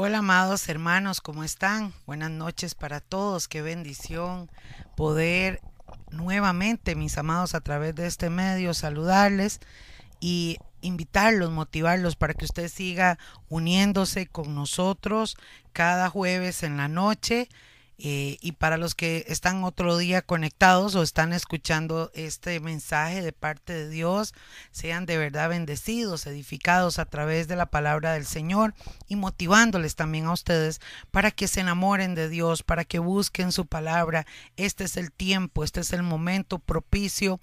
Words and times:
Hola 0.00 0.18
amados 0.18 0.68
hermanos, 0.68 1.20
¿cómo 1.20 1.42
están? 1.42 1.92
Buenas 2.06 2.30
noches 2.30 2.76
para 2.76 3.00
todos, 3.00 3.48
qué 3.48 3.62
bendición 3.62 4.48
poder 4.96 5.60
nuevamente, 6.12 6.94
mis 6.94 7.18
amados, 7.18 7.56
a 7.56 7.60
través 7.62 7.96
de 7.96 8.06
este 8.06 8.30
medio 8.30 8.74
saludarles 8.74 9.58
y 10.20 10.58
invitarlos, 10.82 11.50
motivarlos 11.50 12.14
para 12.14 12.34
que 12.34 12.44
usted 12.44 12.68
siga 12.68 13.18
uniéndose 13.48 14.28
con 14.28 14.54
nosotros 14.54 15.36
cada 15.72 16.08
jueves 16.10 16.62
en 16.62 16.76
la 16.76 16.86
noche 16.86 17.48
eh, 18.00 18.38
y 18.40 18.52
para 18.52 18.76
los 18.76 18.94
que 18.94 19.24
están 19.26 19.64
otro 19.64 19.96
día 19.96 20.22
conectados 20.22 20.94
o 20.94 21.02
están 21.02 21.32
escuchando 21.32 22.12
este 22.14 22.60
mensaje 22.60 23.22
de 23.22 23.32
parte 23.32 23.72
de 23.72 23.88
Dios, 23.88 24.34
sean 24.70 25.04
de 25.04 25.18
verdad 25.18 25.48
bendecidos, 25.48 26.26
edificados 26.28 27.00
a 27.00 27.06
través 27.06 27.48
de 27.48 27.56
la 27.56 27.66
palabra 27.66 28.12
del 28.12 28.24
Señor 28.24 28.74
y 29.08 29.16
motivándoles 29.16 29.96
también 29.96 30.26
a 30.26 30.32
ustedes 30.32 30.80
para 31.10 31.32
que 31.32 31.48
se 31.48 31.60
enamoren 31.60 32.14
de 32.14 32.28
Dios, 32.28 32.62
para 32.62 32.84
que 32.84 33.00
busquen 33.00 33.50
su 33.50 33.66
palabra. 33.66 34.26
Este 34.56 34.84
es 34.84 34.96
el 34.96 35.10
tiempo, 35.10 35.64
este 35.64 35.80
es 35.80 35.92
el 35.92 36.04
momento 36.04 36.60
propicio 36.60 37.40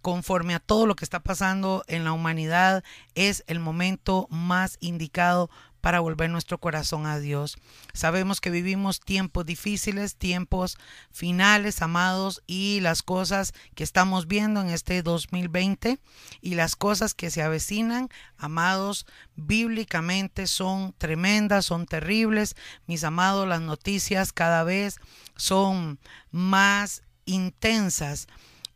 conforme 0.00 0.54
a 0.54 0.60
todo 0.60 0.86
lo 0.86 0.96
que 0.96 1.04
está 1.04 1.20
pasando 1.20 1.84
en 1.86 2.04
la 2.04 2.12
humanidad, 2.12 2.82
es 3.14 3.44
el 3.46 3.60
momento 3.60 4.26
más 4.30 4.78
indicado 4.80 5.50
para 5.80 6.00
volver 6.00 6.30
nuestro 6.30 6.58
corazón 6.58 7.06
a 7.06 7.18
Dios. 7.18 7.56
Sabemos 7.92 8.40
que 8.40 8.50
vivimos 8.50 9.00
tiempos 9.00 9.46
difíciles, 9.46 10.16
tiempos 10.16 10.78
finales, 11.10 11.82
amados, 11.82 12.42
y 12.46 12.80
las 12.80 13.02
cosas 13.02 13.52
que 13.74 13.84
estamos 13.84 14.26
viendo 14.26 14.60
en 14.60 14.70
este 14.70 15.02
2020 15.02 15.98
y 16.40 16.54
las 16.54 16.76
cosas 16.76 17.14
que 17.14 17.30
se 17.30 17.42
avecinan, 17.42 18.08
amados, 18.36 19.06
bíblicamente 19.36 20.46
son 20.46 20.94
tremendas, 20.98 21.64
son 21.64 21.86
terribles. 21.86 22.56
Mis 22.86 23.04
amados, 23.04 23.48
las 23.48 23.60
noticias 23.60 24.32
cada 24.32 24.64
vez 24.64 24.98
son 25.36 25.98
más 26.30 27.02
intensas. 27.24 28.26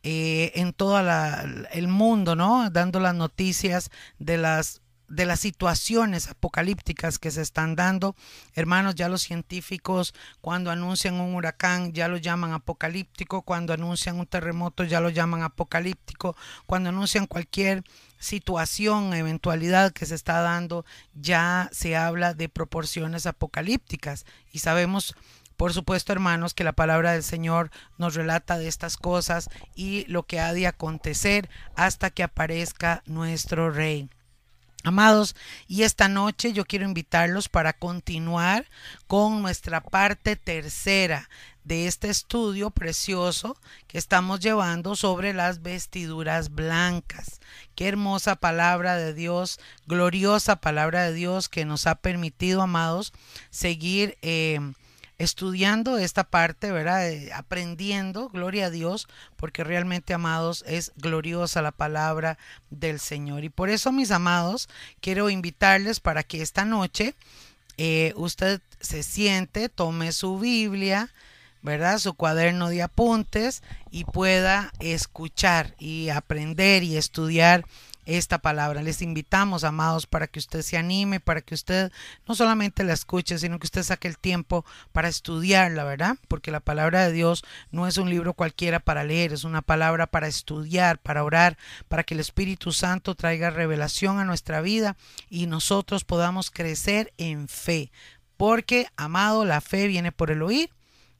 Eh, 0.06 0.52
en 0.56 0.74
todo 0.74 1.00
el 1.72 1.88
mundo, 1.88 2.36
¿no? 2.36 2.68
Dando 2.68 3.00
las 3.00 3.14
noticias 3.14 3.90
de 4.18 4.36
las 4.36 4.82
de 5.08 5.26
las 5.26 5.40
situaciones 5.40 6.28
apocalípticas 6.28 7.18
que 7.18 7.30
se 7.30 7.42
están 7.42 7.76
dando. 7.76 8.16
Hermanos, 8.54 8.94
ya 8.94 9.08
los 9.08 9.22
científicos 9.22 10.14
cuando 10.40 10.70
anuncian 10.70 11.20
un 11.20 11.34
huracán 11.34 11.92
ya 11.92 12.08
lo 12.08 12.16
llaman 12.16 12.52
apocalíptico, 12.52 13.42
cuando 13.42 13.72
anuncian 13.72 14.18
un 14.18 14.26
terremoto 14.26 14.84
ya 14.84 15.00
lo 15.00 15.10
llaman 15.10 15.42
apocalíptico, 15.42 16.36
cuando 16.66 16.88
anuncian 16.88 17.26
cualquier 17.26 17.84
situación, 18.18 19.12
eventualidad 19.14 19.92
que 19.92 20.06
se 20.06 20.14
está 20.14 20.40
dando, 20.40 20.84
ya 21.14 21.68
se 21.72 21.96
habla 21.96 22.34
de 22.34 22.48
proporciones 22.48 23.26
apocalípticas 23.26 24.24
y 24.52 24.60
sabemos 24.60 25.14
por 25.56 25.72
supuesto, 25.72 26.12
hermanos, 26.12 26.52
que 26.52 26.64
la 26.64 26.72
palabra 26.72 27.12
del 27.12 27.22
Señor 27.22 27.70
nos 27.96 28.14
relata 28.14 28.58
de 28.58 28.66
estas 28.66 28.96
cosas 28.96 29.48
y 29.76 30.04
lo 30.06 30.24
que 30.24 30.40
ha 30.40 30.52
de 30.52 30.66
acontecer 30.66 31.48
hasta 31.76 32.10
que 32.10 32.24
aparezca 32.24 33.02
nuestro 33.06 33.70
Rey. 33.70 34.10
Amados, 34.86 35.34
y 35.66 35.84
esta 35.84 36.08
noche 36.08 36.52
yo 36.52 36.66
quiero 36.66 36.84
invitarlos 36.84 37.48
para 37.48 37.72
continuar 37.72 38.66
con 39.06 39.40
nuestra 39.40 39.82
parte 39.82 40.36
tercera 40.36 41.30
de 41.64 41.86
este 41.86 42.10
estudio 42.10 42.70
precioso 42.70 43.56
que 43.86 43.96
estamos 43.96 44.40
llevando 44.40 44.94
sobre 44.94 45.32
las 45.32 45.62
vestiduras 45.62 46.54
blancas. 46.54 47.40
Qué 47.74 47.88
hermosa 47.88 48.36
palabra 48.36 48.96
de 48.96 49.14
Dios, 49.14 49.58
gloriosa 49.86 50.56
palabra 50.56 51.04
de 51.04 51.14
Dios 51.14 51.48
que 51.48 51.64
nos 51.64 51.86
ha 51.86 51.94
permitido, 51.94 52.60
amados, 52.60 53.14
seguir 53.48 54.18
eh, 54.20 54.60
estudiando 55.24 55.98
esta 55.98 56.24
parte, 56.24 56.70
¿verdad? 56.70 57.10
aprendiendo, 57.34 58.28
gloria 58.28 58.66
a 58.66 58.70
Dios, 58.70 59.08
porque 59.36 59.64
realmente, 59.64 60.14
amados, 60.14 60.64
es 60.66 60.92
gloriosa 60.96 61.62
la 61.62 61.72
palabra 61.72 62.38
del 62.70 63.00
Señor. 63.00 63.44
Y 63.44 63.48
por 63.48 63.70
eso, 63.70 63.90
mis 63.92 64.10
amados, 64.10 64.68
quiero 65.00 65.30
invitarles 65.30 66.00
para 66.00 66.22
que 66.22 66.42
esta 66.42 66.64
noche 66.64 67.14
eh, 67.76 68.12
usted 68.16 68.60
se 68.80 69.02
siente, 69.02 69.68
tome 69.68 70.12
su 70.12 70.38
Biblia, 70.38 71.10
¿verdad? 71.62 71.98
Su 71.98 72.14
cuaderno 72.14 72.68
de 72.68 72.82
apuntes 72.82 73.62
y 73.90 74.04
pueda 74.04 74.72
escuchar 74.80 75.74
y 75.78 76.10
aprender 76.10 76.82
y 76.82 76.96
estudiar 76.96 77.64
esta 78.06 78.38
palabra. 78.38 78.82
Les 78.82 79.02
invitamos, 79.02 79.64
amados, 79.64 80.06
para 80.06 80.26
que 80.26 80.38
usted 80.38 80.62
se 80.62 80.76
anime, 80.76 81.20
para 81.20 81.40
que 81.40 81.54
usted 81.54 81.92
no 82.26 82.34
solamente 82.34 82.84
la 82.84 82.92
escuche, 82.92 83.38
sino 83.38 83.58
que 83.58 83.66
usted 83.66 83.82
saque 83.82 84.08
el 84.08 84.18
tiempo 84.18 84.64
para 84.92 85.08
estudiarla, 85.08 85.84
¿verdad? 85.84 86.16
Porque 86.28 86.50
la 86.50 86.60
palabra 86.60 87.06
de 87.06 87.12
Dios 87.12 87.44
no 87.70 87.86
es 87.86 87.96
un 87.96 88.10
libro 88.10 88.34
cualquiera 88.34 88.80
para 88.80 89.04
leer, 89.04 89.32
es 89.32 89.44
una 89.44 89.62
palabra 89.62 90.06
para 90.06 90.28
estudiar, 90.28 90.98
para 90.98 91.24
orar, 91.24 91.56
para 91.88 92.04
que 92.04 92.14
el 92.14 92.20
Espíritu 92.20 92.72
Santo 92.72 93.14
traiga 93.14 93.50
revelación 93.50 94.18
a 94.18 94.24
nuestra 94.24 94.60
vida 94.60 94.96
y 95.28 95.46
nosotros 95.46 96.04
podamos 96.04 96.50
crecer 96.50 97.12
en 97.18 97.48
fe. 97.48 97.90
Porque, 98.36 98.88
amado, 98.96 99.44
la 99.44 99.60
fe 99.60 99.86
viene 99.86 100.12
por 100.12 100.30
el 100.30 100.42
oír 100.42 100.70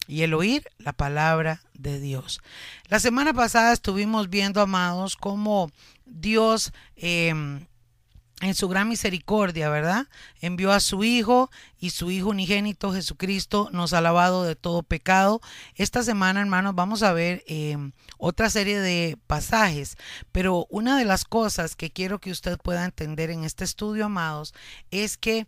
y 0.07 0.23
el 0.23 0.35
oír 0.35 0.69
la 0.79 0.93
palabra 0.93 1.63
de 1.75 2.01
Dios. 2.01 2.41
La 2.89 3.01
semana 3.01 3.33
pasada 3.33 3.73
estuvimos 3.73 4.29
viendo, 4.29 4.61
amados, 4.61 5.17
cómo 5.17 5.71
Dios 6.05 6.73
em, 6.97 7.67
en 8.41 8.55
su 8.55 8.69
gran 8.69 8.89
misericordia, 8.89 9.71
¿verdad? 9.71 10.07
Envió 10.41 10.73
a 10.73 10.81
su 10.81 11.05
Hijo 11.05 11.51
y 11.79 11.91
su 11.91 12.11
Hijo 12.11 12.29
unigénito 12.29 12.93
Jesucristo 12.93 13.71
nos 13.73 13.93
ha 13.93 14.01
lavado 14.01 14.45
de 14.45 14.57
todo 14.57 14.83
pecado. 14.83 15.41
Esta 15.77 16.03
semana, 16.03 16.41
hermanos, 16.41 16.75
vamos 16.75 17.03
a 17.03 17.13
ver 17.13 17.43
em, 17.47 17.93
otra 18.19 18.51
serie 18.51 18.81
de 18.81 19.17
pasajes, 19.27 19.97
pero 20.33 20.67
una 20.69 20.99
de 20.99 21.05
las 21.05 21.25
cosas 21.25 21.77
que 21.77 21.91
quiero 21.91 22.19
que 22.19 22.31
usted 22.31 22.59
pueda 22.59 22.85
entender 22.85 23.31
en 23.31 23.45
este 23.45 23.65
estudio, 23.65 24.07
amados, 24.07 24.53
es 24.91 25.17
que 25.17 25.47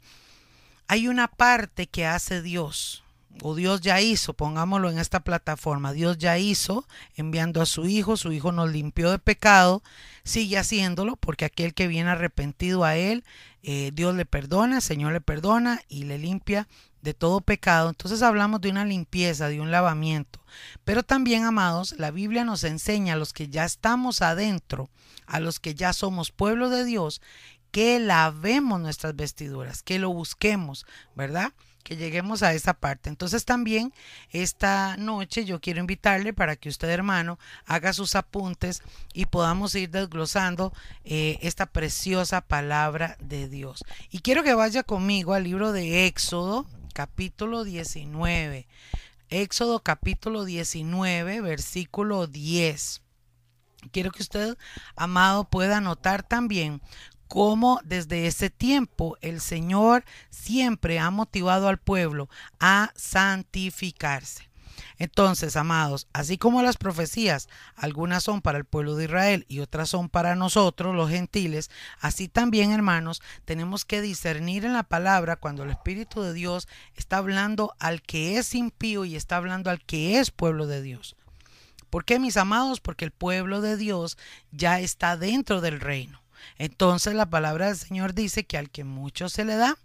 hay 0.88 1.08
una 1.08 1.28
parte 1.28 1.88
que 1.88 2.06
hace 2.06 2.40
Dios 2.40 3.02
o 3.42 3.54
Dios 3.54 3.80
ya 3.80 4.00
hizo, 4.00 4.34
pongámoslo 4.34 4.90
en 4.90 4.98
esta 4.98 5.20
plataforma, 5.20 5.92
Dios 5.92 6.18
ya 6.18 6.38
hizo 6.38 6.86
enviando 7.14 7.60
a 7.60 7.66
su 7.66 7.86
Hijo, 7.86 8.16
su 8.16 8.32
Hijo 8.32 8.52
nos 8.52 8.70
limpió 8.70 9.10
de 9.10 9.18
pecado, 9.18 9.82
sigue 10.24 10.58
haciéndolo 10.58 11.16
porque 11.16 11.44
aquel 11.44 11.74
que 11.74 11.86
viene 11.86 12.10
arrepentido 12.10 12.84
a 12.84 12.96
Él, 12.96 13.24
eh, 13.62 13.90
Dios 13.92 14.14
le 14.14 14.26
perdona, 14.26 14.76
el 14.76 14.82
Señor 14.82 15.12
le 15.12 15.20
perdona 15.20 15.80
y 15.88 16.04
le 16.04 16.18
limpia 16.18 16.68
de 17.02 17.14
todo 17.14 17.40
pecado. 17.40 17.88
Entonces 17.88 18.22
hablamos 18.22 18.60
de 18.60 18.70
una 18.70 18.84
limpieza, 18.84 19.48
de 19.48 19.60
un 19.60 19.70
lavamiento. 19.70 20.40
Pero 20.84 21.02
también, 21.02 21.44
amados, 21.44 21.94
la 21.98 22.10
Biblia 22.10 22.44
nos 22.44 22.64
enseña 22.64 23.14
a 23.14 23.16
los 23.16 23.32
que 23.32 23.48
ya 23.48 23.64
estamos 23.64 24.22
adentro, 24.22 24.90
a 25.26 25.40
los 25.40 25.60
que 25.60 25.74
ya 25.74 25.92
somos 25.92 26.32
pueblo 26.32 26.68
de 26.68 26.84
Dios, 26.84 27.22
que 27.70 28.00
lavemos 28.00 28.80
nuestras 28.80 29.14
vestiduras, 29.14 29.82
que 29.82 29.98
lo 29.98 30.10
busquemos, 30.10 30.86
¿verdad? 31.14 31.52
Que 31.86 31.96
lleguemos 31.96 32.42
a 32.42 32.52
esa 32.52 32.74
parte. 32.74 33.08
Entonces 33.08 33.44
también 33.44 33.92
esta 34.32 34.96
noche 34.96 35.44
yo 35.44 35.60
quiero 35.60 35.78
invitarle 35.78 36.32
para 36.32 36.56
que 36.56 36.68
usted 36.68 36.88
hermano 36.90 37.38
haga 37.64 37.92
sus 37.92 38.16
apuntes 38.16 38.82
y 39.14 39.26
podamos 39.26 39.72
ir 39.76 39.90
desglosando 39.90 40.72
eh, 41.04 41.38
esta 41.42 41.66
preciosa 41.66 42.40
palabra 42.40 43.16
de 43.20 43.48
Dios. 43.48 43.84
Y 44.10 44.18
quiero 44.18 44.42
que 44.42 44.54
vaya 44.54 44.82
conmigo 44.82 45.32
al 45.32 45.44
libro 45.44 45.70
de 45.70 46.06
Éxodo 46.06 46.66
capítulo 46.92 47.62
19. 47.62 48.66
Éxodo 49.28 49.78
capítulo 49.78 50.44
19 50.44 51.40
versículo 51.40 52.26
10. 52.26 53.00
Quiero 53.92 54.10
que 54.10 54.22
usted, 54.22 54.58
amado, 54.96 55.44
pueda 55.44 55.80
notar 55.80 56.24
también 56.24 56.80
cómo 57.28 57.80
desde 57.84 58.26
ese 58.26 58.50
tiempo 58.50 59.16
el 59.20 59.40
Señor 59.40 60.04
siempre 60.30 60.98
ha 60.98 61.10
motivado 61.10 61.68
al 61.68 61.78
pueblo 61.78 62.28
a 62.60 62.92
santificarse. 62.94 64.48
Entonces, 64.98 65.56
amados, 65.56 66.06
así 66.12 66.38
como 66.38 66.62
las 66.62 66.76
profecías, 66.76 67.48
algunas 67.74 68.22
son 68.24 68.40
para 68.40 68.58
el 68.58 68.64
pueblo 68.64 68.94
de 68.96 69.04
Israel 69.04 69.44
y 69.48 69.60
otras 69.60 69.88
son 69.90 70.08
para 70.08 70.34
nosotros, 70.36 70.94
los 70.94 71.10
gentiles, 71.10 71.70
así 72.00 72.28
también, 72.28 72.72
hermanos, 72.72 73.22
tenemos 73.44 73.84
que 73.84 74.00
discernir 74.00 74.64
en 74.64 74.72
la 74.72 74.82
palabra 74.82 75.36
cuando 75.36 75.64
el 75.64 75.70
Espíritu 75.70 76.22
de 76.22 76.32
Dios 76.32 76.68
está 76.94 77.18
hablando 77.18 77.74
al 77.78 78.02
que 78.02 78.38
es 78.38 78.54
impío 78.54 79.04
y 79.04 79.16
está 79.16 79.36
hablando 79.36 79.70
al 79.70 79.82
que 79.82 80.18
es 80.18 80.30
pueblo 80.30 80.66
de 80.66 80.82
Dios. 80.82 81.16
¿Por 81.90 82.04
qué, 82.04 82.18
mis 82.18 82.36
amados? 82.36 82.80
Porque 82.80 83.04
el 83.04 83.12
pueblo 83.12 83.60
de 83.60 83.76
Dios 83.76 84.18
ya 84.50 84.80
está 84.80 85.16
dentro 85.16 85.60
del 85.60 85.80
reino. 85.80 86.20
Entonces 86.58 87.14
la 87.14 87.30
palabra 87.30 87.66
del 87.66 87.76
Señor 87.76 88.14
dice 88.14 88.44
que 88.44 88.58
al 88.58 88.70
que 88.70 88.84
mucho 88.84 89.28
se 89.28 89.44
le 89.44 89.56
da, 89.56 89.76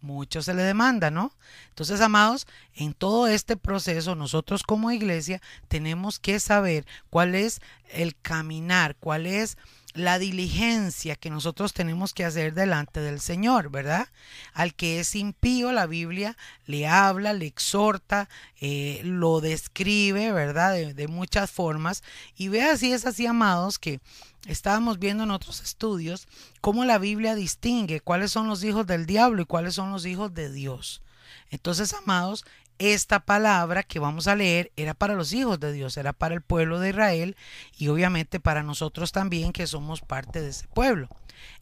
mucho 0.00 0.42
se 0.42 0.54
le 0.54 0.62
demanda, 0.62 1.10
¿no? 1.10 1.32
Entonces, 1.70 2.00
amados, 2.00 2.46
en 2.74 2.94
todo 2.94 3.26
este 3.26 3.56
proceso, 3.56 4.14
nosotros 4.14 4.62
como 4.62 4.90
iglesia 4.90 5.40
tenemos 5.68 6.18
que 6.18 6.40
saber 6.40 6.86
cuál 7.10 7.34
es 7.34 7.60
el 7.90 8.16
caminar, 8.16 8.96
cuál 8.96 9.26
es 9.26 9.56
la 9.98 10.18
diligencia 10.18 11.16
que 11.16 11.28
nosotros 11.28 11.72
tenemos 11.72 12.14
que 12.14 12.24
hacer 12.24 12.54
delante 12.54 13.00
del 13.00 13.20
Señor, 13.20 13.70
¿verdad? 13.70 14.08
Al 14.54 14.74
que 14.74 15.00
es 15.00 15.14
impío, 15.14 15.72
la 15.72 15.86
Biblia 15.86 16.36
le 16.66 16.86
habla, 16.86 17.32
le 17.32 17.46
exhorta, 17.46 18.28
eh, 18.60 19.00
lo 19.04 19.40
describe, 19.40 20.32
¿verdad? 20.32 20.72
De, 20.72 20.94
de 20.94 21.08
muchas 21.08 21.50
formas. 21.50 22.02
Y 22.36 22.48
vea 22.48 22.76
si 22.76 22.92
es 22.92 23.06
así, 23.06 23.26
amados, 23.26 23.78
que 23.78 24.00
estábamos 24.46 24.98
viendo 24.98 25.24
en 25.24 25.32
otros 25.32 25.60
estudios 25.60 26.28
cómo 26.60 26.84
la 26.84 26.98
Biblia 26.98 27.34
distingue 27.34 28.00
cuáles 28.00 28.30
son 28.30 28.46
los 28.46 28.62
hijos 28.62 28.86
del 28.86 29.04
diablo 29.04 29.42
y 29.42 29.46
cuáles 29.46 29.74
son 29.74 29.90
los 29.90 30.06
hijos 30.06 30.32
de 30.32 30.52
Dios. 30.52 31.02
Entonces, 31.50 31.92
amados, 31.94 32.44
esta 32.78 33.20
palabra 33.20 33.82
que 33.82 33.98
vamos 33.98 34.28
a 34.28 34.36
leer 34.36 34.72
era 34.76 34.94
para 34.94 35.14
los 35.14 35.32
hijos 35.32 35.58
de 35.58 35.72
Dios, 35.72 35.96
era 35.96 36.12
para 36.12 36.34
el 36.34 36.42
pueblo 36.42 36.78
de 36.78 36.90
Israel 36.90 37.36
y 37.76 37.88
obviamente 37.88 38.40
para 38.40 38.62
nosotros 38.62 39.12
también 39.12 39.52
que 39.52 39.66
somos 39.66 40.00
parte 40.00 40.40
de 40.40 40.50
ese 40.50 40.68
pueblo. 40.68 41.08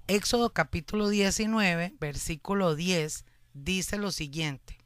Éxodo 0.09 0.53
capítulo 0.53 1.09
19, 1.09 1.95
versículo 1.99 2.75
10 2.75 3.25
dice 3.55 3.97
lo 3.97 4.13
siguiente. 4.13 4.79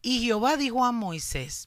Y 0.00 0.20
Jehová 0.24 0.56
dijo 0.56 0.84
a 0.84 0.92
Moisés, 0.92 1.66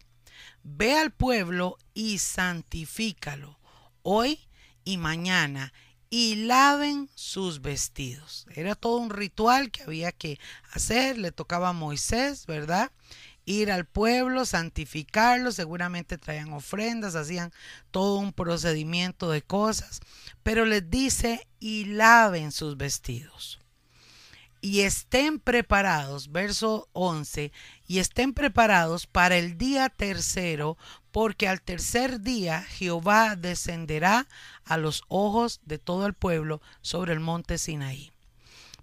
ve 0.63 0.97
al 0.97 1.12
pueblo 1.12 1.77
y 1.94 2.19
santifícalo 2.19 3.59
hoy 4.01 4.39
y 4.86 4.97
mañana 4.97 5.74
y 6.09 6.36
laven 6.36 7.09
sus 7.15 7.62
vestidos. 7.62 8.45
Era 8.54 8.75
todo 8.75 8.97
un 8.97 9.09
ritual 9.09 9.71
que 9.71 9.83
había 9.83 10.12
que 10.12 10.39
hacer, 10.71 11.18
le 11.18 11.31
tocaba 11.31 11.69
a 11.69 11.74
Moisés, 11.74 12.45
¿verdad? 12.45 12.92
Ir 13.46 13.72
al 13.72 13.86
pueblo, 13.86 14.46
santificarlo, 14.46 15.52
seguramente 15.52 16.18
traían 16.18 16.54
ofrendas, 16.54 17.16
hacían 17.16 17.52
todo 17.92 18.18
un 18.18 18.34
procedimiento 18.34 19.30
de 19.32 19.42
cosas, 19.42 20.02
pero 20.44 20.66
les 20.66 20.90
dice 20.90 21.48
y 21.60 21.86
laven 21.86 22.52
sus 22.52 22.78
vestidos. 22.78 23.60
Y 24.64 24.82
estén 24.82 25.40
preparados, 25.40 26.32
verso 26.32 26.88
11, 26.94 27.52
y 27.88 27.98
estén 27.98 28.34
preparados 28.34 29.08
para 29.08 29.38
el 29.38 29.58
día 29.58 29.90
tercero, 29.90 30.78
porque 31.12 31.48
al 31.48 31.62
tercer 31.62 32.22
día 32.22 32.62
Jehová 32.62 33.36
descenderá 33.36 34.28
a 34.64 34.78
los 34.78 35.04
ojos 35.08 35.62
de 35.66 35.80
todo 35.80 36.06
el 36.06 36.14
pueblo 36.14 36.62
sobre 36.82 37.14
el 37.14 37.20
monte 37.20 37.58
Sinaí. 37.58 38.12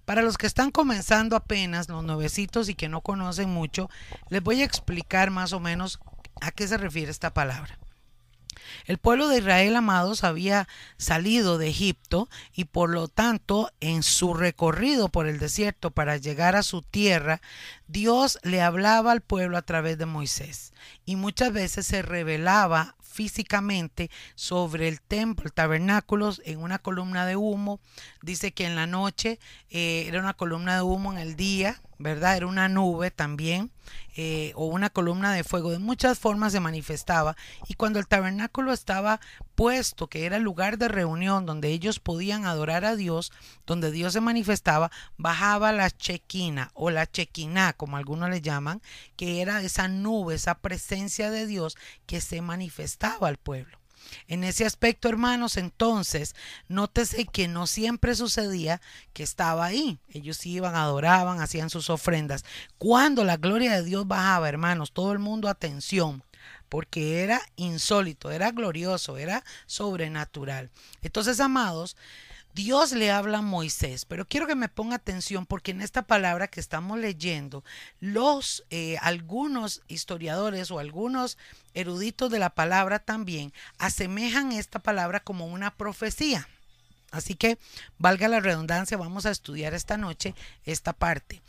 Para 0.08 0.22
los 0.22 0.38
que 0.38 0.46
están 0.46 0.70
comenzando 0.70 1.36
apenas, 1.36 1.90
los 1.90 2.02
nuevecitos 2.02 2.70
y 2.70 2.74
que 2.74 2.88
no 2.88 3.02
conocen 3.02 3.50
mucho, 3.50 3.90
les 4.30 4.42
voy 4.42 4.62
a 4.62 4.64
explicar 4.64 5.30
más 5.30 5.52
o 5.52 5.60
menos 5.60 6.00
a 6.40 6.50
qué 6.50 6.66
se 6.66 6.78
refiere 6.78 7.10
esta 7.10 7.34
palabra. 7.34 7.78
El 8.86 8.96
pueblo 8.96 9.28
de 9.28 9.36
Israel, 9.36 9.76
amados, 9.76 10.24
había 10.24 10.66
salido 10.96 11.58
de 11.58 11.68
Egipto 11.68 12.30
y 12.54 12.64
por 12.64 12.88
lo 12.88 13.08
tanto 13.08 13.70
en 13.80 14.02
su 14.02 14.32
recorrido 14.32 15.10
por 15.10 15.26
el 15.26 15.38
desierto 15.38 15.90
para 15.90 16.16
llegar 16.16 16.56
a 16.56 16.62
su 16.62 16.80
tierra, 16.80 17.42
Dios 17.86 18.38
le 18.42 18.62
hablaba 18.62 19.12
al 19.12 19.20
pueblo 19.20 19.58
a 19.58 19.62
través 19.62 19.98
de 19.98 20.06
Moisés 20.06 20.72
y 21.04 21.16
muchas 21.16 21.52
veces 21.52 21.86
se 21.86 22.00
revelaba 22.00 22.96
físicamente 23.08 24.10
sobre 24.34 24.88
el 24.88 25.00
templo, 25.00 25.46
el 25.46 25.52
tabernáculo, 25.52 26.32
en 26.44 26.60
una 26.60 26.78
columna 26.78 27.26
de 27.26 27.36
humo. 27.36 27.80
Dice 28.22 28.52
que 28.52 28.66
en 28.66 28.76
la 28.76 28.86
noche 28.86 29.38
eh, 29.70 30.04
era 30.06 30.20
una 30.20 30.34
columna 30.34 30.76
de 30.76 30.82
humo, 30.82 31.12
en 31.12 31.18
el 31.18 31.36
día 31.36 31.80
¿verdad? 31.98 32.36
Era 32.36 32.46
una 32.46 32.68
nube 32.68 33.10
también 33.10 33.72
eh, 34.16 34.52
o 34.54 34.66
una 34.66 34.88
columna 34.88 35.32
de 35.32 35.42
fuego. 35.42 35.70
De 35.70 35.78
muchas 35.78 36.18
formas 36.18 36.52
se 36.52 36.60
manifestaba. 36.60 37.36
Y 37.66 37.74
cuando 37.74 37.98
el 37.98 38.06
tabernáculo 38.06 38.72
estaba 38.72 39.20
puesto, 39.56 40.06
que 40.06 40.24
era 40.24 40.36
el 40.36 40.44
lugar 40.44 40.78
de 40.78 40.86
reunión 40.86 41.44
donde 41.44 41.68
ellos 41.70 41.98
podían 41.98 42.44
adorar 42.44 42.84
a 42.84 42.94
Dios, 42.94 43.32
donde 43.66 43.90
Dios 43.90 44.12
se 44.12 44.20
manifestaba, 44.20 44.92
bajaba 45.16 45.72
la 45.72 45.90
chequina 45.90 46.70
o 46.74 46.90
la 46.90 47.10
chequiná, 47.10 47.72
como 47.72 47.96
algunos 47.96 48.30
le 48.30 48.40
llaman, 48.40 48.80
que 49.16 49.40
era 49.40 49.60
esa 49.62 49.88
nube, 49.88 50.36
esa 50.36 50.58
presencia 50.58 51.30
de 51.30 51.46
Dios 51.46 51.76
que 52.06 52.20
se 52.20 52.40
manifestaba 52.40 52.97
al 53.00 53.36
pueblo. 53.36 53.78
En 54.26 54.44
ese 54.44 54.64
aspecto, 54.64 55.08
hermanos, 55.08 55.56
entonces, 55.56 56.34
nótese 56.68 57.26
que 57.26 57.46
no 57.46 57.66
siempre 57.66 58.14
sucedía 58.14 58.80
que 59.12 59.22
estaba 59.22 59.66
ahí. 59.66 59.98
Ellos 60.08 60.44
iban, 60.46 60.76
adoraban, 60.76 61.40
hacían 61.40 61.68
sus 61.68 61.90
ofrendas. 61.90 62.44
Cuando 62.78 63.24
la 63.24 63.36
gloria 63.36 63.74
de 63.74 63.84
Dios 63.84 64.06
bajaba, 64.06 64.48
hermanos, 64.48 64.92
todo 64.92 65.12
el 65.12 65.18
mundo 65.18 65.48
atención 65.48 66.22
porque 66.68 67.22
era 67.22 67.40
insólito, 67.56 68.30
era 68.30 68.50
glorioso, 68.50 69.16
era 69.16 69.44
sobrenatural. 69.66 70.70
Entonces, 71.02 71.40
amados, 71.40 71.96
Dios 72.58 72.90
le 72.90 73.12
habla 73.12 73.38
a 73.38 73.42
Moisés, 73.42 74.04
pero 74.04 74.26
quiero 74.26 74.48
que 74.48 74.56
me 74.56 74.68
ponga 74.68 74.96
atención 74.96 75.46
porque 75.46 75.70
en 75.70 75.80
esta 75.80 76.02
palabra 76.02 76.48
que 76.48 76.58
estamos 76.58 76.98
leyendo, 76.98 77.62
los 78.00 78.64
eh, 78.70 78.96
algunos 79.00 79.82
historiadores 79.86 80.72
o 80.72 80.80
algunos 80.80 81.38
eruditos 81.72 82.32
de 82.32 82.40
la 82.40 82.50
palabra 82.50 82.98
también 82.98 83.52
asemejan 83.78 84.50
esta 84.50 84.80
palabra 84.80 85.20
como 85.20 85.46
una 85.46 85.76
profecía. 85.76 86.48
Así 87.12 87.36
que, 87.36 87.58
valga 87.96 88.26
la 88.26 88.40
redundancia, 88.40 88.96
vamos 88.96 89.24
a 89.24 89.30
estudiar 89.30 89.72
esta 89.72 89.96
noche 89.96 90.34
esta 90.64 90.92
parte. 90.92 91.42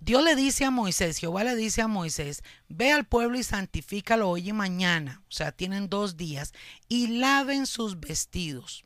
Dios 0.00 0.22
le 0.22 0.36
dice 0.36 0.66
a 0.66 0.70
Moisés, 0.70 1.16
Jehová 1.16 1.44
le 1.44 1.56
dice 1.56 1.80
a 1.80 1.88
Moisés, 1.88 2.44
ve 2.68 2.92
al 2.92 3.06
pueblo 3.06 3.38
y 3.38 3.42
santifícalo 3.42 4.28
hoy 4.28 4.50
y 4.50 4.52
mañana, 4.52 5.22
o 5.28 5.32
sea, 5.32 5.50
tienen 5.50 5.88
dos 5.88 6.18
días, 6.18 6.52
y 6.88 7.06
laven 7.06 7.66
sus 7.66 7.98
vestidos 8.00 8.84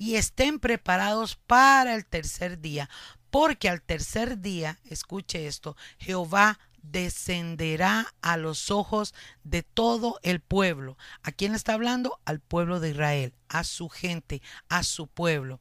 y 0.00 0.14
estén 0.14 0.58
preparados 0.58 1.36
para 1.36 1.94
el 1.94 2.06
tercer 2.06 2.58
día, 2.58 2.88
porque 3.30 3.68
al 3.68 3.82
tercer 3.82 4.40
día, 4.40 4.78
escuche 4.88 5.46
esto, 5.46 5.76
Jehová 5.98 6.58
descenderá 6.80 8.14
a 8.22 8.38
los 8.38 8.70
ojos 8.70 9.14
de 9.44 9.62
todo 9.62 10.18
el 10.22 10.40
pueblo. 10.40 10.96
¿A 11.22 11.32
quién 11.32 11.54
está 11.54 11.74
hablando? 11.74 12.18
Al 12.24 12.40
pueblo 12.40 12.80
de 12.80 12.90
Israel, 12.90 13.34
a 13.50 13.62
su 13.62 13.90
gente, 13.90 14.40
a 14.70 14.84
su 14.84 15.06
pueblo. 15.06 15.60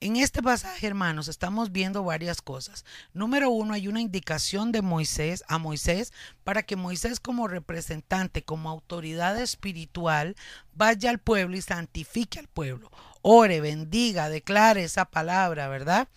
En 0.00 0.16
este 0.16 0.42
pasaje, 0.42 0.86
hermanos, 0.86 1.28
estamos 1.28 1.72
viendo 1.72 2.04
varias 2.04 2.42
cosas. 2.42 2.84
Número 3.14 3.48
uno, 3.50 3.74
hay 3.74 3.88
una 3.88 4.00
indicación 4.00 4.70
de 4.70 4.82
Moisés 4.82 5.44
a 5.48 5.58
Moisés 5.58 6.12
para 6.42 6.62
que 6.62 6.76
Moisés 6.76 7.20
como 7.20 7.48
representante, 7.48 8.44
como 8.44 8.68
autoridad 8.68 9.40
espiritual, 9.40 10.36
vaya 10.74 11.10
al 11.10 11.20
pueblo 11.20 11.56
y 11.56 11.62
santifique 11.62 12.38
al 12.38 12.48
pueblo. 12.48 12.90
Ore, 13.22 13.60
bendiga, 13.60 14.28
declare 14.28 14.84
esa 14.84 15.06
palabra, 15.06 15.68
¿verdad? 15.68 16.08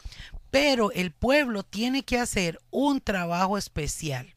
Pero 0.52 0.92
el 0.92 1.12
pueblo 1.12 1.64
tiene 1.64 2.04
que 2.04 2.19
hacer 2.19 2.60
un 2.69 3.00
trabajo 3.00 3.57
especial. 3.57 4.36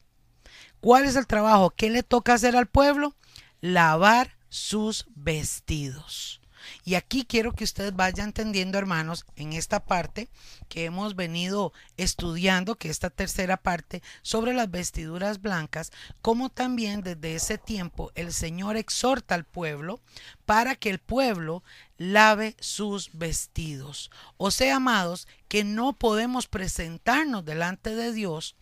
¿Cuál 0.81 1.05
es 1.05 1.17
el 1.17 1.27
trabajo? 1.27 1.71
¿Qué 1.71 1.91
le 1.91 2.03
toca 2.03 2.35
hacer 2.35 2.57
al 2.57 2.67
pueblo? 2.67 3.17
Lavar 3.61 4.37
sus 4.49 5.07
vestidos. 5.15 6.40
Y 6.85 6.95
aquí 6.95 7.25
quiero 7.25 7.53
que 7.53 7.65
ustedes 7.65 7.95
vayan 7.95 8.29
entendiendo, 8.29 8.79
hermanos, 8.79 9.27
en 9.37 9.53
esta 9.53 9.85
parte 9.85 10.29
que 10.69 10.85
hemos 10.85 11.17
venido 11.17 11.73
estudiando, 11.97 12.77
que 12.77 12.89
esta 12.89 13.11
tercera 13.11 13.57
parte 13.57 14.03
sobre 14.23 14.55
las 14.55 14.71
vestiduras 14.71 15.41
blancas, 15.41 15.93
como 16.23 16.49
también 16.49 17.03
desde 17.03 17.35
ese 17.35 17.59
tiempo 17.59 18.13
el 18.15 18.33
Señor 18.33 18.77
exhorta 18.77 19.35
al 19.35 19.45
pueblo 19.45 20.01
para 20.47 20.75
que 20.77 20.91
el 20.91 20.99
pueblo 20.99 21.63
lave 21.99 22.57
sus 22.61 23.11
vestidos. 23.13 24.11
O 24.37 24.51
sea, 24.51 24.77
amados, 24.77 25.29
que 25.49 25.65
no 25.65 25.93
podemos 25.93 26.47
presentarnos 26.47 27.45
delante 27.45 27.95
de 27.95 28.13
Dios 28.13 28.57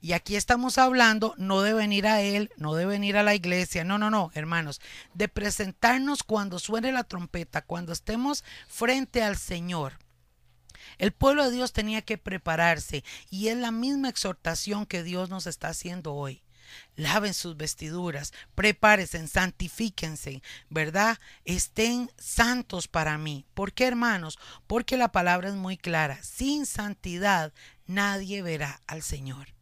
y 0.00 0.12
aquí 0.12 0.36
estamos 0.36 0.78
hablando 0.78 1.34
no 1.38 1.62
de 1.62 1.72
venir 1.72 2.06
a 2.06 2.20
Él, 2.20 2.50
no 2.56 2.74
de 2.74 2.86
venir 2.86 3.16
a 3.16 3.22
la 3.22 3.34
iglesia, 3.34 3.84
no, 3.84 3.98
no, 3.98 4.10
no, 4.10 4.30
hermanos, 4.34 4.80
de 5.14 5.28
presentarnos 5.28 6.22
cuando 6.22 6.58
suene 6.58 6.92
la 6.92 7.04
trompeta, 7.04 7.62
cuando 7.62 7.92
estemos 7.92 8.44
frente 8.68 9.22
al 9.22 9.36
Señor. 9.36 9.98
El 10.98 11.12
pueblo 11.12 11.44
de 11.44 11.56
Dios 11.56 11.72
tenía 11.72 12.02
que 12.02 12.18
prepararse 12.18 13.04
y 13.30 13.48
es 13.48 13.56
la 13.56 13.70
misma 13.70 14.08
exhortación 14.08 14.86
que 14.86 15.02
Dios 15.02 15.28
nos 15.28 15.46
está 15.46 15.68
haciendo 15.68 16.14
hoy. 16.14 16.42
Laven 16.96 17.32
sus 17.32 17.56
vestiduras, 17.56 18.32
prepárense, 18.54 19.26
santifíquense, 19.28 20.42
¿verdad? 20.68 21.18
Estén 21.44 22.10
santos 22.18 22.88
para 22.88 23.18
mí. 23.18 23.46
¿Por 23.54 23.72
qué, 23.72 23.86
hermanos? 23.86 24.38
Porque 24.66 24.96
la 24.96 25.12
palabra 25.12 25.48
es 25.48 25.54
muy 25.54 25.76
clara. 25.76 26.22
Sin 26.22 26.66
santidad 26.66 27.52
nadie 27.86 28.42
verá 28.42 28.80
al 28.86 29.02
Señor 29.02 29.55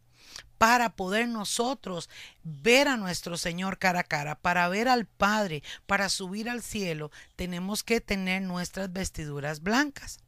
para 0.59 0.97
poder 0.97 1.29
nosotros 1.29 2.09
ver 2.43 2.89
a 2.89 2.97
nuestro 2.97 3.37
Señor 3.37 3.79
cara 3.79 4.01
a 4.01 4.05
cara, 4.05 4.35
para 4.37 4.69
ver 4.69 4.89
al 4.89 5.07
Padre, 5.07 5.63
para 5.87 6.09
subir 6.09 6.49
al 6.49 6.63
cielo, 6.63 7.11
tenemos 7.37 7.83
que 7.83 8.01
tener 8.01 8.43
nuestras 8.43 8.93
vestiduras 8.93 9.63
blancas. 9.63 10.19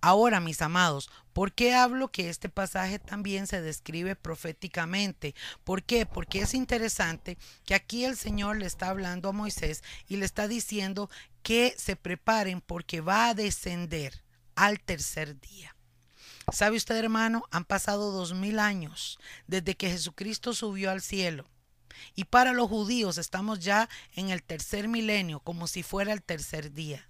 Ahora, 0.00 0.40
mis 0.40 0.60
amados, 0.62 1.10
¿por 1.32 1.52
qué 1.52 1.74
hablo 1.74 2.08
que 2.08 2.28
este 2.28 2.48
pasaje 2.48 2.98
también 2.98 3.46
se 3.46 3.60
describe 3.60 4.16
proféticamente? 4.16 5.34
¿Por 5.64 5.82
qué? 5.82 6.06
Porque 6.06 6.40
es 6.40 6.54
interesante 6.54 7.38
que 7.64 7.74
aquí 7.74 8.04
el 8.04 8.16
Señor 8.16 8.58
le 8.58 8.66
está 8.66 8.90
hablando 8.90 9.28
a 9.28 9.32
Moisés 9.32 9.82
y 10.06 10.16
le 10.16 10.26
está 10.26 10.48
diciendo 10.48 11.10
que 11.42 11.74
se 11.78 11.96
preparen 11.96 12.60
porque 12.60 13.00
va 13.00 13.28
a 13.28 13.34
descender 13.34 14.22
al 14.54 14.80
tercer 14.80 15.40
día. 15.40 15.73
¿Sabe 16.52 16.76
usted, 16.76 16.96
hermano? 16.96 17.44
Han 17.50 17.64
pasado 17.64 18.12
dos 18.12 18.34
mil 18.34 18.58
años 18.58 19.18
desde 19.46 19.74
que 19.74 19.90
Jesucristo 19.90 20.52
subió 20.54 20.90
al 20.90 21.00
cielo. 21.00 21.46
Y 22.14 22.24
para 22.24 22.52
los 22.52 22.68
judíos 22.68 23.18
estamos 23.18 23.60
ya 23.60 23.88
en 24.12 24.30
el 24.30 24.42
tercer 24.42 24.88
milenio, 24.88 25.40
como 25.40 25.66
si 25.66 25.82
fuera 25.82 26.12
el 26.12 26.22
tercer 26.22 26.72
día. 26.72 27.08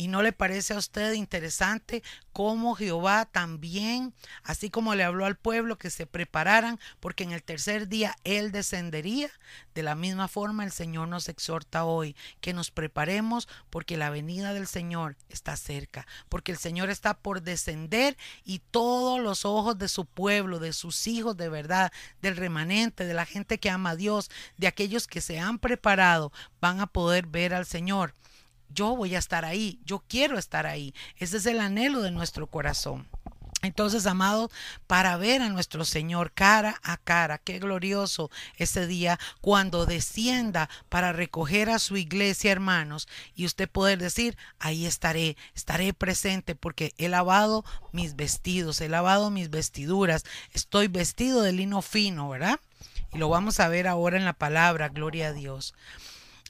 ¿Y 0.00 0.08
no 0.08 0.22
le 0.22 0.32
parece 0.32 0.72
a 0.72 0.78
usted 0.78 1.12
interesante 1.12 2.02
cómo 2.32 2.74
Jehová 2.74 3.26
también, 3.26 4.14
así 4.42 4.70
como 4.70 4.94
le 4.94 5.04
habló 5.04 5.26
al 5.26 5.36
pueblo 5.36 5.76
que 5.76 5.90
se 5.90 6.06
prepararan, 6.06 6.80
porque 7.00 7.22
en 7.22 7.32
el 7.32 7.42
tercer 7.42 7.86
día 7.86 8.16
Él 8.24 8.50
descendería? 8.50 9.28
De 9.74 9.82
la 9.82 9.94
misma 9.94 10.26
forma 10.26 10.64
el 10.64 10.72
Señor 10.72 11.08
nos 11.08 11.28
exhorta 11.28 11.84
hoy 11.84 12.16
que 12.40 12.54
nos 12.54 12.70
preparemos 12.70 13.46
porque 13.68 13.98
la 13.98 14.08
venida 14.08 14.54
del 14.54 14.66
Señor 14.66 15.18
está 15.28 15.54
cerca, 15.58 16.06
porque 16.30 16.52
el 16.52 16.56
Señor 16.56 16.88
está 16.88 17.12
por 17.12 17.42
descender 17.42 18.16
y 18.42 18.60
todos 18.70 19.20
los 19.20 19.44
ojos 19.44 19.76
de 19.76 19.88
su 19.88 20.06
pueblo, 20.06 20.60
de 20.60 20.72
sus 20.72 21.06
hijos 21.08 21.36
de 21.36 21.50
verdad, 21.50 21.92
del 22.22 22.38
remanente, 22.38 23.04
de 23.04 23.12
la 23.12 23.26
gente 23.26 23.58
que 23.58 23.68
ama 23.68 23.90
a 23.90 23.96
Dios, 23.96 24.30
de 24.56 24.66
aquellos 24.66 25.06
que 25.06 25.20
se 25.20 25.38
han 25.38 25.58
preparado, 25.58 26.32
van 26.58 26.80
a 26.80 26.86
poder 26.86 27.26
ver 27.26 27.52
al 27.52 27.66
Señor 27.66 28.14
yo 28.72 28.96
voy 28.96 29.14
a 29.14 29.18
estar 29.18 29.44
ahí, 29.44 29.80
yo 29.84 30.02
quiero 30.08 30.38
estar 30.38 30.66
ahí. 30.66 30.94
Ese 31.16 31.38
es 31.38 31.46
el 31.46 31.60
anhelo 31.60 32.00
de 32.02 32.10
nuestro 32.10 32.46
corazón. 32.46 33.06
Entonces, 33.62 34.06
amados, 34.06 34.50
para 34.86 35.18
ver 35.18 35.42
a 35.42 35.50
nuestro 35.50 35.84
Señor 35.84 36.32
cara 36.32 36.80
a 36.82 36.96
cara, 36.96 37.36
qué 37.36 37.58
glorioso 37.58 38.30
ese 38.56 38.86
día 38.86 39.18
cuando 39.42 39.84
descienda 39.84 40.70
para 40.88 41.12
recoger 41.12 41.68
a 41.68 41.78
su 41.78 41.98
iglesia, 41.98 42.52
hermanos, 42.52 43.06
y 43.34 43.44
usted 43.44 43.68
poder 43.68 43.98
decir, 43.98 44.38
ahí 44.58 44.86
estaré, 44.86 45.36
estaré 45.54 45.92
presente 45.92 46.54
porque 46.54 46.94
he 46.96 47.10
lavado 47.10 47.62
mis 47.92 48.16
vestidos, 48.16 48.80
he 48.80 48.88
lavado 48.88 49.30
mis 49.30 49.50
vestiduras, 49.50 50.24
estoy 50.54 50.88
vestido 50.88 51.42
de 51.42 51.52
lino 51.52 51.82
fino, 51.82 52.30
¿verdad? 52.30 52.60
Y 53.12 53.18
lo 53.18 53.28
vamos 53.28 53.60
a 53.60 53.68
ver 53.68 53.88
ahora 53.88 54.16
en 54.16 54.24
la 54.24 54.32
palabra, 54.32 54.88
gloria 54.88 55.28
a 55.28 55.32
Dios. 55.32 55.74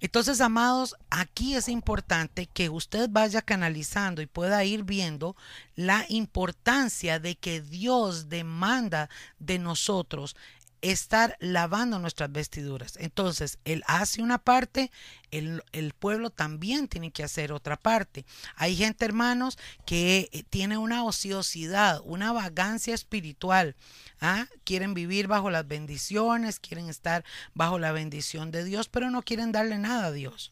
Entonces, 0.01 0.41
amados, 0.41 0.97
aquí 1.11 1.55
es 1.55 1.69
importante 1.69 2.47
que 2.47 2.71
usted 2.71 3.11
vaya 3.11 3.43
canalizando 3.43 4.23
y 4.23 4.27
pueda 4.27 4.65
ir 4.65 4.83
viendo 4.83 5.37
la 5.77 6.07
importancia 6.09 7.19
de 7.19 7.37
que 7.37 7.61
Dios 7.61 8.31
demanda 8.31 9.11
de 9.39 9.59
nosotros 9.59 10.37
estar 10.83 11.37
lavando 11.41 11.99
nuestras 11.99 12.33
vestiduras. 12.33 12.97
Entonces, 12.97 13.59
Él 13.65 13.83
hace 13.87 14.23
una 14.23 14.39
parte, 14.39 14.91
el, 15.31 15.63
pueblo 15.99 16.31
también 16.31 16.89
tiene 16.89 17.11
que 17.11 17.23
hacer 17.23 17.53
otra 17.53 17.77
parte. 17.77 18.25
Hay 18.57 18.77
gente, 18.77 19.05
hermanos, 19.05 19.59
que 19.85 20.29
eh, 20.33 20.43
tiene 20.49 20.79
una 20.79 21.05
ociosidad, 21.05 22.01
una 22.05 22.33
vagancia 22.33 22.95
espiritual. 22.95 23.77
¿ah? 24.21 24.47
Quieren 24.65 24.95
vivir 24.95 25.27
bajo 25.29 25.51
las 25.51 25.67
bendiciones, 25.67 26.61
quieren 26.61 26.89
estar 26.89 27.25
bajo 27.55 27.79
la 27.79 27.93
bendición 27.93 28.51
de 28.51 28.65
Dios, 28.65 28.89
pero 28.89 29.11
no 29.11 29.23
quieren 29.23 29.53
darle 29.53 29.79
nada 29.79 30.07
a 30.07 30.13
Dios. 30.13 30.51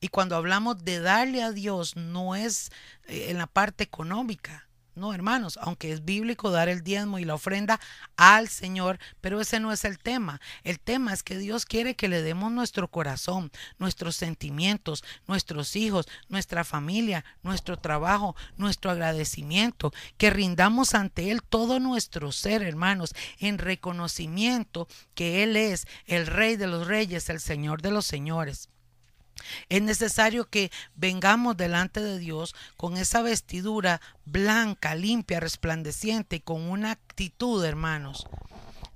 Y 0.00 0.08
cuando 0.08 0.34
hablamos 0.34 0.84
de 0.84 0.98
darle 0.98 1.42
a 1.42 1.52
Dios, 1.52 1.94
no 1.94 2.34
es 2.34 2.72
eh, 3.06 3.26
en 3.30 3.38
la 3.38 3.46
parte 3.46 3.84
económica, 3.84 4.66
no, 4.94 5.14
hermanos, 5.14 5.58
aunque 5.62 5.90
es 5.90 6.04
bíblico 6.04 6.50
dar 6.50 6.68
el 6.68 6.82
diezmo 6.82 7.18
y 7.18 7.24
la 7.24 7.34
ofrenda 7.34 7.80
al 8.16 8.48
Señor, 8.48 8.98
pero 9.20 9.40
ese 9.40 9.58
no 9.58 9.72
es 9.72 9.84
el 9.84 9.98
tema. 9.98 10.40
El 10.64 10.80
tema 10.80 11.12
es 11.14 11.22
que 11.22 11.38
Dios 11.38 11.64
quiere 11.64 11.96
que 11.96 12.08
le 12.08 12.20
demos 12.22 12.52
nuestro 12.52 12.88
corazón, 12.88 13.50
nuestros 13.78 14.16
sentimientos, 14.16 15.02
nuestros 15.26 15.76
hijos, 15.76 16.08
nuestra 16.28 16.64
familia, 16.64 17.24
nuestro 17.42 17.78
trabajo, 17.78 18.36
nuestro 18.56 18.90
agradecimiento, 18.90 19.92
que 20.18 20.30
rindamos 20.30 20.94
ante 20.94 21.30
Él 21.30 21.42
todo 21.42 21.80
nuestro 21.80 22.30
ser, 22.32 22.62
hermanos, 22.62 23.14
en 23.38 23.58
reconocimiento 23.58 24.88
que 25.14 25.42
Él 25.42 25.56
es 25.56 25.86
el 26.06 26.26
Rey 26.26 26.56
de 26.56 26.66
los 26.66 26.86
Reyes, 26.86 27.30
el 27.30 27.40
Señor 27.40 27.80
de 27.80 27.92
los 27.92 28.06
Señores. 28.06 28.71
Es 29.68 29.82
necesario 29.82 30.48
que 30.48 30.70
vengamos 30.94 31.56
delante 31.56 32.00
de 32.00 32.18
Dios 32.18 32.54
con 32.76 32.96
esa 32.96 33.22
vestidura 33.22 34.00
blanca, 34.24 34.94
limpia, 34.94 35.40
resplandeciente, 35.40 36.40
con 36.40 36.62
una 36.62 36.92
actitud, 36.92 37.64
hermanos, 37.64 38.26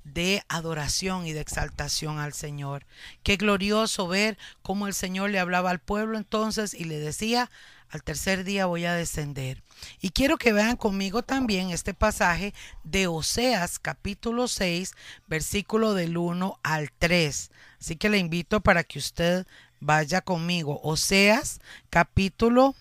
de 0.04 0.42
adoración 0.48 1.26
y 1.26 1.32
de 1.32 1.40
exaltación 1.40 2.18
al 2.18 2.32
Señor. 2.32 2.86
Qué 3.22 3.36
glorioso 3.36 4.08
ver 4.08 4.38
cómo 4.62 4.86
el 4.86 4.94
Señor 4.94 5.30
le 5.30 5.40
hablaba 5.40 5.70
al 5.70 5.80
pueblo 5.80 6.16
entonces 6.16 6.74
y 6.74 6.84
le 6.84 6.98
decía, 7.00 7.50
al 7.90 8.02
tercer 8.02 8.44
día 8.44 8.66
voy 8.66 8.84
a 8.84 8.94
descender. 8.94 9.62
Y 10.00 10.10
quiero 10.10 10.38
que 10.38 10.52
vean 10.52 10.76
conmigo 10.76 11.22
también 11.22 11.70
este 11.70 11.94
pasaje 11.94 12.54
de 12.84 13.06
Oseas 13.06 13.78
capítulo 13.78 14.48
6, 14.48 14.92
versículo 15.26 15.94
del 15.94 16.16
1 16.16 16.58
al 16.62 16.90
3. 16.92 17.50
Así 17.80 17.96
que 17.96 18.08
le 18.08 18.18
invito 18.18 18.60
para 18.60 18.84
que 18.84 18.98
usted 18.98 19.46
Vaya 19.86 20.20
conmigo. 20.20 20.80
Oseas 20.82 21.60
capítulo 21.90 22.74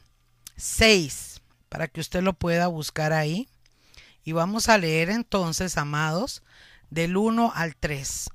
6, 0.56 1.40
para 1.70 1.88
que 1.88 2.02
usted 2.02 2.24
lo 2.24 2.34
pueda 2.34 2.66
buscar 2.66 3.14
ahí. 3.14 3.48
Y 4.24 4.32
vamos 4.32 4.70
a 4.70 4.80
leer 4.80 5.12
entonces, 5.12 5.78
amados, 5.78 6.42
del 6.90 7.16
1 7.16 7.52
al 7.54 7.76
3. 7.76 8.32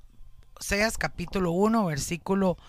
Oseas 0.54 0.98
capítulo 0.98 1.50
1, 1.50 1.84
versículo 1.86 2.58
1. 2.58 2.68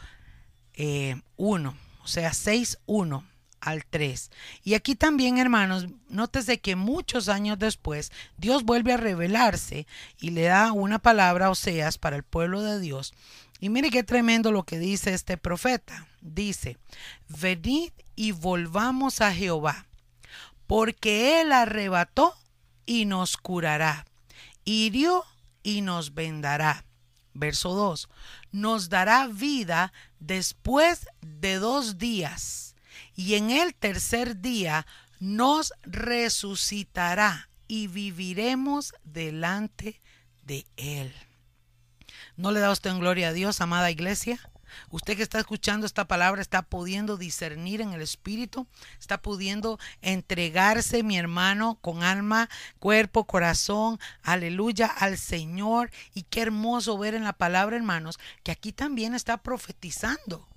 Eh, 0.74 1.22
o 1.38 2.08
sea, 2.08 2.34
6, 2.34 2.79
1 2.88 3.24
al 3.60 3.86
3. 3.86 4.31
Y 4.63 4.74
aquí 4.74 4.96
también, 4.96 5.38
hermanos, 5.38 5.86
nótese 6.10 6.60
que 6.60 6.75
muchos 6.75 7.29
años 7.29 7.60
después 7.60 8.12
Dios 8.38 8.63
vuelve 8.63 8.93
a 8.93 8.98
revelarse 8.98 9.86
y 10.20 10.31
le 10.31 10.46
da 10.46 10.72
una 10.72 10.98
palabra 10.98 11.46
a 11.46 11.51
Oseas 11.51 12.00
para 12.00 12.15
el 12.15 12.24
pueblo 12.24 12.63
de 12.63 12.79
Dios 12.79 13.13
y 13.62 13.70
mire 13.70 13.91
qué 13.91 14.03
tremendo 14.03 14.51
lo 14.51 14.63
que 14.63 14.80
dice 14.80 15.13
este 15.13 15.38
profeta. 15.38 16.08
Dice, 16.20 16.77
venid 17.30 17.91
y 18.15 18.32
volvamos 18.32 19.22
a 19.22 19.34
Jehová, 19.34 19.86
porque 20.65 21.39
Él 21.39 21.51
arrebató 21.51 22.36
y 22.88 23.06
nos 23.06 23.38
curará, 23.38 24.06
hirió 24.65 25.24
y 25.62 25.82
nos 25.82 26.15
vendará. 26.15 26.86
Verso 27.34 27.74
2, 27.74 28.10
nos 28.51 28.89
dará 28.89 29.27
vida 29.27 29.94
después 30.20 31.08
de 31.22 31.56
dos 31.56 32.00
días, 32.00 32.75
y 33.15 33.36
en 33.36 33.51
el 33.51 33.75
tercer 33.75 34.41
día 34.41 34.88
nos 35.20 35.72
resucitará 35.84 37.48
y 37.68 37.88
viviremos 37.88 38.94
delante 39.03 40.01
de 40.44 40.65
Él. 40.77 41.13
¿No 42.38 42.52
le 42.52 42.60
da 42.60 42.72
usted 42.72 42.90
en 42.90 43.00
gloria 43.00 43.30
a 43.30 43.34
Dios, 43.34 43.62
amada 43.62 43.92
iglesia? 43.92 44.40
Usted 44.90 45.18
que 45.18 45.24
está 45.24 45.40
escuchando 45.40 45.86
esta 45.86 46.08
palabra 46.08 46.42
está 46.42 46.62
pudiendo 46.62 47.18
discernir 47.18 47.82
en 47.82 47.94
el 47.94 48.02
espíritu, 48.02 48.68
está 49.00 49.22
pudiendo 49.22 49.80
entregarse, 50.02 51.04
mi 51.04 51.18
hermano, 51.18 51.78
con 51.82 52.04
alma, 52.04 52.50
cuerpo, 52.80 53.26
corazón, 53.26 54.00
aleluya, 54.24 54.88
al 54.88 55.18
Señor. 55.18 55.92
Y 56.14 56.24
qué 56.24 56.42
hermoso 56.42 56.98
ver 56.98 57.16
en 57.16 57.24
la 57.24 57.34
palabra, 57.34 57.76
hermanos, 57.76 58.20
que 58.44 58.52
aquí 58.52 58.72
también 58.72 59.14
está 59.14 59.38
profetizando. 59.38 60.48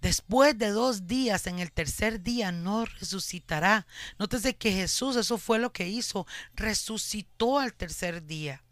Después 0.00 0.56
de 0.56 0.70
dos 0.70 1.06
días, 1.06 1.46
en 1.46 1.58
el 1.58 1.72
tercer 1.72 2.22
día, 2.22 2.52
no 2.52 2.86
resucitará. 2.86 3.86
Nótese 4.18 4.56
que 4.56 4.72
Jesús, 4.72 5.16
eso 5.16 5.36
fue 5.36 5.58
lo 5.58 5.72
que 5.72 5.88
hizo, 5.88 6.26
resucitó 6.54 7.58
al 7.58 7.74
tercer 7.74 8.24
día. 8.24 8.62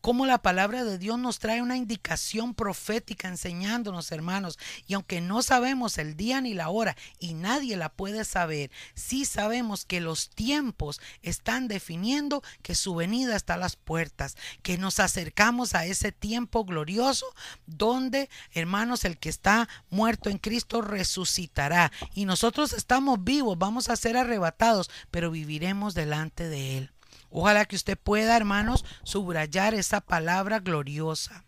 Cómo 0.00 0.26
la 0.26 0.38
palabra 0.38 0.84
de 0.84 0.98
Dios 0.98 1.18
nos 1.18 1.38
trae 1.38 1.62
una 1.62 1.76
indicación 1.76 2.54
profética 2.54 3.28
enseñándonos, 3.28 4.12
hermanos. 4.12 4.58
Y 4.86 4.94
aunque 4.94 5.20
no 5.20 5.42
sabemos 5.42 5.98
el 5.98 6.16
día 6.16 6.40
ni 6.40 6.54
la 6.54 6.68
hora 6.68 6.96
y 7.18 7.34
nadie 7.34 7.76
la 7.76 7.88
puede 7.88 8.24
saber, 8.24 8.70
sí 8.94 9.24
sabemos 9.24 9.84
que 9.84 10.00
los 10.00 10.30
tiempos 10.30 11.00
están 11.22 11.68
definiendo 11.68 12.42
que 12.62 12.74
su 12.74 12.94
venida 12.94 13.36
está 13.36 13.54
a 13.54 13.58
las 13.58 13.76
puertas, 13.76 14.36
que 14.62 14.78
nos 14.78 15.00
acercamos 15.00 15.74
a 15.74 15.86
ese 15.86 16.12
tiempo 16.12 16.64
glorioso 16.64 17.26
donde, 17.66 18.28
hermanos, 18.52 19.04
el 19.04 19.18
que 19.18 19.28
está 19.28 19.68
muerto 19.90 20.30
en 20.30 20.38
Cristo 20.38 20.82
resucitará. 20.82 21.92
Y 22.14 22.24
nosotros 22.24 22.72
estamos 22.72 23.22
vivos, 23.24 23.58
vamos 23.58 23.88
a 23.88 23.96
ser 23.96 24.16
arrebatados, 24.16 24.90
pero 25.10 25.30
viviremos 25.30 25.94
delante 25.94 26.48
de 26.48 26.78
Él. 26.78 26.97
Ojalá 27.30 27.64
que 27.64 27.76
usted 27.76 27.98
pueda, 27.98 28.36
hermanos, 28.36 28.84
subrayar 29.02 29.74
esa 29.74 30.00
palabra 30.00 30.60
gloriosa. 30.60 31.44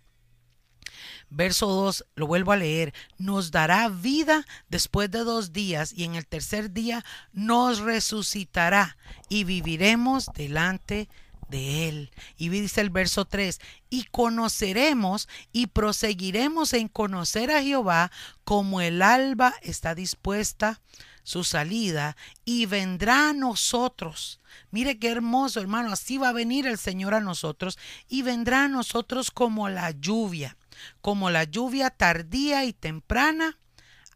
Verso 1.30 1.66
2, 1.68 2.06
lo 2.16 2.26
vuelvo 2.26 2.52
a 2.52 2.56
leer, 2.56 2.92
nos 3.16 3.52
dará 3.52 3.88
vida 3.88 4.44
después 4.68 5.10
de 5.10 5.20
dos 5.20 5.52
días 5.52 5.92
y 5.92 6.04
en 6.04 6.16
el 6.16 6.26
tercer 6.26 6.72
día 6.72 7.04
nos 7.32 7.78
resucitará 7.78 8.96
y 9.28 9.44
viviremos 9.44 10.26
delante 10.34 11.08
de 11.48 11.88
él. 11.88 12.10
Y 12.36 12.48
dice 12.48 12.80
el 12.80 12.90
verso 12.90 13.26
3, 13.26 13.60
y 13.90 14.04
conoceremos 14.04 15.28
y 15.52 15.68
proseguiremos 15.68 16.72
en 16.72 16.88
conocer 16.88 17.50
a 17.50 17.62
Jehová 17.62 18.10
como 18.44 18.80
el 18.80 19.00
alba 19.00 19.54
está 19.62 19.94
dispuesta 19.94 20.80
su 21.22 21.44
salida 21.44 22.16
y 22.44 22.66
vendrá 22.66 23.30
a 23.30 23.32
nosotros. 23.32 24.40
Mire 24.70 24.98
qué 24.98 25.10
hermoso, 25.10 25.60
hermano, 25.60 25.92
así 25.92 26.18
va 26.18 26.30
a 26.30 26.32
venir 26.32 26.66
el 26.66 26.78
Señor 26.78 27.14
a 27.14 27.20
nosotros 27.20 27.78
y 28.08 28.22
vendrá 28.22 28.64
a 28.64 28.68
nosotros 28.68 29.30
como 29.30 29.68
la 29.68 29.90
lluvia, 29.90 30.56
como 31.00 31.30
la 31.30 31.44
lluvia 31.44 31.90
tardía 31.90 32.64
y 32.64 32.72
temprana 32.72 33.58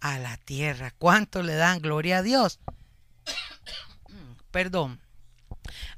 a 0.01 0.19
la 0.19 0.37
tierra. 0.37 0.93
¿Cuánto 0.99 1.43
le 1.43 1.55
dan 1.55 1.81
gloria 1.81 2.19
a 2.19 2.23
Dios? 2.23 2.61
Perdón. 4.51 5.04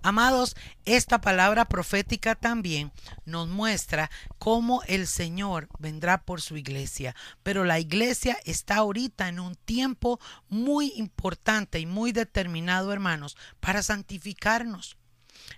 Amados, 0.03 0.57
esta 0.85 1.21
palabra 1.21 1.65
profética 1.65 2.35
también 2.35 2.93
nos 3.25 3.49
muestra 3.49 4.11
cómo 4.39 4.83
el 4.87 5.07
Señor 5.07 5.69
vendrá 5.79 6.23
por 6.23 6.41
su 6.41 6.57
iglesia. 6.57 7.15
Pero 7.43 7.65
la 7.65 7.81
iglesia 7.81 8.39
está 8.45 8.77
ahorita 8.77 9.29
en 9.29 9.41
un 9.41 9.55
tiempo 9.55 10.21
muy 10.49 10.93
importante 10.97 11.81
y 11.81 11.87
muy 11.87 12.13
determinado, 12.13 12.93
hermanos, 12.93 13.37
para 13.61 13.83
santificarnos. 13.83 14.97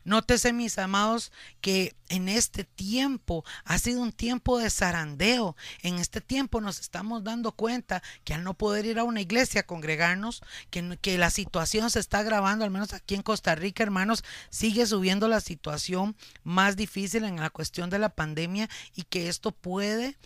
Nótese, 0.04 0.52
mis 0.52 0.78
amados, 0.78 1.32
que 1.60 1.94
en 2.08 2.28
este 2.28 2.64
tiempo 2.64 3.44
ha 3.64 3.78
sido 3.78 4.00
un 4.00 4.12
tiempo 4.12 4.58
de 4.58 4.70
zarandeo. 4.70 5.56
En 5.82 5.98
este 5.98 6.20
tiempo 6.20 6.60
nos 6.60 6.80
estamos 6.80 7.24
dando 7.24 7.52
cuenta 7.52 8.02
que 8.24 8.34
al 8.34 8.44
no 8.44 8.54
poder 8.54 8.86
ir 8.86 8.98
a 8.98 9.04
una 9.04 9.20
iglesia 9.20 9.62
a 9.62 9.66
congregarnos, 9.66 10.42
que, 10.70 10.98
que 11.00 11.18
la 11.18 11.30
situación 11.30 11.90
se 11.90 12.00
está 12.00 12.20
agravando, 12.20 12.64
al 12.64 12.70
menos 12.70 12.92
aquí 12.92 13.14
en 13.14 13.22
Costa 13.22 13.54
Rica, 13.54 13.82
hermanos, 13.82 14.24
sigue 14.50 14.86
subiendo 14.86 15.28
la 15.28 15.40
situación 15.40 16.16
más 16.42 16.76
difícil 16.76 17.24
en 17.24 17.36
la 17.36 17.50
cuestión 17.50 17.90
de 17.90 17.98
la 17.98 18.10
pandemia 18.10 18.68
y 18.94 19.02
que 19.02 19.28
esto 19.28 19.52
puede 19.52 20.16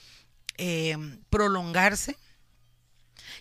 eh, 0.59 0.97
prolongarse 1.31 2.17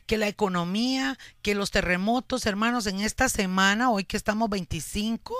que 0.05 0.17
la 0.17 0.27
economía, 0.27 1.17
que 1.41 1.55
los 1.55 1.71
terremotos, 1.71 2.45
hermanos, 2.45 2.87
en 2.87 3.01
esta 3.01 3.29
semana, 3.29 3.89
hoy 3.89 4.03
que 4.03 4.17
estamos 4.17 4.49
25 4.49 5.35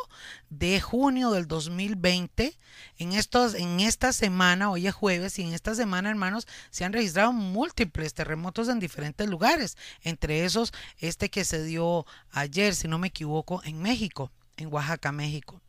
de 0.49 0.81
junio 0.81 1.31
del 1.31 1.47
2020, 1.47 2.57
en, 2.97 3.13
estos, 3.13 3.53
en 3.55 3.79
esta 3.79 4.13
semana, 4.13 4.69
hoy 4.69 4.87
es 4.87 4.93
jueves, 4.93 5.39
y 5.39 5.43
en 5.43 5.53
esta 5.53 5.75
semana, 5.75 6.09
hermanos, 6.09 6.47
se 6.69 6.85
han 6.85 6.93
registrado 6.93 7.33
múltiples 7.33 8.13
terremotos 8.13 8.67
en 8.69 8.79
diferentes 8.79 9.29
lugares, 9.29 9.77
entre 10.01 10.45
esos 10.45 10.73
este 10.97 11.29
que 11.29 11.45
se 11.45 11.63
dio 11.63 12.05
ayer, 12.31 12.75
si 12.75 12.87
no 12.87 12.97
me 12.97 13.07
equivoco, 13.07 13.61
en 13.63 13.81
México, 13.81 14.31
en 14.57 14.71
Oaxaca, 14.71 15.11
México 15.11 15.61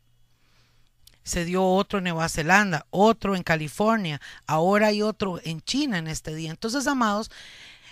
se 1.24 1.44
dio 1.44 1.64
otro 1.64 1.98
en 1.98 2.04
Nueva 2.04 2.28
Zelanda, 2.28 2.86
otro 2.90 3.36
en 3.36 3.42
California, 3.42 4.20
ahora 4.46 4.88
hay 4.88 5.02
otro 5.02 5.40
en 5.44 5.60
China 5.62 5.98
en 5.98 6.08
este 6.08 6.34
día. 6.34 6.50
Entonces, 6.50 6.86
amados, 6.86 7.30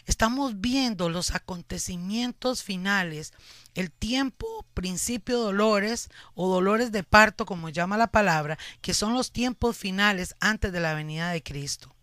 Estamos 0.07 0.61
viendo 0.61 1.09
los 1.09 1.35
acontecimientos 1.35 2.62
finales, 2.62 3.33
el 3.75 3.90
tiempo, 3.90 4.66
principio 4.75 5.38
dolores 5.38 6.09
o 6.35 6.49
dolores 6.49 6.92
de 6.92 7.02
parto, 7.02 7.47
como 7.47 7.69
llama 7.69 7.97
la 7.97 8.09
palabra, 8.09 8.59
que 8.80 8.95
son 8.95 9.14
los 9.14 9.33
tiempos 9.33 9.76
finales 9.76 10.35
antes 10.40 10.73
de 10.73 10.80
la 10.80 10.95
venida 10.95 11.30
de 11.30 11.42
Cristo. 11.42 11.95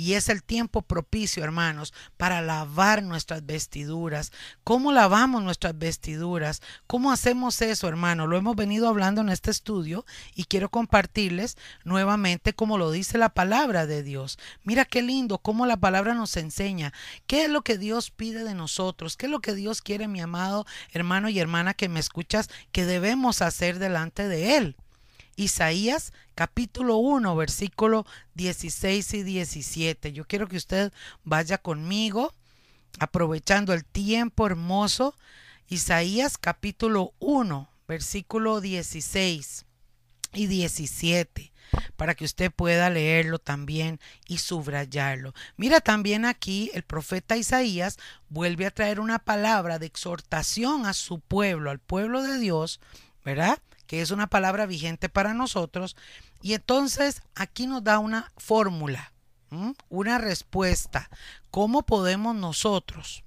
Y 0.00 0.14
es 0.14 0.30
el 0.30 0.42
tiempo 0.42 0.80
propicio, 0.80 1.44
hermanos, 1.44 1.92
para 2.16 2.40
lavar 2.40 3.02
nuestras 3.02 3.44
vestiduras. 3.44 4.32
¿Cómo 4.64 4.92
lavamos 4.92 5.42
nuestras 5.42 5.76
vestiduras? 5.76 6.62
¿Cómo 6.86 7.12
hacemos 7.12 7.60
eso, 7.60 7.86
hermano? 7.86 8.26
Lo 8.26 8.38
hemos 8.38 8.56
venido 8.56 8.88
hablando 8.88 9.20
en 9.20 9.28
este 9.28 9.50
estudio 9.50 10.06
y 10.34 10.44
quiero 10.44 10.70
compartirles 10.70 11.58
nuevamente 11.84 12.54
como 12.54 12.78
lo 12.78 12.90
dice 12.90 13.18
la 13.18 13.28
palabra 13.28 13.84
de 13.84 14.02
Dios. 14.02 14.38
Mira 14.64 14.86
qué 14.86 15.02
lindo 15.02 15.36
cómo 15.36 15.66
la 15.66 15.76
palabra 15.76 16.14
nos 16.14 16.34
enseña. 16.38 16.94
¿Qué 17.26 17.44
es 17.44 17.50
lo 17.50 17.60
que 17.60 17.76
Dios 17.76 18.10
pide 18.10 18.42
de 18.42 18.54
nosotros? 18.54 19.18
¿Qué 19.18 19.26
es 19.26 19.32
lo 19.32 19.40
que 19.40 19.54
Dios 19.54 19.82
quiere, 19.82 20.08
mi 20.08 20.22
amado 20.22 20.64
hermano 20.94 21.28
y 21.28 21.38
hermana 21.40 21.74
que 21.74 21.90
me 21.90 22.00
escuchas, 22.00 22.48
que 22.72 22.86
debemos 22.86 23.42
hacer 23.42 23.78
delante 23.78 24.28
de 24.28 24.56
Él? 24.56 24.76
Isaías 25.40 26.12
capítulo 26.34 26.98
1, 26.98 27.34
versículo 27.34 28.04
16 28.34 29.14
y 29.14 29.22
17. 29.22 30.12
Yo 30.12 30.26
quiero 30.26 30.48
que 30.48 30.58
usted 30.58 30.92
vaya 31.24 31.56
conmigo, 31.56 32.34
aprovechando 32.98 33.72
el 33.72 33.86
tiempo 33.86 34.46
hermoso. 34.46 35.14
Isaías 35.66 36.36
capítulo 36.36 37.14
1, 37.20 37.70
versículo 37.88 38.60
16 38.60 39.64
y 40.34 40.46
17 40.46 41.52
para 41.96 42.14
que 42.14 42.26
usted 42.26 42.52
pueda 42.52 42.90
leerlo 42.90 43.38
también 43.38 43.98
y 44.28 44.38
subrayarlo. 44.38 45.32
Mira 45.56 45.80
también 45.80 46.26
aquí 46.26 46.70
el 46.74 46.82
profeta 46.82 47.38
Isaías 47.38 47.96
vuelve 48.28 48.66
a 48.66 48.72
traer 48.72 49.00
una 49.00 49.18
palabra 49.18 49.78
de 49.78 49.86
exhortación 49.86 50.84
a 50.84 50.92
su 50.92 51.20
pueblo, 51.20 51.70
al 51.70 51.78
pueblo 51.78 52.22
de 52.22 52.38
Dios, 52.38 52.78
¿verdad? 53.24 53.58
Que 53.90 54.02
es 54.02 54.12
una 54.12 54.28
palabra 54.28 54.66
vigente 54.66 55.08
para 55.08 55.34
nosotros. 55.34 55.96
Y 56.42 56.54
entonces 56.54 57.22
aquí 57.34 57.66
nos 57.66 57.82
da 57.82 57.98
una 57.98 58.32
fórmula, 58.36 59.12
una 59.88 60.18
respuesta. 60.18 61.10
¿Cómo 61.50 61.82
podemos 61.82 62.36
nosotros 62.36 63.24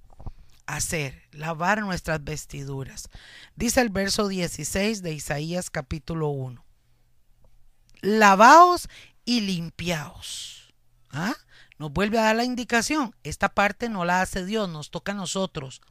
hacer, 0.65 1.23
lavar 1.33 1.81
nuestras 1.81 2.23
vestiduras? 2.23 3.09
Dice 3.57 3.81
el 3.81 3.89
verso 3.89 4.29
16 4.29 5.01
de 5.01 5.11
Isaías 5.11 5.69
capítulo 5.69 6.29
1. 6.29 6.63
Lavaos 7.99 8.87
y 9.25 9.41
limpiaos. 9.41 10.73
¿Ah? 11.11 11.35
Nos 11.77 11.91
vuelve 11.91 12.19
a 12.19 12.23
dar 12.23 12.37
la 12.37 12.45
indicación. 12.45 13.13
Esta 13.23 13.49
parte 13.49 13.89
no 13.89 14.05
la 14.05 14.21
hace 14.21 14.45
Dios, 14.45 14.69
nos 14.69 14.91
toca 14.91 15.11
a 15.11 15.15
nosotros. 15.15 15.81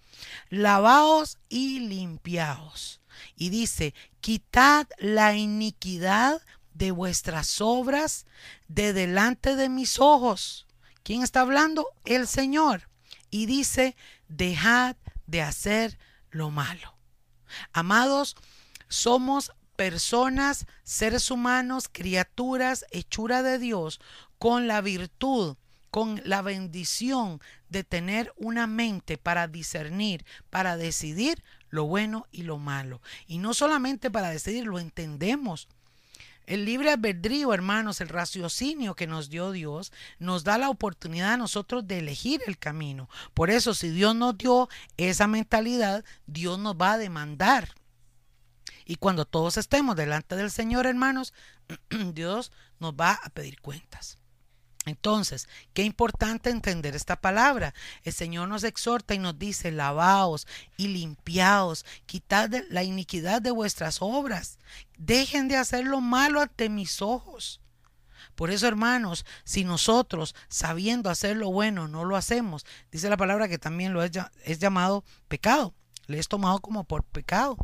Lavaos 0.49 1.37
y 1.51 1.81
limpiaos 1.81 3.02
y 3.37 3.51
dice, 3.51 3.95
quitad 4.21 4.87
la 4.99 5.35
iniquidad 5.35 6.43
de 6.75 6.91
vuestras 6.91 7.61
obras 7.61 8.27
de 8.69 8.93
delante 8.93 9.57
de 9.57 9.69
mis 9.69 9.99
ojos. 9.99 10.67
¿Quién 11.03 11.23
está 11.23 11.41
hablando? 11.41 11.89
El 12.05 12.27
Señor. 12.27 12.89
Y 13.31 13.47
dice, 13.47 13.97
dejad 14.29 14.97
de 15.27 15.43
hacer 15.43 15.99
lo 16.31 16.51
malo. 16.51 16.97
Amados, 17.73 18.37
somos 18.89 19.53
personas, 19.77 20.67
seres 20.85 21.31
humanos, 21.31 21.89
criaturas, 21.91 22.85
hechura 22.91 23.43
de 23.43 23.59
Dios, 23.59 24.01
con 24.39 24.67
la 24.67 24.81
virtud, 24.81 25.57
con 25.93 26.23
la 26.25 26.41
bendición 26.41 27.43
de 27.69 27.85
tener 27.85 28.33
una 28.39 28.67
mente 28.67 29.19
para 29.19 29.47
discernir, 29.47 30.25
para 30.49 30.79
decidir 30.79 31.45
lo 31.69 31.85
bueno 31.85 32.27
y 32.33 32.45
lo 32.45 32.57
malo. 32.57 33.03
Y 33.27 33.37
no 33.37 33.53
solamente 33.53 34.11
para 34.11 34.31
decidir, 34.31 34.65
lo 34.65 34.79
entendemos. 34.79 35.69
El 36.47 36.65
libre 36.65 36.91
albedrío, 36.91 37.53
hermanos, 37.53 38.01
el 38.01 38.09
raciocinio 38.09 38.95
que 38.95 39.07
nos 39.07 39.29
dio 39.29 39.53
Dios, 39.53 39.93
nos 40.19 40.45
da 40.45 40.57
la 40.57 40.71
oportunidad 40.71 41.35
a 41.35 41.37
nosotros 41.37 41.87
de 41.87 41.99
elegir 41.99 42.41
el 42.47 42.57
camino. 42.57 43.11
Por 43.35 43.51
eso, 43.51 43.75
si 43.75 43.91
Dios 43.91 44.17
nos 44.17 44.39
dio 44.39 44.71
esa 44.97 45.27
mentalidad, 45.27 46.07
Dios 46.27 46.59
nos 46.59 46.75
va 46.75 46.95
a 46.95 46.99
demandar. 46.99 47.75
Y 48.87 48.97
cuando 48.97 49.27
todos 49.27 49.59
estemos 49.59 49.95
delante 49.95 50.37
del 50.37 50.51
Señor, 50.51 50.87
hermanos, 50.87 51.35
Dios 52.15 52.51
nos 52.81 52.95
va 52.95 53.13
a 53.13 53.29
pedir 53.29 53.61
cuentas. 53.61 54.22
Entonces, 54.85 55.49
qué 55.75 55.85
importante 55.85 56.51
entender 56.51 56.97
esta 56.97 57.21
palabra. 57.21 57.73
El 58.03 58.13
Señor 58.13 58.49
nos 58.49 58.65
exhorta 58.65 59.15
y 59.15 59.19
nos 59.19 59.39
dice, 59.39 59.71
lavaos 59.71 60.47
y 60.77 60.89
limpiaos, 60.89 61.85
quitad 62.07 62.51
la 62.69 62.83
iniquidad 62.83 63.41
de 63.41 63.53
vuestras 63.53 63.99
obras, 64.01 64.59
dejen 64.99 65.49
de 65.49 65.57
hacer 65.57 65.85
lo 65.85 66.01
malo 66.01 66.41
ante 66.41 66.69
mis 66.69 67.01
ojos. 67.01 67.61
Por 68.35 68.51
eso, 68.51 68.67
hermanos, 68.67 69.25
si 69.45 69.63
nosotros, 69.63 70.35
sabiendo 70.49 71.11
hacer 71.11 71.37
lo 71.37 71.53
bueno, 71.53 71.87
no 71.87 72.05
lo 72.05 72.17
hacemos, 72.17 72.65
dice 72.91 73.09
la 73.09 73.17
palabra 73.17 73.49
que 73.49 73.59
también 73.59 73.93
lo 73.93 74.03
es, 74.03 74.13
es 74.45 74.59
llamado 74.59 75.05
pecado, 75.29 75.75
le 76.07 76.19
es 76.19 76.29
tomado 76.29 76.61
como 76.61 76.85
por 76.85 77.05
pecado. 77.05 77.57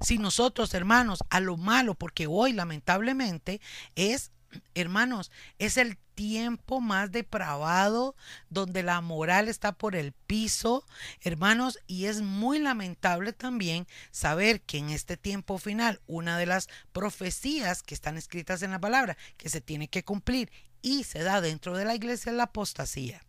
Si 0.00 0.18
nosotros, 0.18 0.74
hermanos, 0.74 1.22
a 1.30 1.40
lo 1.40 1.56
malo, 1.56 1.94
porque 1.94 2.26
hoy 2.26 2.52
lamentablemente 2.52 3.60
es 3.94 4.30
hermanos, 4.74 5.30
es 5.58 5.76
el 5.76 5.96
tiempo 6.14 6.80
más 6.80 7.10
depravado 7.10 8.14
donde 8.50 8.82
la 8.82 9.00
moral 9.00 9.48
está 9.48 9.72
por 9.72 9.96
el 9.96 10.12
piso, 10.12 10.84
hermanos, 11.22 11.78
y 11.86 12.06
es 12.06 12.20
muy 12.20 12.58
lamentable 12.58 13.32
también 13.32 13.86
saber 14.10 14.60
que 14.60 14.78
en 14.78 14.90
este 14.90 15.16
tiempo 15.16 15.58
final 15.58 16.00
una 16.06 16.38
de 16.38 16.46
las 16.46 16.68
profecías 16.92 17.82
que 17.82 17.94
están 17.94 18.16
escritas 18.16 18.62
en 18.62 18.72
la 18.72 18.80
palabra 18.80 19.16
que 19.36 19.48
se 19.48 19.60
tiene 19.60 19.88
que 19.88 20.04
cumplir 20.04 20.50
y 20.82 21.04
se 21.04 21.22
da 21.22 21.40
dentro 21.40 21.76
de 21.76 21.84
la 21.84 21.94
iglesia 21.94 22.32
la 22.32 22.44
apostasía. 22.44 23.22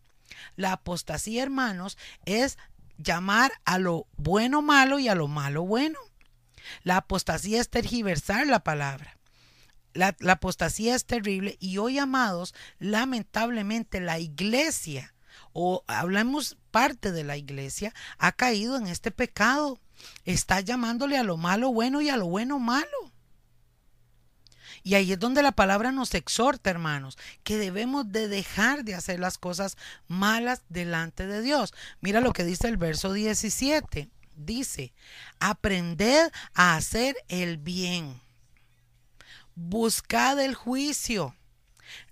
La 0.56 0.74
apostasía, 0.74 1.44
hermanos, 1.44 1.98
es 2.26 2.58
llamar 2.98 3.52
a 3.66 3.78
lo 3.78 4.08
bueno 4.18 4.62
malo 4.62 5.00
y 5.00 5.08
a 5.08 5.16
lo 5.16 5.28
malo 5.28 5.64
bueno. 5.64 6.00
La 6.84 6.98
apostasía 6.98 7.62
es 7.62 7.70
tergiversar 7.70 8.48
la 8.48 8.64
palabra. 8.64 9.18
La, 9.94 10.16
apostasía 10.32 10.96
es 10.96 11.06
terrible 11.06 11.58
y 11.60 11.78
hoy, 11.78 12.00
amados, 12.00 12.54
lamentablemente 12.80 14.00
la 14.00 14.20
iglesia, 14.20 15.14
o 15.52 15.84
hablamos 15.88 16.58
parte 16.72 17.12
de 17.12 17.24
la 17.24 17.38
iglesia, 17.38 17.94
ha 18.18 18.32
caído 18.32 18.78
en 18.78 18.88
este 18.88 19.12
pecado. 19.12 19.80
Está 20.26 20.60
llamándole 20.62 21.18
a 21.18 21.24
lo 21.24 21.38
malo 21.38 21.72
bueno 21.72 22.02
y 22.02 22.10
a 22.10 22.18
lo 22.18 22.28
bueno 22.28 22.60
malo. 22.60 23.14
Y 24.84 24.96
ahí 24.96 25.14
es 25.14 25.20
donde 25.20 25.42
la 25.42 25.54
palabra 25.54 25.92
nos 25.92 26.14
exhorta, 26.14 26.70
hermanos, 26.70 27.18
que 27.44 27.58
debemos 27.58 28.12
de 28.12 28.28
dejar 28.28 28.84
de 28.84 28.96
hacer 28.96 29.20
las 29.20 29.38
cosas 29.38 29.78
malas 30.08 30.64
delante 30.68 31.26
de 31.26 31.42
Dios. 31.42 31.74
Mira 32.02 32.20
lo 32.20 32.34
que 32.34 32.44
dice 32.44 32.68
el 32.68 32.78
verso 32.78 33.14
17. 33.14 34.10
Dice, 34.36 34.94
aprended 35.40 36.32
a 36.54 36.76
hacer 36.76 37.16
el 37.30 37.58
bien. 37.58 38.22
Buscad 39.56 40.40
el 40.40 40.56
juicio. 40.56 41.36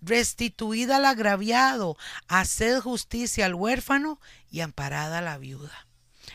Restituid 0.01 0.89
al 0.91 1.05
agraviado. 1.05 1.97
Haced 2.27 2.79
justicia 2.79 3.45
al 3.45 3.55
huérfano 3.55 4.19
y 4.49 4.59
amparad 4.59 5.15
a 5.15 5.21
la 5.21 5.37
viuda. 5.37 5.87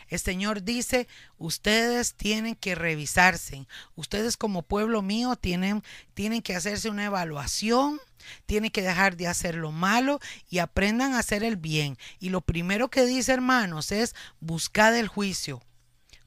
El 0.09 0.19
Señor 0.19 0.63
dice, 0.63 1.07
ustedes 1.37 2.13
tienen 2.13 2.55
que 2.55 2.75
revisarse. 2.75 3.67
Ustedes 3.95 4.37
como 4.37 4.61
pueblo 4.61 5.01
mío 5.01 5.35
tienen, 5.35 5.83
tienen 6.13 6.41
que 6.41 6.55
hacerse 6.55 6.89
una 6.89 7.05
evaluación, 7.05 7.99
tienen 8.45 8.71
que 8.71 8.81
dejar 8.81 9.17
de 9.17 9.27
hacer 9.27 9.55
lo 9.55 9.71
malo 9.71 10.19
y 10.49 10.59
aprendan 10.59 11.13
a 11.13 11.19
hacer 11.19 11.43
el 11.43 11.57
bien. 11.57 11.97
Y 12.19 12.29
lo 12.29 12.41
primero 12.41 12.89
que 12.89 13.05
dice, 13.05 13.33
hermanos, 13.33 13.91
es 13.91 14.15
buscar 14.39 14.93
el 14.93 15.07
juicio. 15.07 15.61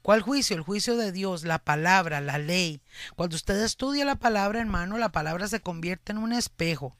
¿Cuál 0.01 0.21
juicio? 0.21 0.55
El 0.55 0.63
juicio 0.63 0.97
de 0.97 1.11
Dios, 1.11 1.43
la 1.43 1.59
palabra, 1.59 2.21
la 2.21 2.39
ley. 2.39 2.81
Cuando 3.15 3.35
usted 3.35 3.61
estudia 3.61 4.03
la 4.03 4.15
palabra, 4.15 4.59
hermano, 4.59 4.97
la 4.97 5.11
palabra 5.11 5.47
se 5.47 5.61
convierte 5.61 6.11
en 6.11 6.17
un 6.17 6.33
espejo 6.33 6.97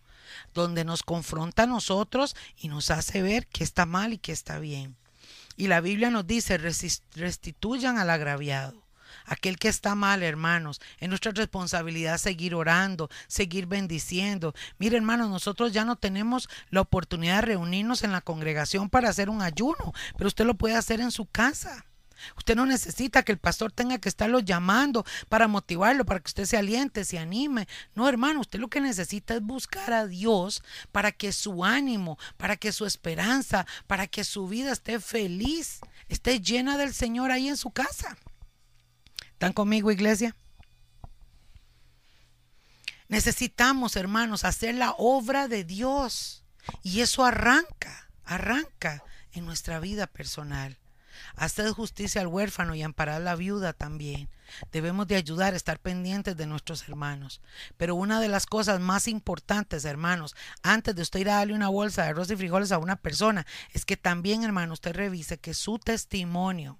donde 0.53 0.85
nos 0.85 1.03
confronta 1.03 1.63
a 1.63 1.67
nosotros 1.67 2.35
y 2.57 2.67
nos 2.67 2.91
hace 2.91 3.21
ver 3.21 3.47
qué 3.47 3.63
está 3.63 3.85
mal 3.85 4.13
y 4.13 4.17
qué 4.17 4.31
está 4.31 4.59
bien. 4.59 4.95
Y 5.57 5.67
la 5.67 5.81
Biblia 5.81 6.09
nos 6.11 6.27
dice, 6.27 6.57
restituyan 6.57 7.97
al 7.97 8.09
agraviado. 8.09 8.81
Aquel 9.25 9.57
que 9.57 9.67
está 9.67 9.93
mal, 9.95 10.23
hermanos, 10.23 10.79
es 10.99 11.09
nuestra 11.09 11.31
responsabilidad 11.31 12.17
seguir 12.17 12.55
orando, 12.55 13.09
seguir 13.27 13.65
bendiciendo. 13.65 14.53
Mire, 14.77 14.97
hermanos, 14.97 15.29
nosotros 15.29 15.73
ya 15.73 15.85
no 15.85 15.97
tenemos 15.97 16.49
la 16.69 16.81
oportunidad 16.81 17.37
de 17.37 17.47
reunirnos 17.47 18.03
en 18.03 18.11
la 18.11 18.21
congregación 18.21 18.89
para 18.89 19.09
hacer 19.09 19.29
un 19.29 19.41
ayuno, 19.41 19.93
pero 20.17 20.27
usted 20.27 20.45
lo 20.45 20.55
puede 20.55 20.75
hacer 20.75 21.01
en 21.01 21.11
su 21.11 21.25
casa. 21.25 21.85
Usted 22.38 22.55
no 22.55 22.65
necesita 22.65 23.23
que 23.23 23.31
el 23.31 23.38
pastor 23.38 23.71
tenga 23.71 23.97
que 23.97 24.10
estarlo 24.10 24.39
llamando 24.39 25.05
para 25.29 25.47
motivarlo, 25.47 26.05
para 26.05 26.19
que 26.19 26.29
usted 26.29 26.45
se 26.45 26.57
aliente, 26.57 27.05
se 27.05 27.19
anime. 27.19 27.67
No, 27.95 28.07
hermano, 28.07 28.41
usted 28.41 28.60
lo 28.60 28.69
que 28.69 28.81
necesita 28.81 29.36
es 29.36 29.41
buscar 29.41 29.93
a 29.93 30.07
Dios 30.07 30.63
para 30.91 31.12
que 31.12 31.31
su 31.31 31.63
ánimo, 31.63 32.17
para 32.38 32.57
que 32.57 32.71
su 32.71 32.86
esperanza, 32.86 33.65
para 33.88 34.07
que 34.07 34.23
su 34.23 34.47
vida 34.47 34.71
esté 34.71 34.99
feliz, 34.99 35.79
esté 36.10 36.39
llena 36.39 36.77
del 36.77 36.93
Señor 36.93 37.31
ahí 37.31 37.47
en 37.47 37.57
su 37.57 37.71
casa. 37.71 38.17
¿Están 39.34 39.53
conmigo, 39.53 39.91
iglesia? 39.91 40.36
Necesitamos, 43.07 43.97
hermanos, 43.97 44.45
hacer 44.45 44.75
la 44.75 44.91
obra 44.97 45.47
de 45.47 45.65
Dios. 45.65 46.43
Y 46.84 47.01
eso 47.01 47.25
arranca, 47.25 48.10
arranca 48.23 49.03
en 49.34 49.45
nuestra 49.45 49.79
vida 49.79 50.07
personal. 50.07 50.77
Haced 51.36 51.71
justicia 51.71 52.21
al 52.21 52.27
huérfano 52.27 52.75
y 52.75 52.84
amparad 52.84 53.17
a 53.17 53.19
la 53.19 53.36
viuda 53.36 53.73
también. 53.73 54.29
Debemos 54.71 55.07
de 55.07 55.15
ayudar 55.15 55.53
estar 55.53 55.79
pendientes 55.79 56.36
de 56.36 56.45
nuestros 56.45 56.88
hermanos. 56.88 57.41
Pero 57.77 57.95
una 57.95 58.19
de 58.19 58.27
las 58.27 58.45
cosas 58.45 58.79
más 58.79 59.07
importantes, 59.07 59.86
hermanos, 59.86 60.36
antes 60.62 60.95
de 60.95 61.01
usted 61.01 61.21
ir 61.21 61.29
a 61.29 61.36
darle 61.36 61.53
una 61.53 61.69
bolsa 61.69 62.03
de 62.03 62.10
arroz 62.10 62.29
y 62.31 62.36
frijoles 62.36 62.71
a 62.71 62.77
una 62.77 62.95
persona, 62.95 63.45
es 63.73 63.86
que 63.86 63.97
también, 63.97 64.43
hermano, 64.43 64.73
usted 64.73 64.95
revise 64.95 65.38
que 65.38 65.53
su 65.53 65.79
testimonio 65.79 66.79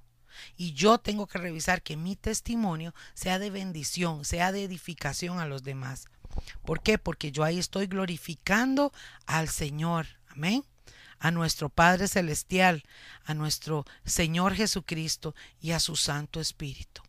y 0.56 0.74
yo 0.74 0.98
tengo 0.98 1.28
que 1.28 1.38
revisar 1.38 1.82
que 1.82 1.98
mi 1.98 2.16
testimonio 2.16 2.94
sea 3.14 3.40
de 3.40 3.50
bendición, 3.50 4.26
sea 4.26 4.52
de 4.52 4.64
edificación 4.64 5.40
a 5.40 5.46
los 5.46 5.64
demás. 5.64 6.06
¿Por 6.66 6.82
qué? 6.82 6.98
Porque 6.98 7.32
yo 7.32 7.44
ahí 7.44 7.60
estoy 7.60 7.88
glorificando 7.88 8.94
al 9.26 9.50
Señor. 9.50 10.08
Amén 10.30 10.64
a 11.22 11.32
nuestro 11.32 11.70
Padre 11.70 12.08
Celestial, 12.08 12.84
a 13.24 13.34
nuestro 13.34 13.86
Señor 14.04 14.56
Jesucristo 14.56 15.36
y 15.62 15.72
a 15.72 15.80
su 15.80 15.96
Santo 15.96 16.42
Espíritu. 16.42 17.04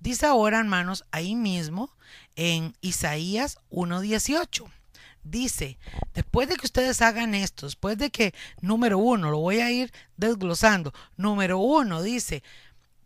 Dice 0.00 0.26
ahora, 0.26 0.58
hermanos, 0.58 1.04
ahí 1.12 1.36
mismo 1.36 1.96
en 2.34 2.76
Isaías 2.80 3.58
1.18. 3.70 4.70
Dice, 5.22 5.78
después 6.12 6.48
de 6.48 6.56
que 6.56 6.66
ustedes 6.66 7.00
hagan 7.00 7.34
esto, 7.34 7.66
después 7.66 7.96
de 7.96 8.10
que, 8.10 8.34
número 8.60 8.98
uno, 8.98 9.30
lo 9.30 9.38
voy 9.38 9.60
a 9.60 9.70
ir 9.70 9.92
desglosando. 10.16 10.92
Número 11.16 11.58
uno 11.58 12.02
dice, 12.02 12.42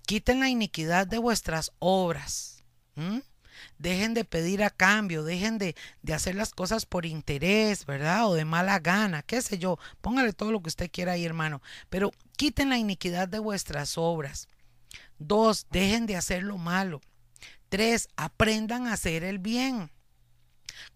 quiten 0.06 0.40
la 0.40 0.48
iniquidad 0.48 1.06
de 1.06 1.18
vuestras 1.18 1.70
obras 1.78 2.64
dejen 3.78 4.14
de 4.14 4.24
pedir 4.24 4.62
a 4.62 4.70
cambio, 4.70 5.22
dejen 5.22 5.58
de, 5.58 5.74
de, 6.02 6.14
hacer 6.14 6.34
las 6.34 6.52
cosas 6.52 6.86
por 6.86 7.06
interés, 7.06 7.86
¿verdad? 7.86 8.28
O 8.28 8.34
de 8.34 8.44
mala 8.44 8.78
gana, 8.78 9.22
qué 9.22 9.42
sé 9.42 9.58
yo, 9.58 9.78
póngale 10.00 10.32
todo 10.32 10.52
lo 10.52 10.62
que 10.62 10.68
usted 10.68 10.90
quiera 10.90 11.12
ahí, 11.12 11.24
hermano, 11.24 11.62
pero 11.90 12.10
quiten 12.36 12.68
la 12.68 12.78
iniquidad 12.78 13.28
de 13.28 13.38
vuestras 13.38 13.98
obras. 13.98 14.48
Dos, 15.18 15.66
dejen 15.70 16.06
de 16.06 16.16
hacer 16.16 16.42
lo 16.42 16.58
malo. 16.58 17.00
Tres, 17.68 18.08
aprendan 18.16 18.86
a 18.86 18.94
hacer 18.94 19.24
el 19.24 19.38
bien. 19.38 19.90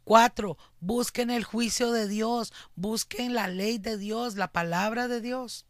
Cuatro, 0.04 0.58
busquen 0.80 1.30
el 1.30 1.44
juicio 1.44 1.92
de 1.92 2.08
Dios, 2.08 2.52
busquen 2.74 3.34
la 3.34 3.48
ley 3.48 3.78
de 3.78 3.98
Dios, 3.98 4.36
la 4.36 4.52
palabra 4.52 5.08
de 5.08 5.20
Dios. 5.20 5.66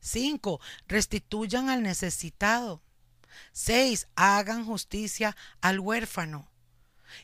Cinco, 0.00 0.60
restituyan 0.86 1.70
al 1.70 1.82
necesitado. 1.82 2.82
Seis, 3.52 4.08
hagan 4.16 4.64
justicia 4.64 5.36
al 5.60 5.80
huérfano. 5.80 6.50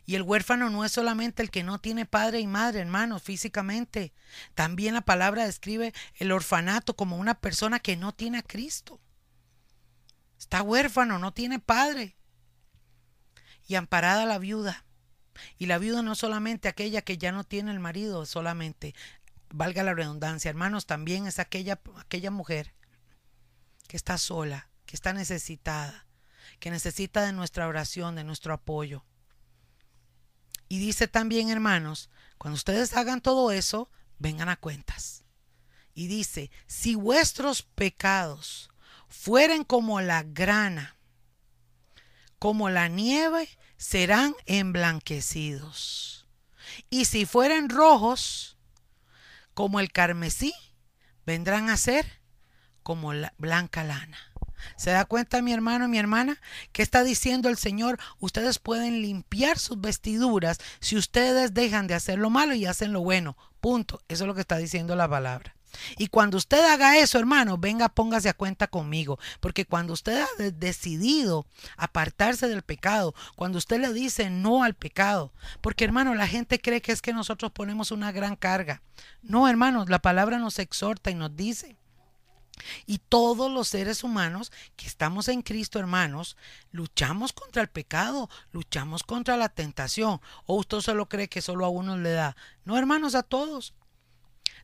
Y 0.07 0.15
el 0.15 0.23
huérfano 0.23 0.71
no 0.71 0.85
es 0.85 0.93
solamente 0.93 1.43
el 1.43 1.51
que 1.51 1.65
no 1.65 1.81
tiene 1.81 2.07
padre 2.07 2.41
y 2.41 2.47
madre, 2.47 2.81
hermanos, 2.81 3.23
físicamente. 3.23 4.13
También 4.55 4.95
la 4.95 5.01
palabra 5.01 5.47
describe 5.47 5.93
el 6.17 6.33
orfanato 6.33 6.95
como 6.95 7.17
una 7.17 7.35
persona 7.35 7.81
que 7.81 7.97
no 7.97 8.13
tiene 8.13 8.39
a 8.39 8.43
Cristo. 8.43 9.01
Está 10.39 10.63
huérfano, 10.63 11.19
no 11.19 11.33
tiene 11.33 11.59
padre. 11.59 12.17
Y 13.67 13.75
amparada 13.75 14.27
la 14.27 14.39
viuda. 14.39 14.85
Y 15.59 15.67
la 15.67 15.79
viuda 15.79 16.03
no 16.03 16.15
solamente 16.15 16.69
aquella 16.69 17.03
que 17.03 17.19
ya 17.19 17.33
no 17.33 17.45
tiene 17.45 17.71
el 17.71 17.81
marido, 17.81 18.27
solamente, 18.27 18.95
valga 19.53 19.83
la 19.83 19.95
redundancia, 19.95 20.49
hermanos, 20.49 20.87
también 20.87 21.27
es 21.27 21.39
aquella, 21.39 21.81
aquella 21.99 22.31
mujer 22.31 22.75
que 23.87 23.97
está 23.97 24.19
sola, 24.19 24.69
que 24.91 24.97
está 24.97 25.13
necesitada, 25.13 26.05
que 26.59 26.73
necesita 26.73 27.25
de 27.25 27.33
nuestra 27.33 27.69
oración, 27.69 28.17
de 28.17 28.25
nuestro 28.25 28.53
apoyo. 28.53 29.05
Y 30.69 30.81
dice 30.81 31.07
también, 31.07 31.49
hermanos, 31.49 32.11
cuando 32.39 32.57
ustedes 32.57 32.97
hagan 32.97 33.21
todo 33.21 33.53
eso, 33.53 33.89
vengan 34.19 34.49
a 34.49 34.57
cuentas. 34.57 35.23
Y 35.95 36.09
dice, 36.09 36.51
si 36.67 36.97
vuestros 36.97 37.63
pecados 37.63 38.69
fueren 39.07 39.63
como 39.63 40.01
la 40.01 40.25
grana, 40.25 40.97
como 42.41 42.69
la 42.69 42.89
nieve, 42.89 43.49
serán 43.77 44.35
emblanquecidos. 44.47 46.27
Y 46.91 47.05
si 47.05 47.27
fueren 47.27 47.69
rojos, 47.69 48.59
como 49.55 49.79
el 49.79 49.93
carmesí, 49.93 50.53
vendrán 51.25 51.71
a 51.71 51.77
ser 51.77 52.21
como 52.83 53.13
la 53.13 53.35
blanca 53.39 53.85
lana. 53.85 54.30
¿Se 54.77 54.91
da 54.91 55.05
cuenta 55.05 55.43
mi 55.43 55.53
hermano, 55.53 55.89
mi 55.89 55.99
hermana? 55.99 56.41
que 56.73 56.83
está 56.83 57.03
diciendo 57.03 57.49
el 57.49 57.57
Señor? 57.57 57.99
Ustedes 58.19 58.59
pueden 58.59 59.03
limpiar 59.03 59.59
sus 59.59 59.81
vestiduras 59.81 60.59
si 60.81 60.97
ustedes 60.97 61.55
dejan 61.55 61.87
de 61.87 61.95
hacer 61.95 62.19
lo 62.19 62.31
malo 62.31 62.55
y 62.55 62.67
hacen 62.67 62.93
lo 62.93 63.01
bueno. 63.01 63.37
Punto. 63.61 64.01
Eso 64.09 64.25
es 64.25 64.29
lo 64.29 64.35
que 64.35 64.41
está 64.41 64.57
diciendo 64.57 64.97
la 64.97 65.09
palabra. 65.09 65.55
Y 65.99 66.09
cuando 66.09 66.37
usted 66.37 66.65
haga 66.65 66.99
eso, 66.99 67.19
hermano, 67.19 67.59
venga, 67.59 67.89
póngase 67.89 68.29
a 68.29 68.35
cuenta 68.35 68.67
conmigo. 68.67 69.19
Porque 69.41 69.65
cuando 69.65 69.93
usted 69.93 70.21
ha 70.21 70.51
decidido 70.51 71.47
apartarse 71.77 72.49
del 72.49 72.63
pecado, 72.63 73.15
cuando 73.37 73.59
usted 73.59 73.81
le 73.81 73.93
dice 73.93 74.31
no 74.31 74.65
al 74.65 74.75
pecado, 74.75 75.33
porque 75.61 75.85
hermano, 75.85 76.15
la 76.15 76.27
gente 76.27 76.61
cree 76.61 76.83
que 76.83 76.93
es 76.93 77.03
que 77.03 77.13
nosotros 77.13 77.53
ponemos 77.53 77.91
una 77.91 78.13
gran 78.13 78.37
carga. 78.37 78.83
No, 79.23 79.49
hermano, 79.49 79.85
la 79.87 80.01
palabra 80.01 80.39
nos 80.39 80.59
exhorta 80.59 81.11
y 81.11 81.15
nos 81.15 81.37
dice 81.37 81.77
Y 82.87 82.99
todos 82.99 83.51
los 83.51 83.69
seres 83.69 84.05
humanos 84.05 84.53
que 84.77 84.87
estamos 84.87 85.29
en 85.29 85.43
Cristo, 85.43 85.79
hermanos, 85.79 86.37
luchamos 86.73 87.33
contra 87.33 87.63
el 87.63 87.69
pecado, 87.69 88.29
luchamos 88.53 89.03
contra 89.03 89.37
la 89.37 89.49
tentación. 89.49 90.21
¿O 90.47 90.57
usted 90.57 90.81
solo 90.81 91.09
cree 91.09 91.29
que 91.29 91.43
solo 91.43 91.65
a 91.65 91.69
uno 91.69 91.97
le 91.97 92.13
da? 92.13 92.37
No, 92.65 92.77
hermanos, 92.77 93.15
a 93.15 93.23
todos. 93.23 93.75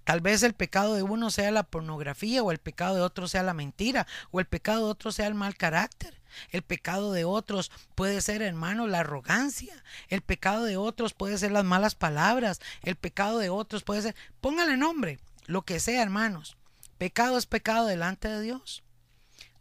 Tal 0.07 0.21
vez 0.21 0.45
el 0.45 0.55
pecado 0.55 0.95
de 0.95 1.03
uno 1.03 1.31
sea 1.33 1.51
la 1.51 1.65
pornografía, 1.65 2.41
o 2.41 2.53
el 2.53 2.59
pecado 2.59 2.95
de 2.95 3.01
otro 3.01 3.27
sea 3.27 3.43
la 3.43 3.55
mentira, 3.55 4.07
o 4.31 4.39
el 4.39 4.47
pecado 4.47 4.85
de 4.85 4.91
otro 4.93 5.11
sea 5.11 5.27
el 5.27 5.35
mal 5.35 5.57
carácter. 5.57 6.21
El 6.51 6.63
pecado 6.63 7.13
de 7.13 7.25
otros 7.25 7.73
puede 7.97 8.21
ser, 8.21 8.41
hermano, 8.41 8.87
la 8.87 9.01
arrogancia. 9.01 9.83
El 10.09 10.23
pecado 10.23 10.63
de 10.63 10.77
otros 10.77 11.13
puede 11.13 11.39
ser 11.39 11.51
las 11.51 11.65
malas 11.65 11.97
palabras. 11.97 12.61
El 12.83 12.95
pecado 12.95 13.39
de 13.39 13.51
otros 13.51 13.83
puede 13.83 14.03
ser, 14.03 14.15
póngale 14.41 14.77
nombre, 14.77 15.19
lo 15.47 15.63
que 15.63 15.81
sea, 15.81 16.03
hermanos. 16.03 16.57
Pecado 16.99 17.37
es 17.37 17.47
pecado 17.47 17.87
delante 17.87 18.29
de 18.29 18.41
Dios. 18.41 18.83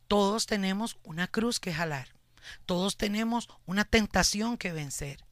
Todos 0.07 0.45
tenemos 0.45 0.97
una 1.03 1.27
cruz 1.27 1.59
que 1.59 1.73
jalar. 1.73 2.09
Todos 2.65 2.95
tenemos 2.95 3.49
una 3.65 3.83
tentación 3.85 4.57
que 4.57 4.71
vencer. 4.71 5.23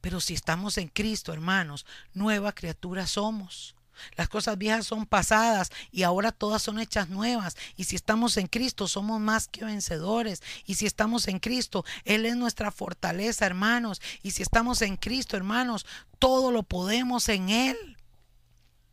Pero 0.00 0.20
si 0.20 0.34
estamos 0.34 0.78
en 0.78 0.88
Cristo, 0.88 1.32
hermanos, 1.32 1.86
nueva 2.12 2.52
criatura 2.52 3.06
somos. 3.06 3.76
Las 4.16 4.28
cosas 4.28 4.56
viejas 4.58 4.86
son 4.86 5.06
pasadas 5.06 5.70
y 5.90 6.04
ahora 6.04 6.32
todas 6.32 6.62
son 6.62 6.78
hechas 6.78 7.08
nuevas. 7.08 7.56
Y 7.76 7.84
si 7.84 7.96
estamos 7.96 8.36
en 8.36 8.46
Cristo, 8.46 8.86
somos 8.86 9.20
más 9.20 9.48
que 9.48 9.64
vencedores. 9.64 10.42
Y 10.66 10.74
si 10.74 10.86
estamos 10.86 11.28
en 11.28 11.38
Cristo, 11.38 11.84
Él 12.04 12.26
es 12.26 12.36
nuestra 12.36 12.70
fortaleza, 12.70 13.46
hermanos. 13.46 14.00
Y 14.22 14.32
si 14.32 14.42
estamos 14.42 14.82
en 14.82 14.96
Cristo, 14.96 15.36
hermanos, 15.36 15.86
todo 16.18 16.52
lo 16.52 16.62
podemos 16.62 17.28
en 17.28 17.50
Él. 17.50 17.96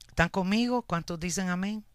¿Están 0.08 0.30
conmigo? 0.30 0.82
¿Cuántos 0.82 1.20
dicen 1.20 1.50
amén? 1.50 1.86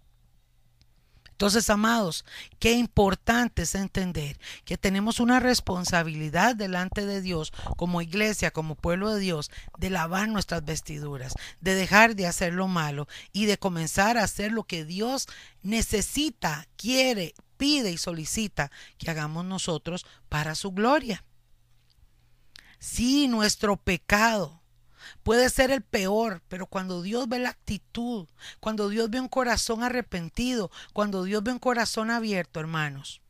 Entonces, 1.41 1.71
amados, 1.71 2.27
qué 2.59 2.75
importante 2.75 3.63
es 3.63 3.75
entender 3.75 4.39
que 4.67 4.77
tenemos 4.77 5.21
una 5.21 5.41
responsabilidad 5.41 6.55
delante 6.55 7.07
de 7.07 7.23
Dios 7.23 7.51
como 7.79 8.03
iglesia, 8.03 8.51
como 8.51 8.75
pueblo 8.75 9.15
de 9.15 9.21
Dios, 9.21 9.51
de 9.79 9.89
lavar 9.89 10.29
nuestras 10.29 10.63
vestiduras, 10.67 11.33
de 11.63 11.75
dejar 11.75 12.15
de 12.15 12.27
hacer 12.27 12.53
lo 12.53 12.69
malo 12.69 13.09
y 13.33 13.47
de 13.47 13.57
comenzar 13.57 14.19
a 14.19 14.25
hacer 14.25 14.53
lo 14.53 14.65
que 14.65 14.85
Dios 14.85 15.29
necesita, 15.63 16.69
quiere, 16.77 17.33
pide 17.57 17.91
y 17.91 17.97
solicita 17.97 18.71
que 18.99 19.11
hagamos 19.11 19.47
nosotros 19.47 20.05
para 20.29 20.55
su 20.55 20.73
gloria. 20.73 21.25
Si 22.79 23.29
nuestro 23.29 23.79
pecado 23.79 24.60
Puede 25.23 25.51
ser 25.51 25.71
el 25.71 25.83
peor, 25.83 26.43
pero 26.49 26.67
cuando 26.67 27.03
Dios 27.03 27.29
ve 27.29 27.39
la 27.39 27.51
actitud, 27.51 28.27
cuando 28.61 28.89
Dios 28.89 29.11
ve 29.11 29.21
un 29.21 29.29
corazón 29.29 29.83
arrepentido, 29.83 30.71
cuando 30.93 31.25
Dios 31.25 31.43
ve 31.43 31.53
un 31.53 31.59
corazón 31.59 32.11
abierto, 32.11 32.61
hermanos, 32.61 33.21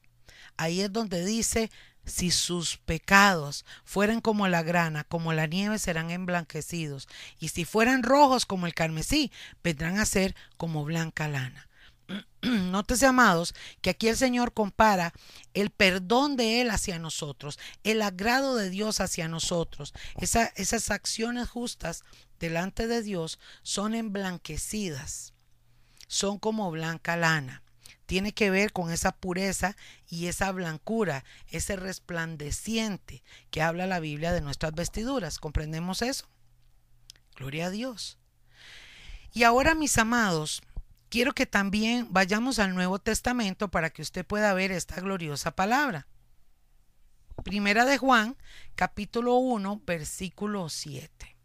ahí 0.57 0.81
es 0.81 0.93
donde 0.93 1.25
dice, 1.25 1.71
si 2.05 2.31
sus 2.31 2.77
pecados 2.79 3.65
fueran 3.85 4.21
como 4.21 4.49
la 4.49 4.63
grana, 4.63 5.05
como 5.05 5.33
la 5.33 5.47
nieve, 5.47 5.79
serán 5.79 6.11
emblanquecidos, 6.11 7.09
y 7.39 7.49
si 7.49 7.65
fueran 7.65 8.03
rojos 8.03 8.47
como 8.47 8.67
el 8.67 8.75
carmesí, 8.75 9.33
vendrán 9.63 9.99
a 9.99 10.07
ser 10.07 10.35
como 10.57 10.85
blanca 10.85 11.29
lana. 11.29 11.70
Nótese, 12.43 13.07
amados, 13.07 13.55
que 13.83 13.91
aquí 13.91 14.09
el 14.09 14.17
Señor 14.17 14.53
compara 14.53 15.13
el 15.55 15.71
perdón 15.71 16.37
de 16.37 16.61
Él 16.61 16.71
hacia 16.71 16.99
nosotros, 16.99 17.59
el 17.85 18.03
agrado 18.03 18.57
de 18.57 18.71
Dios 18.71 19.01
hacia 19.01 19.29
nosotros. 19.29 19.95
esas 20.17 20.91
acciones 20.91 21.49
justas 21.49 22.03
delante 22.39 22.87
de 22.87 23.03
Dios 23.03 23.39
son 23.63 23.95
emblanquecidas, 23.95 25.35
son 26.09 26.39
como 26.39 26.71
blanca 26.71 27.17
lana. 27.17 27.63
Tiene 28.07 28.33
que 28.33 28.51
ver 28.51 28.73
con 28.73 28.91
esa 28.91 29.13
pureza 29.13 29.77
y 30.09 30.27
esa 30.27 30.51
blancura, 30.51 31.25
ese 31.47 31.77
resplandeciente 31.77 33.23
que 33.53 33.63
habla 33.63 33.87
la 33.87 34.01
Biblia 34.01 34.33
de 34.33 34.41
nuestras 34.41 34.75
vestiduras. 34.75 35.39
¿Comprendemos 35.39 36.03
eso? 36.03 36.29
Gloria 37.37 37.67
a 37.67 37.71
Dios. 37.71 38.19
Y 39.33 39.45
ahora, 39.45 39.77
mis 39.77 39.97
amados, 39.97 40.61
quiero 41.11 41.35
que 41.35 41.45
también 41.45 42.07
vayamos 42.11 42.59
al 42.59 42.75
Nuevo 42.75 42.99
Testamento 42.99 43.69
para 43.69 43.91
que 43.91 44.01
usted 44.01 44.25
pueda 44.25 44.55
ver 44.55 44.71
esta 44.71 44.99
gloriosa 45.01 45.51
palabra. 45.51 46.07
Primera 47.45 47.85
de 47.85 47.99
Juan, 47.99 48.37
capítulo 48.77 49.35
1, 49.37 49.83
versículo 49.85 50.69
7. 50.69 51.37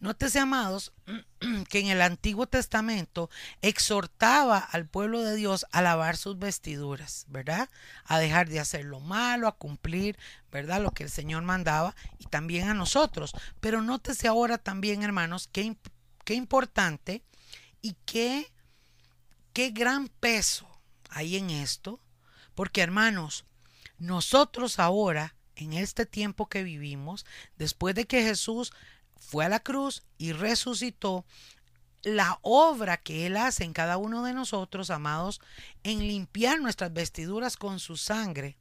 Nótese, 0.00 0.38
amados, 0.38 0.92
que 1.68 1.80
en 1.80 1.88
el 1.88 2.00
Antiguo 2.00 2.46
Testamento 2.46 3.28
exhortaba 3.60 4.58
al 4.58 4.86
pueblo 4.86 5.22
de 5.22 5.34
Dios 5.34 5.66
a 5.72 5.82
lavar 5.82 6.16
sus 6.16 6.38
vestiduras, 6.38 7.26
¿verdad? 7.28 7.68
A 8.04 8.18
dejar 8.18 8.48
de 8.48 8.60
hacer 8.60 8.84
lo 8.84 9.00
malo, 9.00 9.48
a 9.48 9.56
cumplir, 9.56 10.16
¿verdad? 10.52 10.80
Lo 10.80 10.92
que 10.92 11.02
el 11.02 11.10
Señor 11.10 11.42
mandaba 11.42 11.96
y 12.18 12.26
también 12.26 12.68
a 12.68 12.74
nosotros. 12.74 13.32
Pero 13.60 13.82
nótese 13.82 14.28
ahora 14.28 14.56
también, 14.56 15.02
hermanos, 15.02 15.48
qué, 15.52 15.76
qué 16.24 16.34
importante 16.34 17.24
y 17.82 17.96
qué, 18.04 18.52
qué 19.52 19.70
gran 19.70 20.08
peso 20.08 20.68
hay 21.10 21.36
en 21.36 21.50
esto, 21.50 22.00
porque 22.54 22.82
hermanos, 22.82 23.44
nosotros 23.98 24.78
ahora, 24.78 25.34
en 25.56 25.72
este 25.72 26.06
tiempo 26.06 26.48
que 26.48 26.62
vivimos, 26.62 27.26
después 27.56 27.94
de 27.94 28.06
que 28.06 28.22
Jesús 28.22 28.72
fue 29.16 29.44
a 29.44 29.48
la 29.48 29.60
cruz 29.60 30.02
y 30.16 30.32
resucitó, 30.32 31.24
la 32.02 32.38
obra 32.42 32.96
que 32.96 33.26
Él 33.26 33.36
hace 33.36 33.64
en 33.64 33.72
cada 33.72 33.96
uno 33.96 34.22
de 34.22 34.32
nosotros, 34.32 34.90
amados, 34.90 35.40
en 35.82 35.98
limpiar 35.98 36.60
nuestras 36.60 36.92
vestiduras 36.92 37.56
con 37.56 37.80
su 37.80 37.96
sangre, 37.96 38.56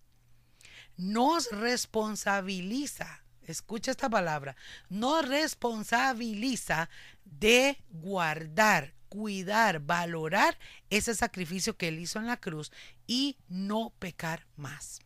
nos 0.98 1.52
responsabiliza, 1.52 3.24
escucha 3.44 3.92
esta 3.92 4.10
palabra, 4.10 4.56
nos 4.90 5.28
responsabiliza 5.28 6.90
de 7.24 7.84
guardar 7.90 8.97
cuidar, 9.10 9.80
valorar 9.80 10.58
ese 10.90 11.16
sacrificio 11.16 11.78
que 11.78 11.90
él 11.90 12.00
hizo 12.00 12.20
en 12.20 12.28
la 12.28 12.38
cruz 12.38 12.72
y 13.06 13.38
no 13.48 13.94
pecar 14.00 14.46
más. 14.56 15.02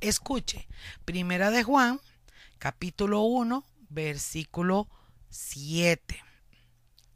Escuche, 0.00 0.68
Primera 1.04 1.50
de 1.50 1.62
Juan, 1.64 2.00
capítulo 2.58 3.22
1, 3.22 3.64
versículo 3.88 4.88
7. 5.30 6.22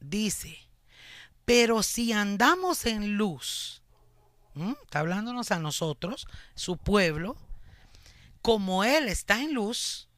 Dice, 0.00 0.59
pero 1.44 1.83
si 1.83 2.12
andamos 2.12 2.87
en 2.87 3.16
luz, 3.16 3.83
está 4.83 5.00
hablándonos 5.00 5.50
a 5.50 5.59
nosotros, 5.59 6.26
su 6.55 6.76
pueblo, 6.76 7.37
como 8.42 8.85
Él 8.85 9.09
está 9.09 9.40
en 9.40 9.55
luz, 9.55 10.09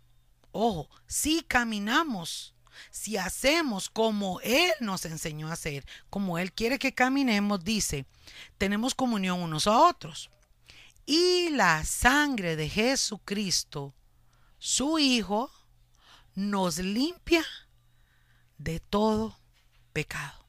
ojo, 0.52 0.88
si 1.06 1.42
caminamos 1.42 2.54
si 2.90 3.16
hacemos 3.16 3.88
como 3.88 4.40
Él 4.40 4.72
nos 4.80 5.04
enseñó 5.04 5.48
a 5.48 5.54
hacer, 5.54 5.84
como 6.10 6.38
Él 6.38 6.52
quiere 6.52 6.78
que 6.78 6.94
caminemos, 6.94 7.64
dice, 7.64 8.06
tenemos 8.58 8.94
comunión 8.94 9.40
unos 9.40 9.66
a 9.66 9.78
otros. 9.78 10.30
Y 11.06 11.50
la 11.50 11.84
sangre 11.84 12.56
de 12.56 12.68
Jesucristo, 12.68 13.94
su 14.58 14.98
Hijo, 14.98 15.50
nos 16.34 16.78
limpia 16.78 17.44
de 18.58 18.80
todo 18.80 19.38
pecado. 19.92 20.44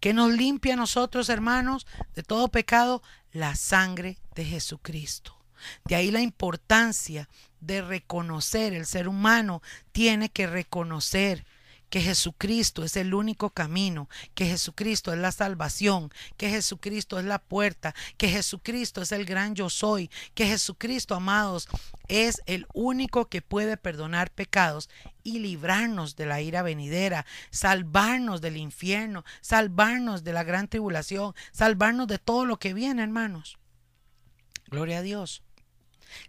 ¿Qué 0.00 0.12
nos 0.12 0.32
limpia 0.32 0.74
a 0.74 0.76
nosotros, 0.76 1.28
hermanos, 1.28 1.86
de 2.14 2.22
todo 2.22 2.48
pecado? 2.48 3.02
La 3.32 3.56
sangre 3.56 4.18
de 4.34 4.44
Jesucristo. 4.44 5.36
De 5.84 5.96
ahí 5.96 6.10
la 6.10 6.20
importancia 6.20 7.28
de 7.60 7.82
reconocer, 7.82 8.72
el 8.72 8.86
ser 8.86 9.08
humano 9.08 9.62
tiene 9.92 10.28
que 10.28 10.46
reconocer 10.46 11.44
que 11.90 12.00
Jesucristo 12.00 12.82
es 12.82 12.96
el 12.96 13.14
único 13.14 13.50
camino, 13.50 14.08
que 14.34 14.46
Jesucristo 14.46 15.12
es 15.12 15.18
la 15.18 15.32
salvación, 15.32 16.10
que 16.36 16.50
Jesucristo 16.50 17.18
es 17.18 17.24
la 17.24 17.38
puerta, 17.38 17.94
que 18.16 18.28
Jesucristo 18.28 19.02
es 19.02 19.12
el 19.12 19.24
gran 19.24 19.54
yo 19.54 19.70
soy, 19.70 20.10
que 20.34 20.46
Jesucristo, 20.46 21.14
amados, 21.14 21.68
es 22.08 22.42
el 22.46 22.66
único 22.74 23.28
que 23.28 23.42
puede 23.42 23.76
perdonar 23.76 24.30
pecados 24.30 24.88
y 25.22 25.38
librarnos 25.38 26.16
de 26.16 26.26
la 26.26 26.40
ira 26.40 26.62
venidera, 26.62 27.26
salvarnos 27.50 28.40
del 28.40 28.56
infierno, 28.56 29.24
salvarnos 29.40 30.24
de 30.24 30.32
la 30.32 30.44
gran 30.44 30.68
tribulación, 30.68 31.34
salvarnos 31.52 32.06
de 32.08 32.18
todo 32.18 32.46
lo 32.46 32.58
que 32.58 32.74
viene, 32.74 33.02
hermanos. 33.02 33.58
Gloria 34.68 34.98
a 34.98 35.02
Dios. 35.02 35.42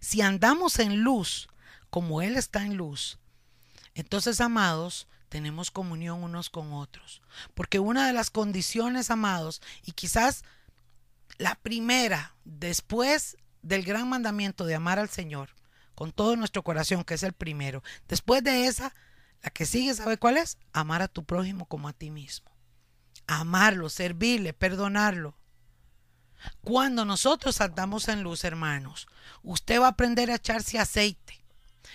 Si 0.00 0.20
andamos 0.20 0.78
en 0.78 1.02
luz, 1.02 1.48
como 1.90 2.22
Él 2.22 2.36
está 2.36 2.64
en 2.64 2.76
luz, 2.76 3.18
entonces, 3.98 4.40
amados, 4.40 5.08
tenemos 5.28 5.70
comunión 5.70 6.22
unos 6.22 6.50
con 6.50 6.72
otros. 6.72 7.22
Porque 7.54 7.78
una 7.78 8.06
de 8.06 8.12
las 8.12 8.30
condiciones, 8.30 9.10
amados, 9.10 9.60
y 9.84 9.92
quizás 9.92 10.44
la 11.38 11.54
primera, 11.56 12.34
después 12.44 13.36
del 13.62 13.84
gran 13.84 14.08
mandamiento 14.08 14.64
de 14.64 14.74
amar 14.74 14.98
al 14.98 15.08
Señor 15.08 15.50
con 15.94 16.12
todo 16.12 16.36
nuestro 16.36 16.62
corazón, 16.62 17.04
que 17.04 17.14
es 17.14 17.22
el 17.24 17.32
primero, 17.32 17.82
después 18.06 18.44
de 18.44 18.66
esa, 18.66 18.94
la 19.42 19.50
que 19.50 19.66
sigue, 19.66 19.94
¿sabe 19.94 20.16
cuál 20.16 20.36
es? 20.36 20.58
Amar 20.72 21.02
a 21.02 21.08
tu 21.08 21.24
prójimo 21.24 21.66
como 21.66 21.88
a 21.88 21.92
ti 21.92 22.10
mismo. 22.10 22.50
Amarlo, 23.26 23.88
servirle, 23.88 24.52
perdonarlo. 24.52 25.36
Cuando 26.62 27.04
nosotros 27.04 27.60
andamos 27.60 28.08
en 28.08 28.22
luz, 28.22 28.44
hermanos, 28.44 29.08
usted 29.42 29.80
va 29.80 29.86
a 29.86 29.90
aprender 29.90 30.30
a 30.30 30.36
echarse 30.36 30.78
aceite. 30.78 31.37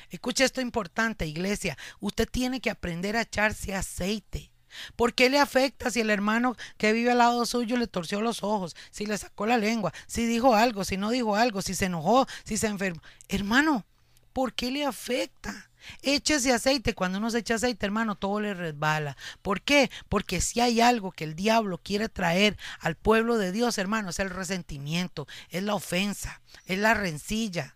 Escuche 0.10 0.44
esto 0.44 0.62
importante, 0.62 1.26
iglesia. 1.26 1.78
Usted 2.00 2.28
tiene 2.30 2.62
que 2.62 2.70
aprender 2.70 3.16
a 3.16 3.22
echarse 3.22 3.76
aceite. 3.76 4.52
¿Por 4.96 5.14
qué 5.14 5.30
le 5.30 5.40
afecta 5.40 5.92
si 5.92 6.00
el 6.02 6.10
hermano 6.10 6.56
que 6.78 6.94
vive 6.94 7.12
al 7.12 7.20
lado 7.20 7.46
suyo 7.46 7.78
le 7.78 7.88
torció 7.88 8.22
los 8.22 8.44
ojos, 8.44 8.76
si 8.92 9.06
le 9.06 9.18
sacó 9.18 9.46
la 9.46 9.58
lengua, 9.58 9.94
si 10.08 10.26
dijo 10.26 10.56
algo, 10.56 10.84
si 10.84 10.98
no 10.98 11.12
dijo 11.12 11.36
algo, 11.36 11.62
si 11.62 11.76
se 11.76 11.86
enojó, 11.86 12.28
si 12.44 12.58
se 12.58 12.68
enfermó? 12.68 13.02
Hermano, 13.28 13.86
¿por 14.34 14.54
qué 14.54 14.72
le 14.72 14.86
afecta? 14.86 15.70
Échese 16.02 16.54
aceite. 16.54 16.94
Cuando 16.96 17.18
uno 17.18 17.30
se 17.30 17.40
echa 17.40 17.56
aceite, 17.56 17.86
hermano, 17.86 18.16
todo 18.16 18.40
le 18.40 18.54
resbala. 18.54 19.18
¿Por 19.42 19.62
qué? 19.62 19.92
Porque 20.10 20.42
si 20.42 20.62
hay 20.62 20.82
algo 20.82 21.12
que 21.12 21.24
el 21.26 21.36
diablo 21.36 21.78
quiere 21.78 22.10
traer 22.10 22.58
al 22.80 22.96
pueblo 22.96 23.38
de 23.38 23.52
Dios, 23.52 23.78
hermano, 23.78 24.10
es 24.10 24.20
el 24.20 24.30
resentimiento, 24.30 25.28
es 25.50 25.64
la 25.64 25.76
ofensa, 25.76 26.42
es 26.66 26.80
la 26.80 26.94
rencilla, 26.94 27.76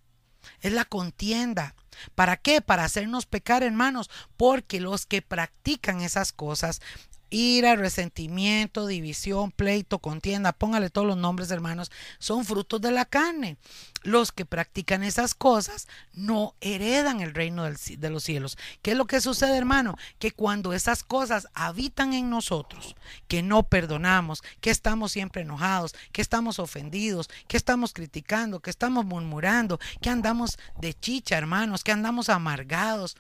es 0.62 0.72
la 0.72 0.86
contienda. 0.86 1.76
¿Para 2.16 2.38
qué? 2.38 2.62
Para 2.62 2.84
hacernos 2.84 3.26
pecar, 3.26 3.64
hermanos, 3.64 4.10
porque 4.36 4.80
los 4.80 5.06
que 5.06 5.22
practican 5.22 6.02
esas 6.02 6.32
cosas 6.32 6.82
ira, 7.30 7.76
resentimiento, 7.76 8.88
división, 8.88 9.52
pleito, 9.52 10.00
contienda, 10.00 10.54
póngale 10.54 10.90
todos 10.90 11.08
los 11.08 11.18
nombres, 11.18 11.52
hermanos, 11.52 11.92
son 12.20 12.46
frutos 12.46 12.82
de 12.82 12.92
la 12.92 13.06
carne. 13.06 13.58
Los 14.04 14.32
que 14.32 14.46
practican 14.46 15.04
esas 15.04 15.36
cosas 15.36 15.88
no 16.14 16.56
heredan 16.62 17.20
el 17.20 17.34
reino 17.34 17.66
de 17.66 18.10
los 18.10 18.24
cielos. 18.24 18.58
¿Qué 18.82 18.92
es 18.92 18.98
lo 18.98 19.06
que 19.06 19.20
sucede, 19.20 19.58
hermano? 19.58 19.98
Que 20.20 20.32
cuando 20.32 20.72
esas 20.72 21.04
cosas 21.04 21.48
habitan 21.54 22.14
en 22.14 22.30
nosotros, 22.30 22.96
que 23.28 23.42
no 23.42 23.64
perdonamos, 23.64 24.44
que 24.62 24.70
estamos 24.70 25.12
siempre 25.12 25.42
enojados, 25.42 25.94
que 26.12 26.22
estamos 26.22 26.60
ofendidos, 26.60 27.30
que 27.48 27.58
estamos 27.58 27.92
criticando, 27.92 28.60
que 28.62 28.70
estamos 28.70 29.06
murmurando, 29.06 29.80
que 30.02 30.10
andamos 30.10 30.58
de 30.80 30.94
chicha, 30.94 31.38
hermanos, 31.38 31.84
que 31.84 31.92
andamos 31.92 32.30
amargados, 32.30 33.18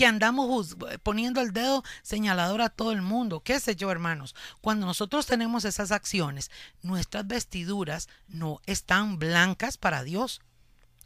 que 0.00 0.06
andamos 0.06 0.78
poniendo 1.02 1.42
el 1.42 1.52
dedo 1.52 1.84
señalador 2.02 2.62
a 2.62 2.70
todo 2.70 2.92
el 2.92 3.02
mundo. 3.02 3.40
¿Qué 3.40 3.60
sé 3.60 3.76
yo, 3.76 3.90
hermanos? 3.90 4.34
Cuando 4.62 4.86
nosotros 4.86 5.26
tenemos 5.26 5.66
esas 5.66 5.92
acciones, 5.92 6.50
nuestras 6.80 7.26
vestiduras 7.26 8.08
no 8.26 8.62
están 8.64 9.18
blancas 9.18 9.76
para 9.76 10.02
Dios. 10.02 10.40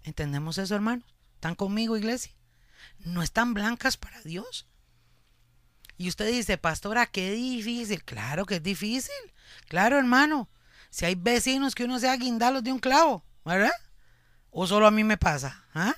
¿Entendemos 0.05 0.59
eso, 0.59 0.77
hermanos? 0.77 1.13
¿Están 1.35 1.57
conmigo, 1.57 1.97
iglesia? 1.97 2.37
No 3.01 3.25
están 3.25 3.53
blancas 3.53 3.97
para 3.97 4.21
Dios. 4.21 4.69
Y 5.99 6.09
usted 6.09 6.31
dice, 6.31 6.57
pastora, 6.57 7.07
qué 7.07 7.33
difícil. 7.33 8.05
Claro 8.05 8.47
que 8.47 8.57
es 8.57 8.63
difícil. 8.63 9.11
Claro, 9.67 9.99
hermano. 9.99 10.49
Si 10.91 11.05
hay 11.05 11.17
vecinos 11.17 11.75
que 11.75 11.83
uno 11.83 11.99
sea 11.99 12.17
guindalos 12.17 12.63
de 12.63 12.71
un 12.71 12.79
clavo, 12.79 13.25
¿verdad? 13.45 13.75
¿O 14.53 14.69
solo 14.69 14.87
a 14.87 14.93
mí 14.93 15.03
me 15.03 15.17
pasa? 15.17 15.65
¿Ah? 15.75 15.97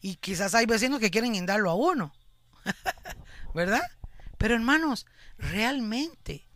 Y 0.00 0.16
quizás 0.16 0.54
hay 0.54 0.66
vecinos 0.66 1.00
que 1.00 1.10
quieren 1.10 1.32
guindarlo 1.32 1.70
a 1.70 1.74
uno. 1.74 2.12
¿Verdad? 3.54 3.82
Pero 4.38 4.54
hermanos, 4.54 5.06
realmente, 5.38 6.46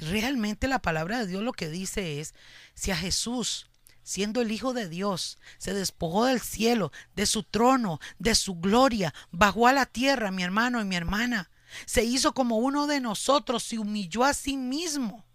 realmente 0.00 0.68
la 0.68 0.80
palabra 0.80 1.18
de 1.18 1.26
Dios 1.26 1.42
lo 1.42 1.52
que 1.52 1.68
dice 1.68 2.20
es, 2.20 2.34
si 2.74 2.90
a 2.90 2.96
Jesús, 2.96 3.68
siendo 4.02 4.40
el 4.40 4.50
Hijo 4.50 4.72
de 4.72 4.88
Dios, 4.88 5.38
se 5.58 5.74
despojó 5.74 6.24
del 6.24 6.40
cielo, 6.40 6.92
de 7.14 7.26
su 7.26 7.42
trono, 7.42 8.00
de 8.18 8.34
su 8.34 8.54
gloria, 8.54 9.12
bajó 9.30 9.66
a 9.66 9.72
la 9.72 9.84
tierra, 9.84 10.30
mi 10.30 10.42
hermano 10.42 10.80
y 10.80 10.84
mi 10.84 10.96
hermana, 10.96 11.50
se 11.84 12.04
hizo 12.04 12.32
como 12.32 12.56
uno 12.56 12.86
de 12.86 13.00
nosotros, 13.00 13.62
se 13.62 13.78
humilló 13.78 14.24
a 14.24 14.32
sí 14.32 14.56
mismo. 14.56 15.26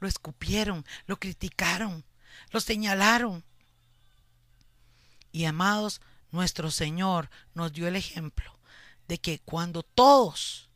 Lo 0.00 0.08
escupieron, 0.08 0.84
lo 1.06 1.18
criticaron, 1.18 2.04
lo 2.50 2.60
señalaron. 2.60 3.44
Y 5.30 5.44
amados, 5.44 6.00
nuestro 6.34 6.70
Señor 6.70 7.30
nos 7.54 7.72
dio 7.72 7.86
el 7.86 7.96
ejemplo 7.96 8.58
de 9.06 9.18
que 9.18 9.38
cuando 9.38 9.82
todos 9.82 10.68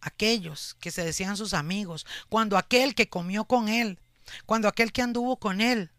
aquellos 0.00 0.76
que 0.80 0.90
se 0.90 1.04
decían 1.04 1.36
sus 1.36 1.54
amigos, 1.54 2.06
cuando 2.28 2.56
aquel 2.56 2.94
que 2.94 3.08
comió 3.08 3.44
con 3.44 3.68
él, 3.68 4.00
cuando 4.46 4.66
aquel 4.66 4.92
que 4.92 5.02
anduvo 5.02 5.36
con 5.36 5.60
él, 5.60 5.90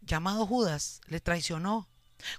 llamado 0.00 0.46
Judas, 0.46 1.00
le 1.06 1.20
traicionó, 1.20 1.88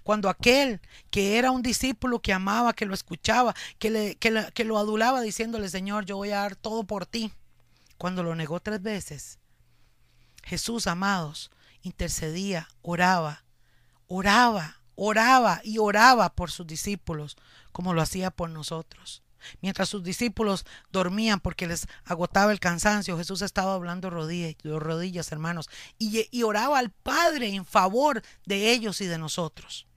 cuando 0.04 0.30
aquel 0.30 0.80
que 1.10 1.38
era 1.38 1.51
un 1.51 1.62
discípulo 1.62 2.21
que 2.21 2.34
amaba, 2.34 2.73
que 2.73 2.86
lo 2.86 2.93
escuchaba, 2.93 3.54
que, 3.77 3.89
le, 3.89 4.15
que, 4.15 4.63
lo 4.63 4.77
adulaba 4.77 5.21
diciéndole, 5.21 5.67
Señor, 5.69 6.06
yo 6.06 6.17
voy 6.17 6.32
a 6.32 6.38
dar 6.38 6.56
todo 6.56 6.86
por 6.86 7.06
ti, 7.06 7.34
cuando 7.97 8.23
lo 8.23 8.34
negó 8.36 8.62
tres 8.62 8.82
veces, 8.82 9.39
Jesús, 10.43 10.88
amados, 10.88 11.51
intercedía, 11.82 12.69
oraba, 12.82 13.43
oraba 14.08 14.81
oraba 15.04 15.62
y 15.64 15.80
oraba 15.80 16.30
por 16.36 16.52
sus 16.52 16.68
discípulos 16.68 17.36
como 17.72 17.96
lo 17.96 18.04
hacía 18.04 18.30
por 18.30 18.52
nosotros. 18.52 19.24
Mientras 19.60 19.90
sus 19.90 20.04
discípulos 20.04 20.64
dormían 20.92 21.40
porque 21.40 21.66
les 21.66 21.88
agotaba 22.06 22.52
el 22.52 22.60
cansancio, 22.60 23.18
Jesús 23.18 23.42
estaba 23.42 23.74
hablando 23.74 24.12
rodillas, 24.12 24.56
rodillas 24.64 25.32
hermanos, 25.32 25.72
y, 25.98 26.44
oraba 26.44 26.78
al 26.78 26.92
Padre 26.92 27.48
en 27.48 27.66
favor 27.66 28.22
de 28.46 28.72
ellos 28.74 29.02
y 29.02 29.08
de 29.08 29.18
nosotros. 29.18 29.88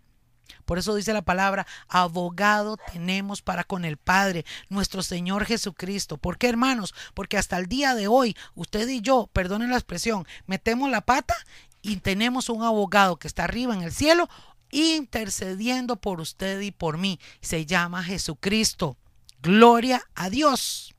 Por 0.64 0.78
eso 0.78 0.94
dice 0.94 1.12
la 1.12 1.20
palabra, 1.20 1.66
abogado 1.88 2.78
tenemos 2.90 3.42
para 3.42 3.64
con 3.64 3.84
el 3.84 3.98
Padre, 3.98 4.46
nuestro 4.70 5.02
Señor 5.02 5.44
Jesucristo. 5.44 6.16
¿Por 6.16 6.38
qué, 6.38 6.48
hermanos? 6.48 6.94
Porque 7.12 7.36
hasta 7.36 7.58
el 7.58 7.66
día 7.66 7.94
de 7.94 8.08
hoy, 8.08 8.34
usted 8.54 8.88
y 8.88 9.02
yo, 9.02 9.28
perdonen 9.34 9.68
la 9.68 9.76
expresión, 9.76 10.26
metemos 10.46 10.88
la 10.88 11.02
pata 11.02 11.36
y 11.82 11.96
tenemos 11.96 12.48
un 12.48 12.62
abogado 12.62 13.18
que 13.18 13.28
está 13.28 13.44
arriba 13.44 13.74
en 13.74 13.82
el 13.82 13.92
cielo 13.92 14.30
intercediendo 14.70 15.96
por 15.96 16.20
usted 16.20 16.60
y 16.60 16.70
por 16.70 16.98
mí. 16.98 17.20
Se 17.40 17.66
llama 17.66 18.02
Jesucristo. 18.02 18.96
Gloria 19.40 20.02
a 20.14 20.30
Dios. 20.30 20.94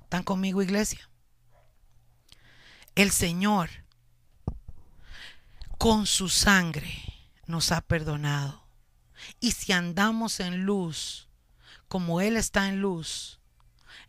¿Están 0.00 0.22
conmigo, 0.22 0.62
iglesia? 0.62 1.08
El 2.94 3.10
Señor, 3.10 3.70
con 5.78 6.06
su 6.06 6.28
sangre, 6.28 6.92
nos 7.46 7.72
ha 7.72 7.80
perdonado. 7.80 8.66
Y 9.40 9.52
si 9.52 9.72
andamos 9.72 10.40
en 10.40 10.64
luz, 10.64 11.28
como 11.88 12.20
Él 12.20 12.36
está 12.36 12.68
en 12.68 12.80
luz, 12.80 13.40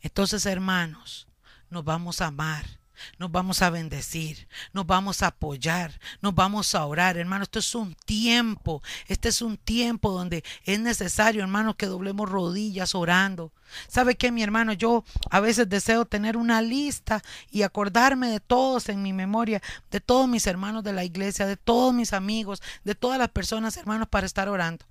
entonces, 0.02 0.46
hermanos, 0.46 1.28
nos 1.70 1.86
vamos 1.86 2.20
a 2.20 2.28
amar 2.28 2.83
nos 3.18 3.32
vamos 3.32 3.62
a 3.62 3.70
bendecir, 3.70 4.48
nos 4.74 4.86
vamos 4.86 5.24
a 5.24 5.28
apoyar, 5.28 6.00
nos 6.22 6.36
vamos 6.36 6.76
a 6.76 6.86
orar, 6.86 7.18
hermano. 7.18 7.44
Esto 7.44 7.60
es 7.60 7.76
un 7.76 7.96
tiempo, 8.06 8.82
este 9.08 9.30
es 9.30 9.42
un 9.42 9.58
tiempo 9.58 10.12
donde 10.12 10.44
es 10.66 10.80
necesario, 10.80 11.42
hermano, 11.42 11.76
que 11.76 11.86
doblemos 11.86 12.30
rodillas 12.30 12.96
orando. 12.96 13.52
¿Sabe 13.88 14.16
qué, 14.16 14.32
mi 14.32 14.44
hermano? 14.44 14.74
Yo 14.74 15.04
a 15.30 15.40
veces 15.40 15.70
deseo 15.70 16.06
tener 16.06 16.38
una 16.38 16.62
lista 16.62 17.24
y 17.52 17.64
acordarme 17.64 18.30
de 18.30 18.40
todos 18.40 18.90
en 18.90 19.02
mi 19.02 19.14
memoria, 19.14 19.62
de 19.92 20.00
todos 20.00 20.28
mis 20.28 20.48
hermanos 20.48 20.84
de 20.84 20.94
la 20.94 21.04
iglesia, 21.04 21.46
de 21.46 21.58
todos 21.58 21.94
mis 21.94 22.14
amigos, 22.14 22.62
de 22.84 22.96
todas 22.96 23.18
las 23.18 23.30
personas, 23.30 23.78
hermanos, 23.78 24.08
para 24.08 24.26
estar 24.26 24.50
orando. 24.50 24.86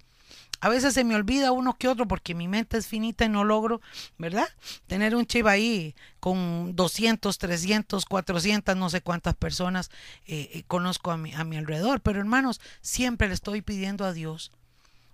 A 0.62 0.68
veces 0.68 0.94
se 0.94 1.02
me 1.02 1.16
olvida 1.16 1.50
uno 1.50 1.76
que 1.76 1.88
otro 1.88 2.06
porque 2.06 2.36
mi 2.36 2.46
mente 2.46 2.78
es 2.78 2.86
finita 2.86 3.24
y 3.24 3.28
no 3.28 3.42
logro, 3.42 3.80
¿verdad? 4.16 4.46
Tener 4.86 5.16
un 5.16 5.26
chip 5.26 5.44
ahí 5.48 5.96
con 6.20 6.76
200, 6.76 7.36
300, 7.36 8.04
400, 8.04 8.76
no 8.76 8.88
sé 8.88 9.00
cuántas 9.00 9.34
personas 9.34 9.90
eh, 10.24 10.50
eh, 10.54 10.62
conozco 10.68 11.10
a 11.10 11.16
mi, 11.16 11.34
a 11.34 11.42
mi 11.42 11.56
alrededor. 11.56 12.00
Pero 12.00 12.20
hermanos, 12.20 12.60
siempre 12.80 13.26
le 13.26 13.34
estoy 13.34 13.60
pidiendo 13.60 14.04
a 14.04 14.12
Dios. 14.12 14.52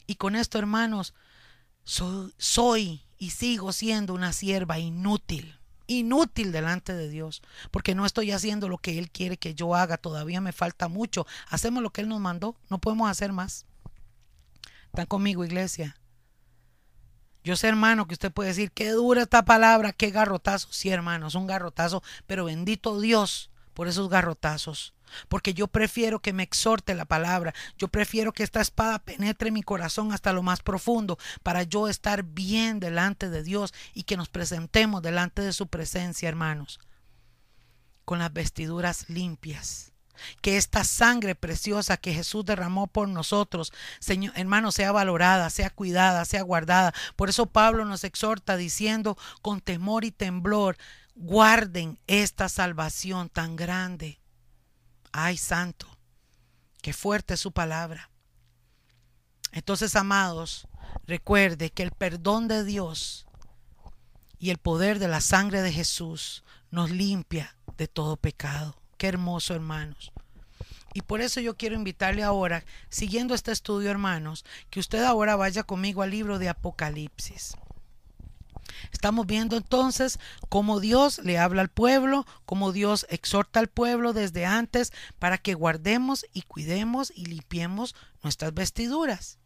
Y 0.06 0.16
con 0.16 0.36
esto, 0.36 0.58
hermanos, 0.58 1.14
soy, 1.82 2.34
soy 2.36 3.02
y 3.16 3.30
sigo 3.30 3.72
siendo 3.72 4.12
una 4.12 4.34
sierva 4.34 4.78
inútil 4.78 5.58
inútil 5.86 6.52
delante 6.52 6.92
de 6.92 7.08
Dios, 7.08 7.40
porque 7.70 7.94
no 7.94 8.04
estoy 8.04 8.32
haciendo 8.32 8.68
lo 8.68 8.76
que 8.76 8.98
Él 8.98 9.10
quiere 9.10 9.38
que 9.38 9.54
yo 9.54 9.74
haga, 9.74 9.96
todavía 9.96 10.42
me 10.42 10.52
falta 10.52 10.88
mucho. 10.88 11.26
Hacemos 11.48 11.82
lo 11.82 11.88
que 11.88 12.02
Él 12.02 12.10
nos 12.10 12.20
mandó, 12.20 12.54
no 12.68 12.78
podemos 12.78 13.10
hacer 13.10 13.32
más. 13.32 13.64
¿Están 14.98 15.06
conmigo, 15.06 15.44
iglesia? 15.44 15.96
Yo 17.44 17.54
sé, 17.54 17.68
hermano, 17.68 18.08
que 18.08 18.14
usted 18.14 18.32
puede 18.32 18.48
decir, 18.48 18.72
qué 18.72 18.90
dura 18.90 19.22
esta 19.22 19.44
palabra, 19.44 19.92
qué 19.92 20.10
garrotazo. 20.10 20.72
Sí, 20.72 20.90
hermano, 20.90 21.28
es 21.28 21.36
un 21.36 21.46
garrotazo, 21.46 22.02
pero 22.26 22.46
bendito 22.46 23.00
Dios 23.00 23.52
por 23.74 23.86
esos 23.86 24.08
garrotazos. 24.08 24.94
Porque 25.28 25.54
yo 25.54 25.68
prefiero 25.68 26.18
que 26.18 26.32
me 26.32 26.42
exhorte 26.42 26.96
la 26.96 27.04
palabra. 27.04 27.54
Yo 27.78 27.86
prefiero 27.86 28.32
que 28.32 28.42
esta 28.42 28.60
espada 28.60 28.98
penetre 28.98 29.52
mi 29.52 29.62
corazón 29.62 30.10
hasta 30.10 30.32
lo 30.32 30.42
más 30.42 30.62
profundo 30.62 31.16
para 31.44 31.62
yo 31.62 31.86
estar 31.86 32.24
bien 32.24 32.80
delante 32.80 33.30
de 33.30 33.44
Dios 33.44 33.72
y 33.94 34.02
que 34.02 34.16
nos 34.16 34.28
presentemos 34.28 35.00
delante 35.00 35.42
de 35.42 35.52
su 35.52 35.68
presencia, 35.68 36.28
hermanos, 36.28 36.80
con 38.04 38.18
las 38.18 38.32
vestiduras 38.32 39.08
limpias 39.08 39.92
que 40.40 40.56
esta 40.56 40.84
sangre 40.84 41.34
preciosa 41.34 41.96
que 41.96 42.14
Jesús 42.14 42.44
derramó 42.44 42.86
por 42.86 43.08
nosotros, 43.08 43.72
Señor, 44.00 44.32
hermano, 44.36 44.72
sea 44.72 44.92
valorada, 44.92 45.50
sea 45.50 45.70
cuidada, 45.70 46.24
sea 46.24 46.42
guardada. 46.42 46.92
Por 47.16 47.28
eso 47.28 47.46
Pablo 47.46 47.84
nos 47.84 48.04
exhorta 48.04 48.56
diciendo 48.56 49.16
con 49.42 49.60
temor 49.60 50.04
y 50.04 50.10
temblor, 50.10 50.76
guarden 51.14 51.98
esta 52.06 52.48
salvación 52.48 53.28
tan 53.28 53.56
grande. 53.56 54.20
Ay, 55.12 55.36
santo, 55.36 55.88
qué 56.82 56.92
fuerte 56.92 57.34
es 57.34 57.40
su 57.40 57.52
palabra. 57.52 58.10
Entonces, 59.52 59.96
amados, 59.96 60.68
recuerde 61.06 61.70
que 61.70 61.82
el 61.82 61.90
perdón 61.90 62.48
de 62.48 62.64
Dios 62.64 63.26
y 64.38 64.50
el 64.50 64.58
poder 64.58 64.98
de 64.98 65.08
la 65.08 65.20
sangre 65.20 65.62
de 65.62 65.72
Jesús 65.72 66.44
nos 66.70 66.90
limpia 66.90 67.56
de 67.76 67.88
todo 67.88 68.16
pecado. 68.16 68.80
Qué 68.98 69.06
hermoso, 69.06 69.54
hermanos. 69.54 70.12
Y 70.92 71.02
por 71.02 71.20
eso 71.20 71.40
yo 71.40 71.56
quiero 71.56 71.76
invitarle 71.76 72.24
ahora, 72.24 72.64
siguiendo 72.88 73.34
este 73.34 73.52
estudio, 73.52 73.90
hermanos, 73.90 74.44
que 74.70 74.80
usted 74.80 75.04
ahora 75.04 75.36
vaya 75.36 75.62
conmigo 75.62 76.02
al 76.02 76.10
libro 76.10 76.38
de 76.38 76.48
Apocalipsis. 76.48 77.54
Estamos 78.92 79.26
viendo 79.26 79.56
entonces 79.56 80.18
cómo 80.48 80.80
Dios 80.80 81.20
le 81.20 81.38
habla 81.38 81.62
al 81.62 81.68
pueblo, 81.68 82.26
cómo 82.44 82.72
Dios 82.72 83.06
exhorta 83.10 83.60
al 83.60 83.68
pueblo 83.68 84.12
desde 84.12 84.44
antes 84.44 84.92
para 85.18 85.38
que 85.38 85.54
guardemos 85.54 86.26
y 86.32 86.42
cuidemos 86.42 87.12
y 87.14 87.26
limpiemos 87.26 87.94
nuestras 88.22 88.52
vestiduras. 88.52 89.38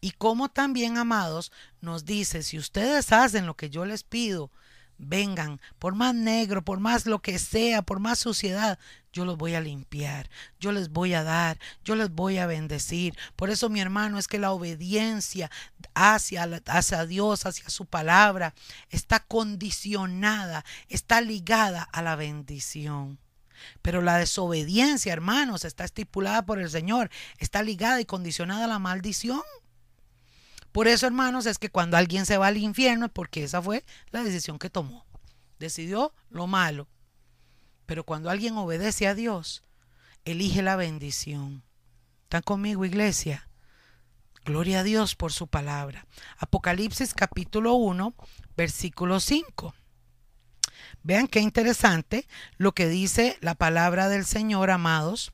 Y 0.00 0.12
cómo 0.12 0.48
también, 0.48 0.98
amados, 0.98 1.52
nos 1.80 2.04
dice, 2.04 2.42
si 2.42 2.58
ustedes 2.58 3.12
hacen 3.12 3.46
lo 3.46 3.56
que 3.56 3.70
yo 3.70 3.84
les 3.84 4.02
pido, 4.02 4.50
vengan, 4.98 5.60
por 5.78 5.94
más 5.94 6.14
negro, 6.14 6.62
por 6.62 6.80
más 6.80 7.06
lo 7.06 7.20
que 7.20 7.38
sea, 7.38 7.82
por 7.82 8.00
más 8.00 8.18
suciedad, 8.18 8.78
yo 9.12 9.24
los 9.24 9.36
voy 9.36 9.54
a 9.54 9.60
limpiar, 9.60 10.30
yo 10.58 10.72
les 10.72 10.88
voy 10.88 11.14
a 11.14 11.22
dar, 11.22 11.58
yo 11.84 11.96
les 11.96 12.10
voy 12.10 12.38
a 12.38 12.46
bendecir. 12.46 13.16
Por 13.36 13.50
eso, 13.50 13.68
mi 13.68 13.80
hermano, 13.80 14.18
es 14.18 14.26
que 14.26 14.38
la 14.38 14.52
obediencia 14.52 15.50
hacia, 15.94 16.62
hacia 16.66 17.06
Dios, 17.06 17.44
hacia 17.44 17.68
su 17.68 17.86
palabra, 17.86 18.54
está 18.88 19.20
condicionada, 19.20 20.64
está 20.88 21.20
ligada 21.20 21.82
a 21.82 22.02
la 22.02 22.16
bendición. 22.16 23.18
Pero 23.82 24.02
la 24.02 24.18
desobediencia, 24.18 25.12
hermanos, 25.12 25.64
está 25.64 25.84
estipulada 25.84 26.44
por 26.44 26.58
el 26.58 26.70
Señor, 26.70 27.10
está 27.38 27.62
ligada 27.62 28.00
y 28.00 28.04
condicionada 28.04 28.64
a 28.64 28.68
la 28.68 28.78
maldición. 28.78 29.42
Por 30.72 30.88
eso, 30.88 31.06
hermanos, 31.06 31.44
es 31.46 31.58
que 31.58 31.68
cuando 31.68 31.96
alguien 31.96 32.24
se 32.24 32.38
va 32.38 32.46
al 32.46 32.56
infierno 32.56 33.06
es 33.06 33.12
porque 33.12 33.44
esa 33.44 33.60
fue 33.60 33.84
la 34.10 34.24
decisión 34.24 34.58
que 34.58 34.70
tomó. 34.70 35.04
Decidió 35.58 36.12
lo 36.30 36.46
malo. 36.46 36.88
Pero 37.86 38.04
cuando 38.04 38.30
alguien 38.30 38.56
obedece 38.56 39.06
a 39.06 39.14
Dios, 39.14 39.62
elige 40.24 40.62
la 40.62 40.76
bendición. 40.76 41.62
¿Están 42.24 42.42
conmigo, 42.42 42.86
iglesia? 42.86 43.48
Gloria 44.44 44.80
a 44.80 44.82
Dios 44.82 45.14
por 45.14 45.32
su 45.32 45.46
palabra. 45.46 46.06
Apocalipsis 46.38 47.12
capítulo 47.12 47.74
1, 47.74 48.14
versículo 48.56 49.20
5. 49.20 49.74
Vean 51.02 51.28
qué 51.28 51.40
interesante 51.40 52.26
lo 52.56 52.72
que 52.72 52.88
dice 52.88 53.36
la 53.40 53.54
palabra 53.54 54.08
del 54.08 54.24
Señor, 54.24 54.70
amados. 54.70 55.32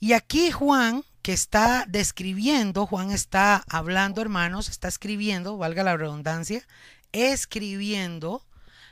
Y 0.00 0.12
aquí 0.12 0.50
Juan 0.50 1.04
que 1.24 1.32
está 1.32 1.86
describiendo, 1.88 2.84
Juan 2.86 3.10
está 3.10 3.64
hablando, 3.70 4.20
hermanos, 4.20 4.68
está 4.68 4.88
escribiendo, 4.88 5.56
valga 5.56 5.82
la 5.82 5.96
redundancia, 5.96 6.68
escribiendo 7.12 8.44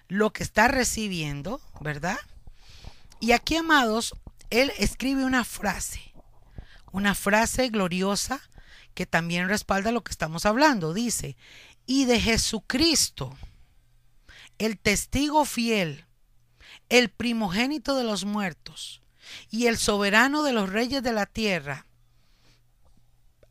lo 0.09 0.33
que 0.33 0.43
está 0.43 0.67
recibiendo, 0.67 1.61
¿verdad? 1.81 2.17
Y 3.21 3.33
aquí, 3.33 3.57
amados, 3.57 4.15
él 4.49 4.73
escribe 4.79 5.27
una 5.27 5.45
frase, 5.45 6.15
una 6.91 7.15
frase 7.15 7.69
gloriosa 7.69 8.41
que 8.95 9.05
también 9.05 9.51
respalda 9.51 9.93
lo 9.93 10.03
que 10.03 10.13
estamos 10.13 10.47
hablando. 10.47 10.95
Dice, 10.95 11.37
y 11.85 12.07
de 12.07 12.19
Jesucristo, 12.19 13.37
el 14.57 14.79
testigo 14.79 15.45
fiel, 15.45 16.07
el 16.89 17.11
primogénito 17.11 17.95
de 17.95 18.05
los 18.05 18.25
muertos 18.25 19.03
y 19.51 19.67
el 19.67 19.77
soberano 19.77 20.43
de 20.43 20.55
los 20.55 20.71
reyes 20.71 21.03
de 21.03 21.13
la 21.13 21.27
tierra, 21.27 21.85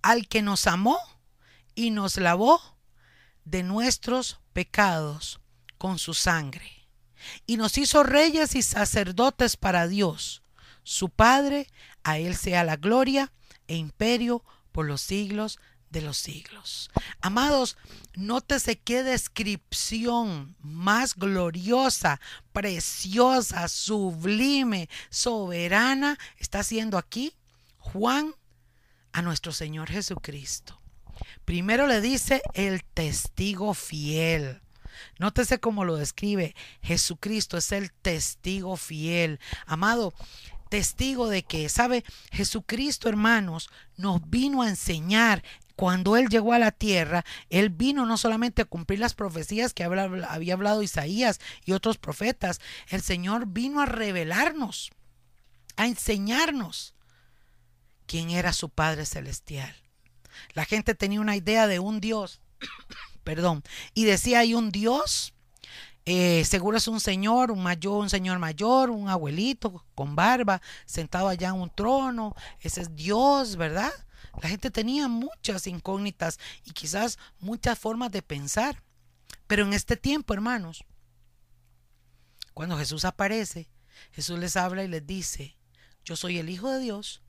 al 0.01 0.27
que 0.27 0.41
nos 0.41 0.67
amó 0.67 0.99
y 1.75 1.91
nos 1.91 2.17
lavó 2.17 2.61
de 3.45 3.63
nuestros 3.63 4.39
pecados 4.53 5.39
con 5.77 5.97
su 5.97 6.13
sangre, 6.13 6.87
y 7.47 7.57
nos 7.57 7.77
hizo 7.77 8.03
reyes 8.03 8.55
y 8.55 8.61
sacerdotes 8.61 9.57
para 9.57 9.87
Dios, 9.87 10.43
su 10.83 11.09
Padre, 11.09 11.67
a 12.03 12.17
Él 12.17 12.35
sea 12.35 12.63
la 12.63 12.77
gloria 12.77 13.31
e 13.67 13.75
imperio 13.75 14.43
por 14.71 14.85
los 14.85 15.01
siglos 15.01 15.59
de 15.89 16.01
los 16.01 16.17
siglos. 16.17 16.89
Amados, 17.19 17.77
nótese 18.15 18.79
qué 18.79 19.03
descripción 19.03 20.55
más 20.61 21.15
gloriosa, 21.15 22.19
preciosa, 22.53 23.67
sublime, 23.67 24.89
soberana 25.09 26.17
está 26.37 26.59
haciendo 26.59 26.97
aquí 26.97 27.33
Juan 27.77 28.35
a 29.13 29.21
nuestro 29.21 29.51
Señor 29.51 29.89
Jesucristo. 29.89 30.79
Primero 31.45 31.87
le 31.87 32.01
dice 32.01 32.41
el 32.53 32.83
testigo 32.83 33.73
fiel. 33.73 34.61
Nótese 35.19 35.59
cómo 35.59 35.85
lo 35.85 35.95
describe. 35.95 36.55
Jesucristo 36.81 37.57
es 37.57 37.71
el 37.71 37.91
testigo 37.91 38.77
fiel. 38.77 39.39
Amado, 39.65 40.13
testigo 40.69 41.27
de 41.27 41.43
que, 41.43 41.69
¿sabe? 41.69 42.03
Jesucristo, 42.31 43.09
hermanos, 43.09 43.69
nos 43.97 44.27
vino 44.29 44.61
a 44.61 44.69
enseñar. 44.69 45.43
Cuando 45.75 46.15
Él 46.15 46.29
llegó 46.29 46.53
a 46.53 46.59
la 46.59 46.71
tierra, 46.71 47.25
Él 47.49 47.69
vino 47.69 48.05
no 48.05 48.17
solamente 48.17 48.61
a 48.61 48.65
cumplir 48.65 48.99
las 48.99 49.15
profecías 49.15 49.73
que 49.73 49.83
había 49.83 50.53
hablado 50.53 50.83
Isaías 50.83 51.39
y 51.65 51.71
otros 51.71 51.97
profetas, 51.97 52.59
el 52.89 53.01
Señor 53.01 53.47
vino 53.47 53.81
a 53.81 53.87
revelarnos, 53.87 54.91
a 55.77 55.87
enseñarnos 55.87 56.93
quién 58.05 58.29
era 58.29 58.53
su 58.53 58.69
Padre 58.69 59.05
Celestial. 59.05 59.75
La 60.53 60.65
gente 60.65 60.95
tenía 60.95 61.21
una 61.21 61.35
idea 61.35 61.67
de 61.67 61.79
un 61.79 61.99
Dios, 61.99 62.41
perdón, 63.23 63.63
y 63.93 64.05
decía 64.05 64.39
hay 64.39 64.53
un 64.53 64.71
Dios, 64.71 65.33
eh, 66.05 66.43
seguro 66.45 66.77
es 66.77 66.87
un 66.87 66.99
señor, 66.99 67.51
un 67.51 67.61
mayor, 67.61 68.01
un 68.01 68.09
señor 68.09 68.39
mayor, 68.39 68.89
un 68.89 69.09
abuelito 69.09 69.85
con 69.93 70.15
barba, 70.15 70.61
sentado 70.85 71.27
allá 71.27 71.49
en 71.49 71.55
un 71.55 71.69
trono, 71.69 72.35
ese 72.59 72.81
es 72.81 72.95
Dios, 72.95 73.55
¿verdad? 73.55 73.91
La 74.41 74.49
gente 74.49 74.71
tenía 74.71 75.07
muchas 75.07 75.67
incógnitas 75.67 76.39
y 76.65 76.71
quizás 76.71 77.19
muchas 77.39 77.77
formas 77.77 78.11
de 78.11 78.21
pensar. 78.21 78.81
Pero 79.47 79.65
en 79.65 79.73
este 79.73 79.97
tiempo, 79.97 80.33
hermanos, 80.33 80.85
cuando 82.53 82.77
Jesús 82.77 83.05
aparece, 83.05 83.69
Jesús 84.11 84.39
les 84.39 84.55
habla 84.55 84.83
y 84.83 84.87
les 84.87 85.05
dice, 85.05 85.57
yo 86.03 86.15
soy 86.15 86.37
el 86.37 86.49
Hijo 86.49 86.69
de 86.71 86.79
Dios 86.79 87.21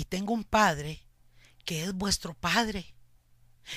y 0.00 0.04
tengo 0.04 0.32
un 0.32 0.44
padre 0.44 1.06
que 1.66 1.84
es 1.84 1.92
vuestro 1.92 2.32
padre. 2.32 2.94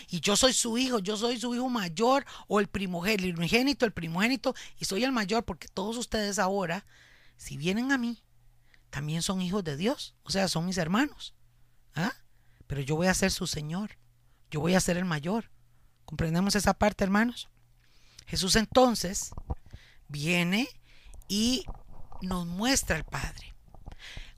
Y 0.08 0.22
yo 0.22 0.38
soy 0.38 0.54
su 0.54 0.78
hijo, 0.78 1.00
yo 1.00 1.18
soy 1.18 1.38
su 1.38 1.54
hijo 1.54 1.68
mayor 1.68 2.26
o 2.48 2.62
el 2.62 2.70
primogénito, 2.70 3.86
el 3.86 3.92
primogénito, 3.92 4.56
y 4.80 4.86
soy 4.86 5.04
el 5.04 5.12
mayor 5.12 5.44
porque 5.44 5.68
todos 5.68 5.98
ustedes 5.98 6.40
ahora, 6.40 6.86
si 7.36 7.58
vienen 7.58 7.92
a 7.92 7.98
mí, 7.98 8.24
también 8.90 9.22
son 9.22 9.42
hijos 9.42 9.66
de 9.66 9.76
Dios, 9.76 10.16
o 10.24 10.30
sea, 10.30 10.48
son 10.48 10.66
mis 10.66 10.78
hermanos. 10.78 11.36
¿Ah? 11.94 12.14
Pero 12.68 12.80
yo 12.80 12.96
voy 12.96 13.08
a 13.08 13.14
ser 13.14 13.30
su 13.30 13.46
Señor, 13.46 13.98
yo 14.50 14.62
voy 14.62 14.76
a 14.76 14.80
ser 14.80 14.96
el 14.96 15.04
mayor. 15.04 15.52
¿Comprendemos 16.06 16.56
esa 16.56 16.74
parte, 16.74 17.04
hermanos? 17.04 17.50
Jesús 18.28 18.56
entonces 18.56 19.32
viene 20.08 20.70
y 21.28 21.66
nos 22.22 22.46
muestra 22.46 22.96
al 22.96 23.04
Padre. 23.04 23.53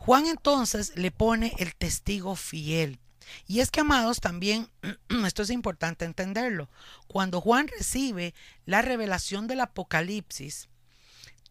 Juan 0.05 0.27
entonces 0.27 0.95
le 0.95 1.09
pone 1.09 1.53
el 1.57 1.73
testigo 1.75 2.35
fiel. 2.35 2.99
Y 3.47 3.61
es 3.61 3.71
que, 3.71 3.79
amados, 3.79 4.19
también 4.19 4.69
esto 5.25 5.41
es 5.41 5.49
importante 5.49 6.05
entenderlo. 6.05 6.69
Cuando 7.07 7.41
Juan 7.41 7.67
recibe 7.67 8.35
la 8.67 8.83
revelación 8.83 9.47
del 9.47 9.61
Apocalipsis, 9.61 10.69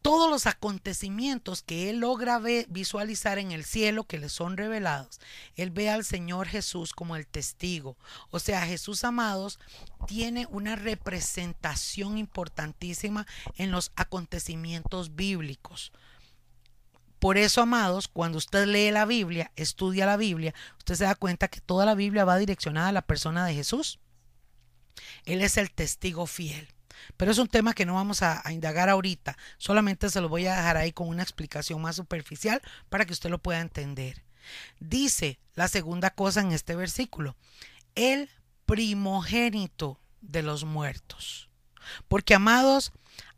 todos 0.03 0.31
los 0.31 0.47
acontecimientos 0.47 1.63
que 1.63 1.91
él 1.91 1.99
logra 1.99 2.39
visualizar 2.69 3.39
en 3.39 3.51
el 3.51 3.65
cielo 3.65 4.05
que 4.05 4.19
le 4.19 4.29
son 4.29 4.57
revelados, 4.57 5.19
él 5.57 5.73
ve 5.73 5.91
al 5.91 6.05
Señor 6.05 6.47
Jesús 6.47 6.93
como 6.93 7.17
el 7.17 7.27
testigo. 7.27 7.97
O 8.31 8.39
sea, 8.39 8.65
Jesús, 8.67 9.03
amados, 9.03 9.59
tiene 10.07 10.47
una 10.49 10.77
representación 10.77 12.19
importantísima 12.19 13.27
en 13.57 13.73
los 13.73 13.91
acontecimientos 13.97 15.17
bíblicos. 15.17 15.91
Por 17.25 17.39
eso, 17.39 17.63
amados, 17.63 18.07
cuando 18.07 18.37
usted 18.37 18.67
lee 18.67 18.91
la 18.91 19.07
Biblia, 19.07 19.51
estudia 19.57 20.05
la 20.05 20.19
Biblia, 20.19 20.55
usted 20.77 20.95
se 20.95 21.05
da 21.05 21.15
cuenta 21.15 21.49
que 21.49 21.63
toda 21.63 21.87
la 21.87 21.95
Biblia 21.95 22.27
va 22.27 22.37
direccionada 22.37 22.89
a 22.89 22.93
la 22.93 23.01
persona 23.01 23.47
de 23.47 23.55
Jesús. 23.55 23.99
Él 25.25 25.41
es 25.41 25.57
el 25.57 25.71
testigo 25.71 26.27
fiel. 26.27 26.69
Pero 27.17 27.31
es 27.31 27.39
un 27.39 27.49
tema 27.49 27.73
que 27.73 27.87
no 27.87 27.95
vamos 27.95 28.21
a, 28.21 28.43
indagar 28.53 28.91
ahorita. 28.91 29.39
Solamente 29.57 30.11
se 30.11 30.21
lo 30.21 30.29
voy 30.29 30.45
a 30.45 30.55
dejar 30.55 30.77
ahí 30.77 30.93
con 30.93 31.09
una 31.09 31.23
explicación 31.23 31.81
más 31.81 31.97
superficial 31.97 32.61
para 32.91 33.07
que 33.07 33.15
usted 33.15 33.31
lo 33.31 33.39
pueda 33.39 33.61
entender. 33.63 34.23
Dice 34.79 35.39
la 35.55 35.69
segunda 35.69 36.11
cosa 36.11 36.43
en 36.43 36.53
este 36.53 36.77
versículo, 36.77 37.37
el 37.95 38.29
primogénito 38.67 39.99
de 40.21 40.43
los 40.43 40.65
muertos. 40.65 41.49
Porque, 42.07 42.35
amados, 42.35 42.93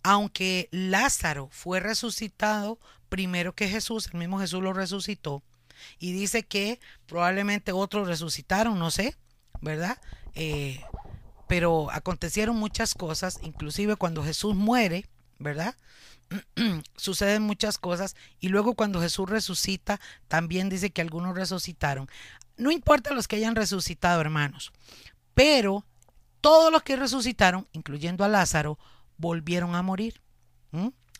aunque 0.08 0.68
Lázaro 0.70 1.48
fue 1.50 1.80
resucitado 1.80 2.78
primero 3.08 3.56
que 3.56 3.66
Jesús, 3.66 4.08
el 4.12 4.20
mismo 4.20 4.38
Jesús 4.38 4.62
lo 4.62 4.72
resucitó, 4.72 5.42
y 5.98 6.12
dice 6.12 6.44
que 6.44 6.78
probablemente 7.06 7.72
otros 7.72 8.06
resucitaron, 8.06 8.78
no 8.78 8.92
sé, 8.92 9.16
¿verdad? 9.60 9.98
Eh, 10.36 10.80
pero 11.48 11.90
acontecieron 11.90 12.54
muchas 12.54 12.94
cosas, 12.94 13.40
inclusive 13.42 13.96
cuando 13.96 14.22
Jesús 14.22 14.54
muere, 14.54 15.08
¿verdad? 15.40 15.74
Suceden 16.96 17.42
muchas 17.42 17.76
cosas 17.76 18.14
y 18.38 18.48
luego 18.48 18.74
cuando 18.74 19.00
Jesús 19.00 19.28
resucita, 19.28 20.00
también 20.28 20.68
dice 20.68 20.90
que 20.90 21.02
algunos 21.02 21.34
resucitaron. 21.34 22.08
No 22.56 22.70
importa 22.70 23.12
los 23.12 23.26
que 23.26 23.36
hayan 23.36 23.56
resucitado, 23.56 24.20
hermanos, 24.20 24.72
pero 25.34 25.84
todos 26.40 26.70
los 26.70 26.84
que 26.84 26.94
resucitaron, 26.94 27.66
incluyendo 27.72 28.24
a 28.24 28.28
Lázaro, 28.28 28.78
volvieron 29.18 29.74
a 29.74 29.82
morir. 29.82 30.20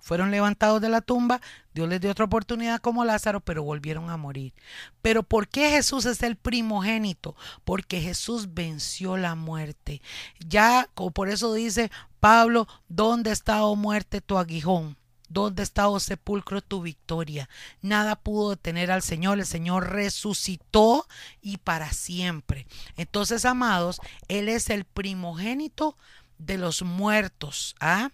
Fueron 0.02 0.30
levantados 0.30 0.80
de 0.80 0.88
la 0.88 1.00
tumba, 1.00 1.40
Dios 1.74 1.88
les 1.88 2.00
dio 2.00 2.12
otra 2.12 2.26
oportunidad 2.26 2.80
como 2.80 3.04
Lázaro, 3.04 3.40
pero 3.40 3.64
volvieron 3.64 4.08
a 4.08 4.16
morir. 4.16 4.54
Pero 5.02 5.24
¿por 5.24 5.48
qué 5.48 5.70
Jesús 5.70 6.04
es 6.04 6.22
el 6.22 6.36
primogénito? 6.36 7.34
Porque 7.64 8.00
Jesús 8.00 8.54
venció 8.54 9.16
la 9.16 9.34
muerte. 9.34 10.00
Ya, 10.38 10.88
por 11.12 11.28
eso 11.28 11.54
dice 11.54 11.90
Pablo, 12.20 12.68
¿dónde 12.88 13.32
está, 13.32 13.64
oh 13.64 13.74
muerte, 13.74 14.20
tu 14.20 14.38
aguijón? 14.38 14.96
¿Dónde 15.28 15.64
está, 15.64 15.88
oh 15.88 15.98
sepulcro, 15.98 16.60
tu 16.60 16.82
victoria? 16.82 17.48
Nada 17.82 18.14
pudo 18.14 18.50
detener 18.50 18.92
al 18.92 19.02
Señor. 19.02 19.40
El 19.40 19.46
Señor 19.46 19.90
resucitó 19.90 21.08
y 21.40 21.56
para 21.56 21.92
siempre. 21.92 22.68
Entonces, 22.96 23.44
amados, 23.44 24.00
Él 24.28 24.48
es 24.48 24.70
el 24.70 24.84
primogénito 24.84 25.96
de 26.38 26.58
los 26.58 26.82
muertos. 26.82 27.74
¿ah? 27.80 28.10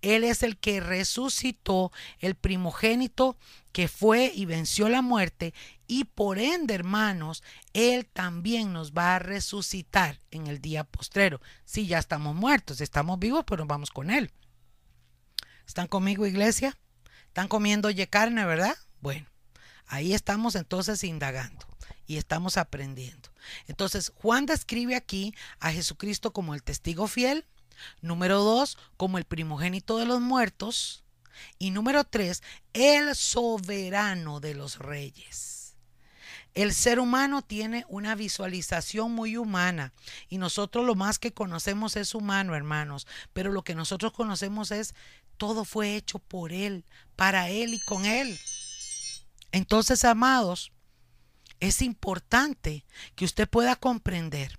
Él 0.00 0.24
es 0.24 0.42
el 0.42 0.58
que 0.58 0.80
resucitó, 0.80 1.92
el 2.18 2.34
primogénito 2.34 3.36
que 3.72 3.88
fue 3.88 4.32
y 4.34 4.44
venció 4.44 4.88
la 4.88 5.00
muerte 5.00 5.54
y 5.86 6.04
por 6.04 6.38
ende, 6.38 6.74
hermanos, 6.74 7.42
Él 7.74 8.06
también 8.06 8.72
nos 8.72 8.92
va 8.92 9.16
a 9.16 9.18
resucitar 9.18 10.18
en 10.30 10.46
el 10.46 10.60
día 10.60 10.84
postrero. 10.84 11.40
Si 11.64 11.86
ya 11.86 11.98
estamos 11.98 12.34
muertos, 12.34 12.80
estamos 12.80 13.18
vivos, 13.18 13.44
pero 13.46 13.66
vamos 13.66 13.90
con 13.90 14.10
Él. 14.10 14.30
¿Están 15.66 15.88
conmigo, 15.88 16.26
iglesia? 16.26 16.78
¿Están 17.26 17.48
comiendo 17.48 17.90
ye 17.90 18.08
carne, 18.08 18.44
verdad? 18.44 18.76
Bueno, 19.00 19.26
ahí 19.86 20.14
estamos 20.14 20.54
entonces 20.54 21.04
indagando 21.04 21.66
y 22.06 22.16
estamos 22.16 22.56
aprendiendo. 22.56 23.30
Entonces, 23.66 24.12
Juan 24.14 24.46
describe 24.46 24.96
aquí 24.96 25.34
a 25.60 25.72
Jesucristo 25.72 26.32
como 26.32 26.54
el 26.54 26.62
testigo 26.62 27.06
fiel, 27.06 27.46
Número 28.00 28.42
dos, 28.42 28.78
como 28.96 29.18
el 29.18 29.24
primogénito 29.24 29.98
de 29.98 30.06
los 30.06 30.20
muertos. 30.20 31.04
Y 31.58 31.70
número 31.70 32.04
tres, 32.04 32.42
el 32.72 33.14
soberano 33.16 34.40
de 34.40 34.54
los 34.54 34.78
reyes. 34.78 35.74
El 36.54 36.74
ser 36.74 37.00
humano 37.00 37.40
tiene 37.40 37.86
una 37.88 38.14
visualización 38.14 39.12
muy 39.12 39.38
humana 39.38 39.94
y 40.28 40.36
nosotros 40.36 40.84
lo 40.84 40.94
más 40.94 41.18
que 41.18 41.32
conocemos 41.32 41.96
es 41.96 42.14
humano, 42.14 42.54
hermanos, 42.54 43.06
pero 43.32 43.52
lo 43.52 43.62
que 43.64 43.74
nosotros 43.74 44.12
conocemos 44.12 44.70
es 44.70 44.94
todo 45.38 45.64
fue 45.64 45.96
hecho 45.96 46.18
por 46.18 46.52
Él, 46.52 46.84
para 47.16 47.48
Él 47.48 47.72
y 47.72 47.80
con 47.80 48.04
Él. 48.04 48.38
Entonces, 49.50 50.04
amados, 50.04 50.72
es 51.58 51.80
importante 51.80 52.84
que 53.14 53.24
usted 53.24 53.48
pueda 53.48 53.76
comprender 53.76 54.58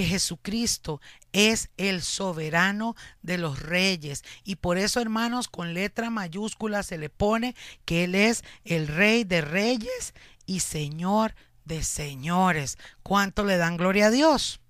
que 0.00 0.06
Jesucristo 0.06 0.98
es 1.34 1.68
el 1.76 2.00
soberano 2.00 2.96
de 3.20 3.36
los 3.36 3.60
reyes. 3.60 4.24
Y 4.44 4.56
por 4.56 4.78
eso, 4.78 4.98
hermanos, 4.98 5.46
con 5.46 5.74
letra 5.74 6.08
mayúscula 6.08 6.82
se 6.82 6.96
le 6.96 7.10
pone 7.10 7.54
que 7.84 8.04
Él 8.04 8.14
es 8.14 8.42
el 8.64 8.88
rey 8.88 9.24
de 9.24 9.42
reyes 9.42 10.14
y 10.46 10.60
señor 10.60 11.34
de 11.66 11.84
señores. 11.84 12.78
¿Cuánto 13.02 13.44
le 13.44 13.58
dan 13.58 13.76
gloria 13.76 14.06
a 14.06 14.10
Dios? 14.10 14.62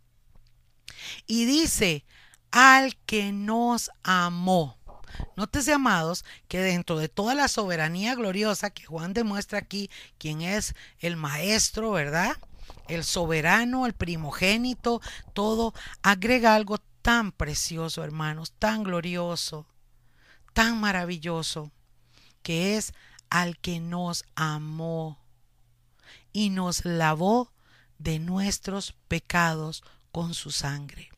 Y 1.29 1.45
dice, 1.45 2.05
al 2.51 2.97
que 3.07 3.31
nos 3.31 3.93
amó. 4.03 4.81
Nótese, 5.37 5.73
amados, 5.73 6.25
que 6.49 6.59
dentro 6.59 6.99
de 6.99 7.09
toda 7.09 7.37
la 7.37 7.47
soberanía 7.47 8.17
gloriosa 8.17 8.71
que 8.71 8.85
Juan 8.85 9.13
demuestra 9.13 9.61
aquí, 9.61 9.91
quien 10.19 10.43
es 10.43 10.75
el 10.99 11.15
maestro, 11.15 11.93
¿verdad? 11.93 12.37
El 12.91 13.05
soberano, 13.05 13.87
el 13.87 13.95
primogénito, 13.95 15.01
todo, 15.33 15.73
agrega 16.03 16.55
algo 16.55 16.79
tan 17.03 17.33
precioso, 17.33 18.05
hermanos, 18.05 18.53
tan 18.59 18.83
glorioso, 18.83 19.67
tan 20.53 20.81
maravilloso, 20.81 21.71
que 22.43 22.77
es 22.77 22.93
al 23.31 23.59
que 23.59 23.81
nos 23.81 24.25
amó 24.35 25.19
y 26.33 26.51
nos 26.51 26.85
lavó 26.85 27.53
de 27.99 28.19
nuestros 28.19 28.95
pecados 29.09 29.83
con 30.13 30.35
su 30.35 30.51
sangre. 30.51 31.11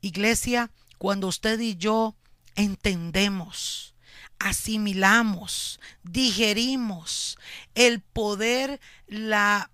Iglesia, 0.00 0.70
cuando 0.98 1.28
usted 1.28 1.58
y 1.60 1.76
yo 1.76 2.14
entendemos, 2.54 3.94
asimilamos, 4.38 5.80
digerimos 6.02 7.38
el 7.74 8.00
poder, 8.00 8.80
la 9.06 9.71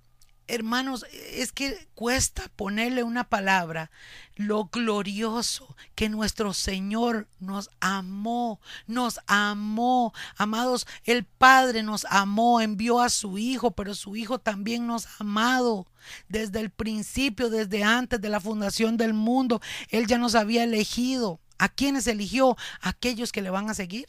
hermanos, 0.49 1.07
es 1.13 1.53
que 1.53 1.89
cuesta 1.95 2.51
ponerle 2.57 3.03
una 3.03 3.29
palabra, 3.29 3.91
lo 4.35 4.67
glorioso 4.67 5.77
que 5.95 6.09
nuestro 6.09 6.53
Señor 6.55 7.29
nos 7.39 7.71
amó, 7.81 8.61
nos 8.87 9.21
amó. 9.27 10.13
Amados, 10.37 10.87
el 11.05 11.25
Padre 11.25 11.83
nos 11.83 12.07
amó, 12.11 12.61
envió 12.61 13.01
a 13.01 13.09
su 13.09 13.39
Hijo, 13.39 13.73
pero 13.73 13.95
su 13.95 14.17
Hijo 14.17 14.39
también 14.39 14.87
nos 14.87 15.07
ha 15.07 15.17
amado. 15.21 15.87
Desde 16.29 16.61
el 16.61 16.71
principio, 16.71 17.51
desde 17.51 17.85
antes 17.85 18.21
de 18.21 18.29
la 18.29 18.41
fundación 18.41 18.97
del 18.97 19.15
mundo, 19.15 19.61
Él 19.91 20.07
ya 20.07 20.19
nos 20.19 20.35
había 20.35 20.65
elegido. 20.65 21.41
¿A 21.59 21.69
quiénes 21.69 22.07
eligió? 22.07 22.57
aquellos 22.81 23.33
que 23.33 23.43
le 23.43 23.51
van 23.51 23.69
a 23.69 23.75
seguir. 23.75 24.07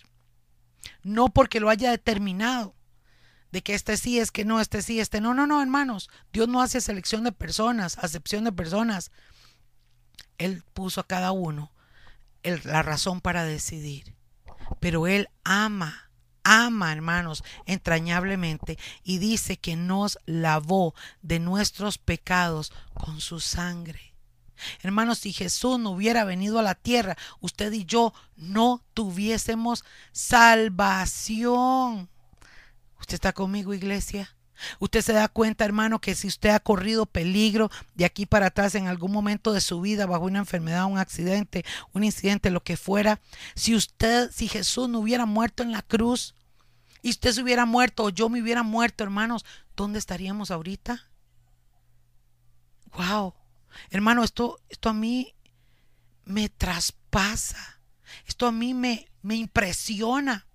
No 1.04 1.30
porque 1.30 1.60
lo 1.60 1.70
haya 1.70 1.92
determinado, 1.92 2.76
de 3.52 3.62
que 3.62 3.74
este 3.74 3.98
sí, 3.98 4.20
es 4.20 4.32
que 4.32 4.46
no, 4.46 4.60
este 4.60 4.82
sí, 4.82 5.00
este 5.00 5.22
no. 5.22 5.34
No, 5.34 5.48
no, 5.48 5.62
hermanos. 5.62 6.10
Dios 6.32 6.48
no 6.48 6.62
hace 6.62 6.82
selección 6.82 7.24
de 7.24 7.32
personas, 7.32 7.98
acepción 7.98 8.44
de 8.44 8.52
personas. 8.52 9.12
Él 10.38 10.64
puso 10.74 11.02
a 11.02 11.08
cada 11.08 11.32
uno 11.32 11.72
la 12.44 12.84
razón 12.84 13.22
para 13.22 13.44
decidir. 13.44 14.16
Pero 14.80 15.08
Él 15.08 15.30
ama, 15.44 16.12
ama, 16.44 16.92
hermanos, 16.92 17.44
entrañablemente 17.66 18.78
y 19.04 19.18
dice 19.18 19.58
que 19.58 19.76
nos 19.76 20.20
lavó 20.26 20.94
de 21.22 21.40
nuestros 21.40 21.98
pecados 21.98 22.72
con 22.94 23.20
su 23.20 23.40
sangre. 23.40 24.10
Hermanos, 24.82 25.20
si 25.20 25.34
Jesús 25.34 25.80
no 25.80 25.92
hubiera 25.92 26.24
venido 26.26 26.60
a 26.60 26.64
la 26.64 26.76
tierra, 26.76 27.18
usted 27.40 27.72
y 27.72 27.86
yo 27.86 28.14
no 28.36 28.84
tuviésemos 28.94 29.86
salvación. 30.12 32.10
¿Usted 33.00 33.16
está 33.16 33.34
conmigo, 33.34 33.74
iglesia? 33.74 34.36
Usted 34.80 35.02
se 35.02 35.14
da 35.14 35.28
cuenta, 35.28 35.66
hermano, 35.66 36.00
que 36.00 36.16
si 36.16 36.28
usted 36.28 36.50
ha 36.50 36.60
corrido 36.60 37.06
peligro 37.06 37.72
de 37.96 38.06
aquí 38.06 38.26
para 38.26 38.48
atrás 38.48 38.76
en 38.76 38.88
algún 38.88 39.12
momento 39.12 39.54
de 39.54 39.62
su 39.62 39.80
vida, 39.82 40.06
bajo 40.06 40.26
una 40.26 40.40
enfermedad, 40.40 40.86
un 40.86 40.98
accidente, 40.98 41.66
un 41.94 42.04
incidente, 42.04 42.50
lo 42.50 42.64
que 42.64 42.78
fuera, 42.78 43.22
si 43.56 43.76
usted, 43.76 44.32
si 44.32 44.48
Jesús 44.48 44.90
no 44.90 45.00
hubiera 45.00 45.26
muerto 45.26 45.64
en 45.64 45.72
la 45.72 45.82
cruz 45.82 46.36
y 47.02 47.10
usted 47.10 47.32
se 47.32 47.42
hubiera 47.42 47.66
muerto 47.66 48.04
o 48.04 48.10
yo 48.10 48.30
me 48.30 48.42
hubiera 48.42 48.64
muerto, 48.64 49.04
hermanos, 49.04 49.46
¿dónde 49.76 50.00
estaríamos 50.00 50.52
ahorita? 50.52 51.06
Wow, 52.98 53.34
hermano, 53.92 54.24
esto, 54.24 54.60
esto 54.68 54.90
a 54.90 54.94
mí 54.94 55.36
me 56.26 56.50
traspasa, 56.50 57.80
esto 58.26 58.48
a 58.48 58.52
mí 58.52 58.74
me, 58.74 59.08
me 59.22 59.36
impresiona, 59.36 60.48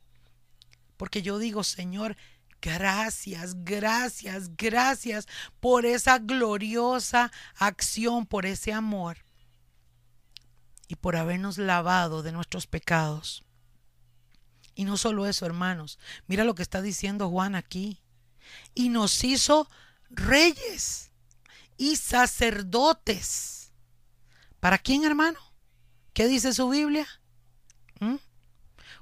porque 0.97 1.23
yo 1.23 1.39
digo, 1.39 1.65
Señor, 1.65 2.17
Gracias, 2.65 3.63
gracias, 3.63 4.57
gracias 4.57 5.29
por 5.61 5.85
esa 5.85 6.19
gloriosa 6.19 7.31
acción, 7.57 8.25
por 8.25 8.47
ese 8.47 8.73
amor 8.73 9.19
y 10.89 10.95
por 10.95 11.17
habernos 11.17 11.59
lavado 11.59 12.23
de 12.23 12.33
nuestros 12.33 12.67
pecados. 12.67 13.45
Y 14.75 14.85
no 14.85 14.97
solo 14.97 15.27
eso, 15.27 15.45
hermanos, 15.45 15.99
mira 16.27 16.45
lo 16.45 16.55
que 16.55 16.63
está 16.63 16.81
diciendo 16.81 17.29
Juan 17.29 17.55
aquí. 17.55 18.01
Y 18.75 18.89
nos 18.89 19.25
hizo 19.25 19.69
reyes 20.09 21.11
y 21.77 21.97
sacerdotes. 21.97 23.73
¿Para 24.59 24.79
quién, 24.79 25.05
hermano? 25.05 25.39
¿Qué 26.15 26.27
dice 26.29 26.55
su 26.55 26.71
Biblia? 26.71 27.07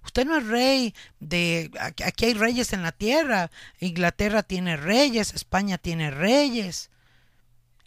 Usted 0.04 0.26
no 0.26 0.36
es 0.36 0.46
rey 0.46 0.94
de... 1.20 1.70
Aquí 2.04 2.26
hay 2.26 2.34
reyes 2.34 2.72
en 2.72 2.82
la 2.82 2.92
tierra. 2.92 3.50
Inglaterra 3.80 4.42
tiene 4.42 4.76
reyes, 4.76 5.34
España 5.34 5.78
tiene 5.78 6.10
reyes. 6.10 6.90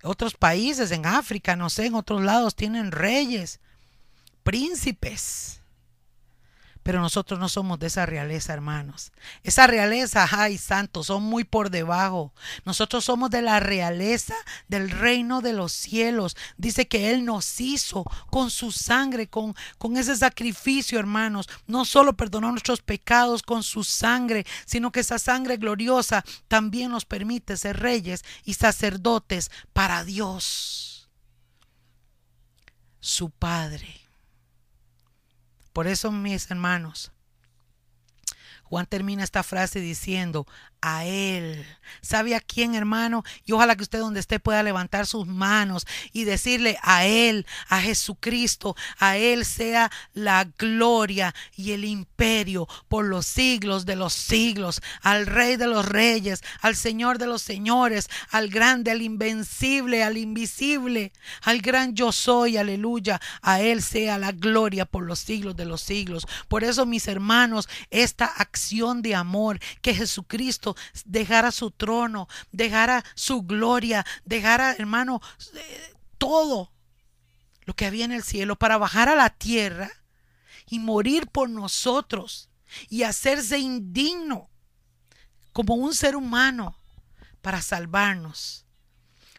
Otros 0.03 0.36
países 0.36 0.91
en 0.91 1.05
África, 1.05 1.55
no 1.55 1.70
sé, 1.70 1.88
en 1.88 1.95
otros 1.95 2.22
lados 2.22 2.55
tienen 2.55 2.91
reyes, 2.91 3.59
príncipes. 4.43 5.61
Pero 6.86 7.01
nosotros 7.01 7.39
no 7.39 7.49
somos 7.49 7.79
de 7.79 7.88
esa 7.88 8.05
realeza, 8.05 8.53
hermanos. 8.53 9.11
Esa 9.41 9.65
realeza, 9.65 10.27
ay, 10.31 10.59
santos, 10.59 11.07
son 11.07 11.23
muy 11.23 11.43
por 11.43 11.71
debajo. 11.71 12.31
Nosotros 12.63 13.05
somos 13.05 13.31
de 13.31 13.41
la 13.41 13.59
realeza 13.59 14.36
del 14.67 14.91
reino 14.91 15.41
de 15.41 15.53
los 15.53 15.71
cielos. 15.71 16.38
Dice 16.57 16.88
que 16.88 17.09
Él 17.09 17.25
nos 17.25 17.59
hizo 17.59 18.03
con 18.29 18.51
su 18.51 18.71
sangre, 18.71 19.25
con, 19.25 19.55
con 19.79 19.97
ese 19.97 20.15
sacrificio, 20.15 20.99
hermanos. 20.99 21.49
No 21.65 21.86
solo 21.86 22.15
perdonó 22.15 22.51
nuestros 22.51 22.83
pecados 22.83 23.41
con 23.41 23.63
su 23.63 23.83
sangre, 23.83 24.45
sino 24.67 24.91
que 24.91 24.99
esa 24.99 25.17
sangre 25.17 25.57
gloriosa 25.57 26.23
también 26.47 26.91
nos 26.91 27.05
permite 27.05 27.57
ser 27.57 27.79
reyes 27.79 28.23
y 28.43 28.53
sacerdotes 28.53 29.49
para 29.73 30.03
Dios, 30.03 31.09
su 32.99 33.31
Padre. 33.31 34.05
Por 35.76 35.88
eso, 35.88 36.09
mis 36.09 36.49
hermanos, 36.49 37.11
Juan 38.63 38.86
termina 38.86 39.26
esta 39.26 39.43
frase 39.43 39.82
diciendo, 39.82 40.47
a 40.82 41.05
Él. 41.05 41.65
¿Sabe 42.01 42.36
a 42.36 42.39
quién, 42.39 42.76
hermano? 42.76 43.23
Y 43.45 43.51
ojalá 43.51 43.76
que 43.76 43.84
usted 43.84 43.99
donde 43.99 44.19
esté 44.19 44.39
pueda 44.39 44.63
levantar 44.63 45.05
sus 45.05 45.28
manos 45.28 45.86
y 46.13 46.23
decirle 46.23 46.78
a 46.82 47.05
Él, 47.05 47.45
a 47.69 47.82
Jesucristo, 47.82 48.76
a 48.99 49.17
Él 49.17 49.45
sea 49.45 49.91
la 50.13 50.45
gloria 50.57 51.34
y 51.55 51.71
el 51.71 51.86
imperio 51.86 52.67
por 52.88 53.05
los 53.05 53.26
siglos 53.26 53.86
de 53.86 53.95
los 53.95 54.13
siglos, 54.13 54.82
al 55.01 55.26
Rey 55.26 55.55
de 55.55 55.67
los 55.67 55.86
Reyes, 55.86 56.43
al 56.61 56.76
Señor 56.76 57.17
de 57.17 57.28
los 57.28 57.41
Señores, 57.41 58.09
al 58.30 58.49
grande, 58.49 58.91
al 58.91 59.01
invencible, 59.01 60.03
al 60.03 60.17
invisible, 60.17 61.11
al 61.41 61.61
gran 61.61 61.95
yo 61.95 62.11
soy, 62.11 62.57
aleluya. 62.57 63.19
A 63.41 63.61
Él 63.61 63.82
sea 63.82 64.17
la 64.17 64.32
gloria 64.32 64.86
por 64.86 65.03
los 65.03 65.19
siglos 65.19 65.55
de 65.55 65.65
los 65.65 65.82
siglos. 65.82 66.28
Por 66.47 66.63
eso, 66.63 66.86
mis 66.86 67.07
hermanos, 67.07 67.67
esta 67.89 68.26
acción 68.26 69.01
de 69.01 69.15
amor 69.15 69.59
que 69.82 69.93
Jesucristo 69.93 70.64
dejara 71.05 71.51
su 71.51 71.72
trono, 71.72 72.28
dejara 72.51 73.03
su 73.13 73.43
gloria, 73.43 74.05
dejara, 74.24 74.74
hermano, 74.74 75.22
eh, 75.53 75.93
todo 76.18 76.72
lo 77.66 77.76
que 77.76 77.86
había 77.86 78.05
en 78.05 78.11
el 78.11 78.24
cielo 78.24 78.55
para 78.55 78.78
bajar 78.78 79.09
a 79.09 79.16
la 79.16 79.30
tierra 79.30 79.91
y 80.68 80.80
morir 80.80 81.28
por 81.28 81.49
nosotros 81.49 82.49
y 82.89 83.03
hacerse 83.03 83.59
indigno 83.59 84.49
como 85.53 85.76
un 85.76 85.93
ser 85.93 86.16
humano 86.16 86.78
para 87.41 87.61
salvarnos, 87.61 88.66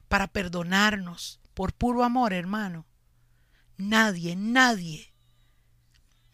para 0.08 0.28
perdonarnos 0.28 1.40
por 1.54 1.72
puro 1.72 2.04
amor, 2.04 2.32
hermano. 2.32 2.86
Nadie, 3.76 4.36
nadie, 4.36 5.12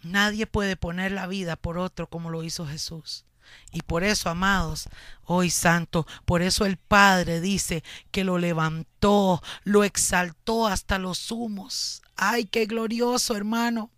nadie 0.02 0.46
puede 0.46 0.76
poner 0.76 1.12
la 1.12 1.26
vida 1.26 1.56
por 1.56 1.78
otro 1.78 2.08
como 2.08 2.30
lo 2.30 2.44
hizo 2.44 2.66
Jesús. 2.66 3.24
Y 3.72 3.82
por 3.82 4.04
eso, 4.04 4.28
amados, 4.30 4.88
hoy 5.24 5.50
santo, 5.50 6.06
por 6.24 6.42
eso 6.42 6.64
el 6.64 6.76
Padre 6.76 7.40
dice 7.40 7.82
que 8.10 8.24
lo 8.24 8.38
levantó, 8.38 9.42
lo 9.64 9.84
exaltó 9.84 10.66
hasta 10.66 10.98
los 10.98 11.30
humos. 11.30 12.02
Ay, 12.16 12.44
qué 12.44 12.66
glorioso, 12.66 13.36
hermano 13.36 13.90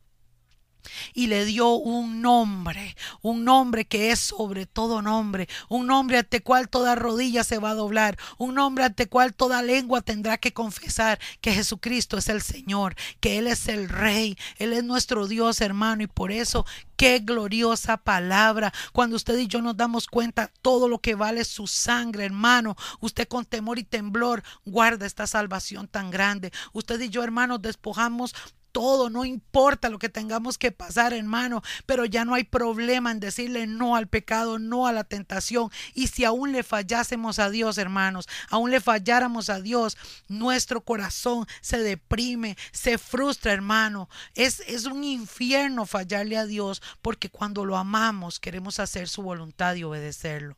y 1.12 1.26
le 1.26 1.44
dio 1.44 1.74
un 1.74 2.22
nombre, 2.22 2.96
un 3.22 3.44
nombre 3.44 3.84
que 3.84 4.10
es 4.10 4.20
sobre 4.20 4.66
todo 4.66 5.02
nombre, 5.02 5.48
un 5.68 5.86
nombre 5.86 6.18
ante 6.18 6.42
cual 6.42 6.68
toda 6.68 6.94
rodilla 6.94 7.44
se 7.44 7.58
va 7.58 7.70
a 7.70 7.74
doblar, 7.74 8.18
un 8.38 8.54
nombre 8.54 8.84
ante 8.84 9.08
cual 9.08 9.34
toda 9.34 9.62
lengua 9.62 10.02
tendrá 10.02 10.38
que 10.38 10.52
confesar 10.52 11.18
que 11.40 11.52
Jesucristo 11.52 12.18
es 12.18 12.28
el 12.28 12.42
Señor, 12.42 12.94
que 13.20 13.38
Él 13.38 13.46
es 13.46 13.68
el 13.68 13.88
Rey, 13.88 14.36
Él 14.58 14.72
es 14.72 14.84
nuestro 14.84 15.26
Dios 15.26 15.60
hermano 15.60 16.02
y 16.02 16.06
por 16.06 16.32
eso 16.32 16.66
qué 16.96 17.18
gloriosa 17.18 17.96
palabra. 17.96 18.72
Cuando 18.92 19.16
usted 19.16 19.38
y 19.38 19.46
yo 19.46 19.62
nos 19.62 19.76
damos 19.76 20.06
cuenta 20.06 20.50
todo 20.62 20.88
lo 20.88 20.98
que 20.98 21.14
vale 21.14 21.44
su 21.44 21.66
sangre 21.66 22.24
hermano, 22.24 22.76
usted 23.00 23.28
con 23.28 23.44
temor 23.44 23.78
y 23.78 23.84
temblor 23.84 24.42
guarda 24.64 25.06
esta 25.06 25.26
salvación 25.26 25.88
tan 25.88 26.10
grande, 26.10 26.52
usted 26.72 27.00
y 27.00 27.08
yo 27.08 27.22
hermanos 27.22 27.62
despojamos 27.62 28.34
todo, 28.74 29.08
no 29.08 29.24
importa 29.24 29.88
lo 29.88 30.00
que 30.00 30.08
tengamos 30.08 30.58
que 30.58 30.72
pasar, 30.72 31.12
hermano, 31.12 31.62
pero 31.86 32.04
ya 32.04 32.24
no 32.24 32.34
hay 32.34 32.42
problema 32.42 33.12
en 33.12 33.20
decirle 33.20 33.68
no 33.68 33.94
al 33.94 34.08
pecado, 34.08 34.58
no 34.58 34.88
a 34.88 34.92
la 34.92 35.04
tentación. 35.04 35.70
Y 35.94 36.08
si 36.08 36.24
aún 36.24 36.50
le 36.50 36.64
fallásemos 36.64 37.38
a 37.38 37.50
Dios, 37.50 37.78
hermanos, 37.78 38.28
aún 38.50 38.72
le 38.72 38.80
falláramos 38.80 39.48
a 39.48 39.60
Dios, 39.60 39.96
nuestro 40.26 40.80
corazón 40.80 41.46
se 41.60 41.78
deprime, 41.78 42.56
se 42.72 42.98
frustra, 42.98 43.52
hermano. 43.52 44.08
Es, 44.34 44.58
es 44.66 44.86
un 44.86 45.04
infierno 45.04 45.86
fallarle 45.86 46.36
a 46.36 46.44
Dios 46.44 46.82
porque 47.00 47.30
cuando 47.30 47.64
lo 47.64 47.76
amamos 47.76 48.40
queremos 48.40 48.80
hacer 48.80 49.08
su 49.08 49.22
voluntad 49.22 49.76
y 49.76 49.84
obedecerlo 49.84 50.56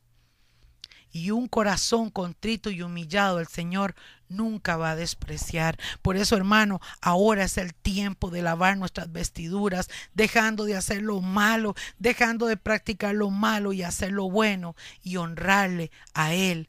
y 1.17 1.31
un 1.31 1.49
corazón 1.49 2.11
contrito 2.11 2.69
y 2.71 2.83
humillado 2.83 3.41
el 3.41 3.47
Señor 3.47 3.95
nunca 4.29 4.77
va 4.77 4.91
a 4.91 4.97
despreciar. 4.97 5.79
Por 6.03 6.19
eso, 6.19 6.37
hermano, 6.37 6.79
ahora 7.01 7.45
es 7.45 7.57
el 7.57 7.73
tiempo 7.73 8.31
de 8.31 8.43
lavar 8.43 8.77
nuestras 8.77 9.11
vestiduras, 9.11 9.89
dejando 10.13 10.65
de 10.65 10.77
hacer 10.77 11.01
lo 11.01 11.23
malo, 11.23 11.75
dejando 11.99 12.47
de 12.47 12.59
practicar 12.59 13.15
lo 13.15 13.31
malo 13.31 13.73
y 13.73 13.83
hacer 13.83 14.13
lo 14.13 14.29
bueno 14.29 14.77
y 15.03 15.17
honrarle 15.17 15.91
a 16.13 16.35
Él. 16.35 16.69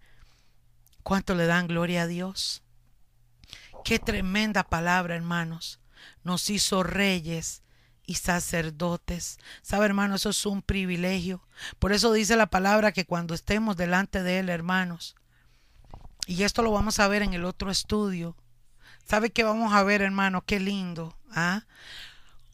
¿Cuánto 1.04 1.36
le 1.36 1.46
dan 1.46 1.68
gloria 1.68 2.04
a 2.04 2.08
Dios? 2.08 2.64
Qué 3.84 4.00
tremenda 4.00 4.64
palabra, 4.64 5.16
hermanos. 5.16 5.82
Nos 6.24 6.50
hizo 6.50 6.84
reyes 6.84 7.64
y 8.08 8.16
sacerdotes. 8.16 9.38
¿Sabe, 9.62 9.86
hermano? 9.86 10.16
Eso 10.16 10.30
es 10.30 10.46
un 10.48 10.64
privilegio. 10.64 11.44
Por 11.78 11.92
eso 11.92 12.12
dice 12.12 12.36
la 12.36 12.48
palabra 12.48 12.92
que 12.92 13.06
cuando 13.06 13.36
estemos 13.36 13.78
delante 13.78 14.24
de 14.24 14.40
Él, 14.40 14.50
hermanos, 14.50 15.16
y 16.26 16.44
esto 16.44 16.64
lo 16.64 16.72
vamos 16.72 17.00
a 17.00 17.08
ver 17.08 17.22
en 17.22 17.34
el 17.34 17.46
otro 17.46 17.70
estudio, 17.70 18.36
¿sabe 19.06 19.30
qué 19.30 19.44
vamos 19.44 19.74
a 19.74 19.84
ver, 19.84 20.02
hermano? 20.02 20.42
Qué 20.42 20.60
lindo. 20.60 21.16
¿ah? 21.32 21.66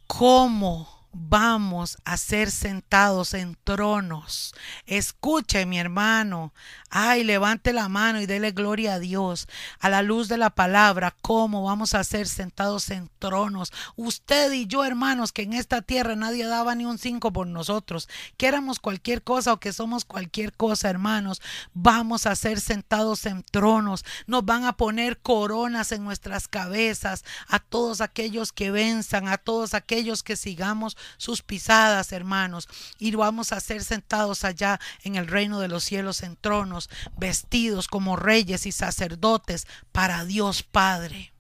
¿Cómo? 0.07 1.02
Vamos 1.13 1.97
a 2.05 2.17
ser 2.17 2.51
sentados 2.51 3.33
en 3.33 3.55
tronos. 3.63 4.53
Escuche, 4.85 5.65
mi 5.65 5.79
hermano. 5.79 6.53
Ay, 6.89 7.23
levante 7.23 7.71
la 7.73 7.87
mano 7.87 8.19
y 8.19 8.25
dele 8.25 8.51
gloria 8.51 8.95
a 8.95 8.99
Dios. 8.99 9.47
A 9.79 9.89
la 9.89 10.01
luz 10.01 10.27
de 10.27 10.37
la 10.37 10.49
palabra, 10.49 11.15
cómo 11.21 11.63
vamos 11.63 11.93
a 11.93 12.03
ser 12.03 12.27
sentados 12.27 12.89
en 12.89 13.09
tronos. 13.19 13.71
Usted 13.95 14.51
y 14.51 14.65
yo, 14.65 14.83
hermanos, 14.83 15.31
que 15.31 15.43
en 15.43 15.53
esta 15.53 15.81
tierra 15.81 16.15
nadie 16.15 16.45
daba 16.45 16.75
ni 16.75 16.85
un 16.85 16.97
cinco 16.97 17.31
por 17.31 17.47
nosotros. 17.47 18.09
Que 18.37 18.47
éramos 18.47 18.79
cualquier 18.79 19.23
cosa 19.23 19.53
o 19.53 19.59
que 19.59 19.73
somos 19.73 20.05
cualquier 20.05 20.53
cosa, 20.53 20.89
hermanos. 20.89 21.41
Vamos 21.73 22.25
a 22.25 22.35
ser 22.35 22.59
sentados 22.59 23.25
en 23.25 23.43
tronos. 23.43 24.03
Nos 24.25 24.45
van 24.45 24.65
a 24.65 24.77
poner 24.77 25.19
coronas 25.19 25.91
en 25.91 26.03
nuestras 26.03 26.47
cabezas. 26.47 27.23
A 27.47 27.59
todos 27.59 28.01
aquellos 28.01 28.51
que 28.51 28.71
venzan, 28.71 29.27
a 29.27 29.37
todos 29.37 29.73
aquellos 29.73 30.23
que 30.23 30.35
sigamos 30.35 30.97
sus 31.17 31.41
pisadas, 31.41 32.11
hermanos, 32.11 32.67
y 32.99 33.13
vamos 33.15 33.51
a 33.51 33.59
ser 33.59 33.83
sentados 33.83 34.43
allá 34.43 34.79
en 35.03 35.15
el 35.15 35.27
reino 35.27 35.59
de 35.59 35.67
los 35.67 35.83
cielos 35.83 36.23
en 36.23 36.35
tronos, 36.35 36.89
vestidos 37.17 37.87
como 37.87 38.15
reyes 38.15 38.65
y 38.65 38.71
sacerdotes 38.71 39.67
para 39.91 40.25
Dios 40.25 40.63
Padre. 40.63 41.33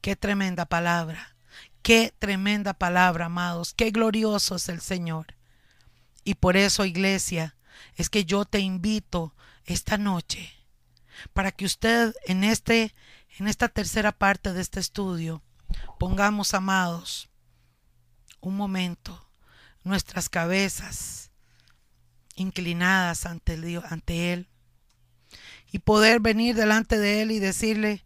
Qué 0.00 0.16
tremenda 0.16 0.66
palabra, 0.66 1.34
qué 1.82 2.12
tremenda 2.18 2.74
palabra, 2.74 3.26
amados, 3.26 3.74
qué 3.74 3.90
glorioso 3.90 4.56
es 4.56 4.68
el 4.68 4.80
Señor. 4.80 5.34
Y 6.24 6.34
por 6.34 6.56
eso, 6.56 6.84
iglesia, 6.84 7.56
es 7.96 8.10
que 8.10 8.24
yo 8.24 8.44
te 8.44 8.60
invito 8.60 9.34
esta 9.66 9.98
noche 9.98 10.52
para 11.32 11.52
que 11.52 11.64
usted 11.64 12.14
en 12.26 12.44
este 12.44 12.94
en 13.38 13.48
esta 13.48 13.68
tercera 13.68 14.12
parte 14.12 14.52
de 14.52 14.60
este 14.60 14.80
estudio 14.80 15.42
pongamos 15.98 16.54
amados 16.54 17.28
un 18.48 18.56
momento 18.56 19.26
nuestras 19.82 20.28
cabezas 20.28 21.30
inclinadas 22.36 23.26
ante, 23.26 23.60
Dios, 23.60 23.84
ante 23.88 24.32
Él 24.32 24.48
y 25.70 25.78
poder 25.78 26.20
venir 26.20 26.54
delante 26.54 26.98
de 26.98 27.22
Él 27.22 27.30
y 27.30 27.38
decirle, 27.38 28.04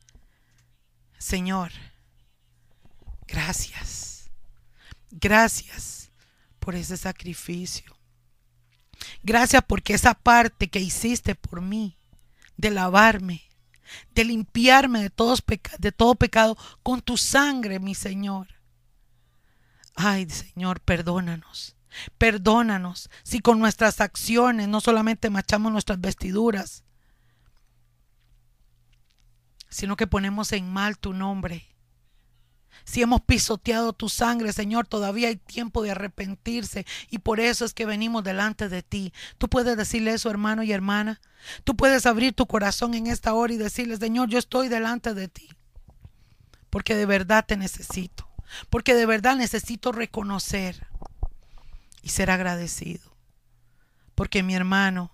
Señor, 1.18 1.72
gracias, 3.26 4.30
gracias 5.10 6.10
por 6.58 6.74
ese 6.74 6.96
sacrificio. 6.96 7.96
Gracias 9.22 9.62
porque 9.66 9.94
esa 9.94 10.14
parte 10.14 10.68
que 10.68 10.80
hiciste 10.80 11.34
por 11.34 11.60
mí, 11.60 11.96
de 12.56 12.70
lavarme, 12.70 13.42
de 14.14 14.24
limpiarme 14.24 15.00
de, 15.00 15.10
todos 15.10 15.42
de 15.78 15.92
todo 15.92 16.14
pecado 16.14 16.56
con 16.82 17.00
tu 17.00 17.16
sangre, 17.16 17.78
mi 17.78 17.94
Señor. 17.94 18.57
Ay, 20.00 20.30
Señor, 20.30 20.78
perdónanos. 20.78 21.74
Perdónanos 22.18 23.10
si 23.24 23.40
con 23.40 23.58
nuestras 23.58 24.00
acciones 24.00 24.68
no 24.68 24.80
solamente 24.80 25.28
machamos 25.28 25.72
nuestras 25.72 26.00
vestiduras, 26.00 26.84
sino 29.68 29.96
que 29.96 30.06
ponemos 30.06 30.52
en 30.52 30.72
mal 30.72 30.98
tu 30.98 31.12
nombre. 31.14 31.66
Si 32.84 33.02
hemos 33.02 33.22
pisoteado 33.22 33.92
tu 33.92 34.08
sangre, 34.08 34.52
Señor, 34.52 34.86
todavía 34.86 35.28
hay 35.28 35.36
tiempo 35.36 35.82
de 35.82 35.90
arrepentirse 35.90 36.86
y 37.10 37.18
por 37.18 37.40
eso 37.40 37.64
es 37.64 37.74
que 37.74 37.84
venimos 37.84 38.22
delante 38.22 38.68
de 38.68 38.84
ti. 38.84 39.12
Tú 39.36 39.48
puedes 39.48 39.76
decirle 39.76 40.12
eso, 40.12 40.30
hermano 40.30 40.62
y 40.62 40.70
hermana. 40.70 41.20
Tú 41.64 41.76
puedes 41.76 42.06
abrir 42.06 42.34
tu 42.34 42.46
corazón 42.46 42.94
en 42.94 43.08
esta 43.08 43.34
hora 43.34 43.52
y 43.52 43.56
decirle, 43.56 43.96
Señor, 43.96 44.28
yo 44.28 44.38
estoy 44.38 44.68
delante 44.68 45.12
de 45.12 45.26
ti. 45.26 45.48
Porque 46.70 46.94
de 46.94 47.04
verdad 47.04 47.44
te 47.44 47.56
necesito. 47.56 48.27
Porque 48.70 48.94
de 48.94 49.06
verdad 49.06 49.36
necesito 49.36 49.92
reconocer 49.92 50.86
y 52.02 52.10
ser 52.10 52.30
agradecido. 52.30 53.12
Porque 54.14 54.42
mi 54.42 54.54
hermano, 54.54 55.12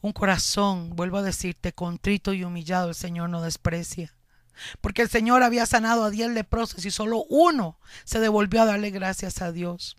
un 0.00 0.12
corazón, 0.12 0.94
vuelvo 0.94 1.18
a 1.18 1.22
decirte, 1.22 1.72
contrito 1.72 2.32
y 2.32 2.44
humillado 2.44 2.88
el 2.88 2.94
Señor 2.94 3.30
no 3.30 3.42
desprecia. 3.42 4.14
Porque 4.80 5.02
el 5.02 5.10
Señor 5.10 5.42
había 5.42 5.66
sanado 5.66 6.04
a 6.04 6.10
diez 6.10 6.30
leprosos 6.30 6.84
y 6.84 6.90
solo 6.90 7.24
uno 7.28 7.78
se 8.04 8.20
devolvió 8.20 8.62
a 8.62 8.66
darle 8.66 8.90
gracias 8.90 9.42
a 9.42 9.52
Dios. 9.52 9.96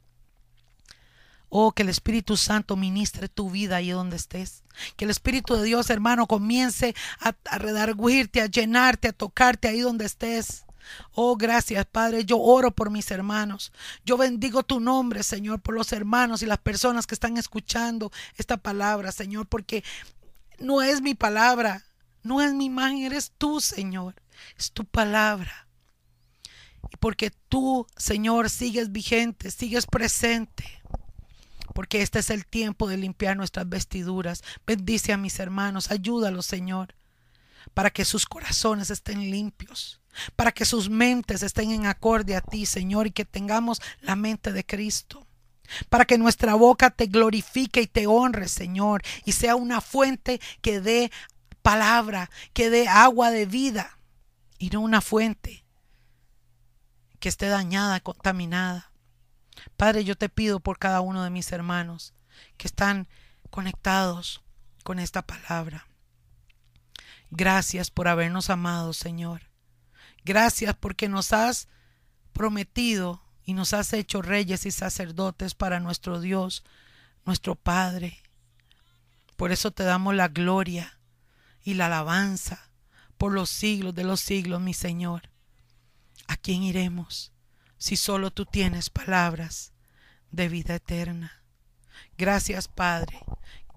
Oh, 1.49 1.71
que 1.71 1.83
el 1.83 1.89
Espíritu 1.89 2.35
Santo 2.35 2.75
ministre 2.75 3.29
tu 3.29 3.49
vida 3.49 3.77
ahí 3.77 3.91
donde 3.91 4.17
estés. 4.17 4.63
Que 4.97 5.05
el 5.05 5.11
Espíritu 5.11 5.55
de 5.55 5.63
Dios, 5.63 5.89
hermano, 5.89 6.27
comience 6.27 6.93
a, 7.19 7.35
a 7.49 7.57
redarguirte, 7.57 8.41
a 8.41 8.47
llenarte, 8.47 9.09
a 9.09 9.13
tocarte 9.13 9.67
ahí 9.67 9.79
donde 9.79 10.05
estés. 10.05 10.65
Oh, 11.13 11.35
gracias, 11.35 11.85
Padre. 11.85 12.25
Yo 12.25 12.39
oro 12.39 12.71
por 12.71 12.89
mis 12.89 13.09
hermanos. 13.11 13.71
Yo 14.05 14.17
bendigo 14.17 14.63
tu 14.63 14.79
nombre, 14.79 15.23
Señor, 15.23 15.61
por 15.61 15.75
los 15.75 15.91
hermanos 15.91 16.41
y 16.41 16.45
las 16.45 16.59
personas 16.59 17.07
que 17.07 17.15
están 17.15 17.37
escuchando 17.37 18.11
esta 18.37 18.57
palabra, 18.57 19.11
Señor, 19.11 19.47
porque 19.47 19.83
no 20.59 20.81
es 20.81 21.01
mi 21.01 21.15
palabra, 21.15 21.83
no 22.23 22.41
es 22.41 22.53
mi 22.53 22.65
imagen, 22.65 23.03
eres 23.03 23.31
tú, 23.37 23.61
Señor. 23.61 24.15
Es 24.57 24.71
tu 24.71 24.85
palabra. 24.85 25.67
Y 26.91 26.97
porque 26.97 27.31
tú, 27.49 27.87
Señor, 27.97 28.49
sigues 28.49 28.91
vigente, 28.91 29.51
sigues 29.51 29.85
presente. 29.85 30.81
Porque 31.73 32.01
este 32.01 32.19
es 32.19 32.29
el 32.29 32.45
tiempo 32.45 32.87
de 32.87 32.97
limpiar 32.97 33.37
nuestras 33.37 33.67
vestiduras. 33.67 34.43
Bendice 34.65 35.13
a 35.13 35.17
mis 35.17 35.39
hermanos, 35.39 35.91
ayúdalos, 35.91 36.45
Señor, 36.45 36.95
para 37.73 37.91
que 37.91 38.05
sus 38.05 38.25
corazones 38.25 38.89
estén 38.89 39.29
limpios 39.29 40.01
para 40.35 40.51
que 40.51 40.65
sus 40.65 40.89
mentes 40.89 41.43
estén 41.43 41.71
en 41.71 41.85
acorde 41.85 42.35
a 42.35 42.41
ti, 42.41 42.65
Señor, 42.65 43.07
y 43.07 43.11
que 43.11 43.25
tengamos 43.25 43.81
la 44.01 44.15
mente 44.15 44.51
de 44.51 44.65
Cristo. 44.65 45.25
Para 45.89 46.05
que 46.05 46.17
nuestra 46.17 46.55
boca 46.55 46.89
te 46.91 47.07
glorifique 47.07 47.81
y 47.81 47.87
te 47.87 48.07
honre, 48.07 48.47
Señor, 48.47 49.01
y 49.25 49.33
sea 49.33 49.55
una 49.55 49.81
fuente 49.81 50.39
que 50.61 50.79
dé 50.79 51.11
palabra, 51.61 52.29
que 52.53 52.69
dé 52.69 52.87
agua 52.87 53.31
de 53.31 53.45
vida, 53.45 53.97
y 54.57 54.69
no 54.69 54.81
una 54.81 55.01
fuente 55.01 55.65
que 57.19 57.29
esté 57.29 57.47
dañada, 57.47 57.99
contaminada. 57.99 58.91
Padre, 59.75 60.03
yo 60.03 60.15
te 60.15 60.29
pido 60.29 60.59
por 60.59 60.79
cada 60.79 61.01
uno 61.01 61.23
de 61.23 61.29
mis 61.29 61.51
hermanos 61.51 62.13
que 62.57 62.67
están 62.67 63.07
conectados 63.49 64.41
con 64.83 64.99
esta 64.99 65.21
palabra. 65.21 65.87
Gracias 67.29 67.91
por 67.91 68.07
habernos 68.07 68.49
amado, 68.49 68.93
Señor. 68.93 69.46
Gracias 70.27 70.75
porque 70.75 71.07
nos 71.07 71.31
has 71.31 71.69
prometido 72.33 73.23
y 73.45 73.53
nos 73.53 73.71
has 73.71 73.93
hecho 73.93 74.21
reyes 74.21 74.65
y 74.65 74.71
sacerdotes 74.71 75.55
para 75.55 75.79
nuestro 75.79 76.19
Dios, 76.19 76.65
nuestro 77.23 77.55
Padre. 77.55 78.21
Por 79.37 79.53
eso 79.53 79.71
te 79.71 79.83
damos 79.83 80.15
la 80.15 80.27
gloria 80.27 80.99
y 81.63 81.75
la 81.75 81.85
alabanza 81.85 82.69
por 83.17 83.31
los 83.31 83.49
siglos 83.49 83.95
de 83.95 84.03
los 84.03 84.19
siglos, 84.19 84.59
mi 84.59 84.73
Señor. 84.73 85.29
¿A 86.27 86.35
quién 86.35 86.61
iremos 86.61 87.31
si 87.77 87.95
solo 87.95 88.29
tú 88.29 88.45
tienes 88.45 88.89
palabras 88.89 89.71
de 90.31 90.49
vida 90.49 90.75
eterna? 90.75 91.41
Gracias, 92.17 92.67
Padre. 92.67 93.17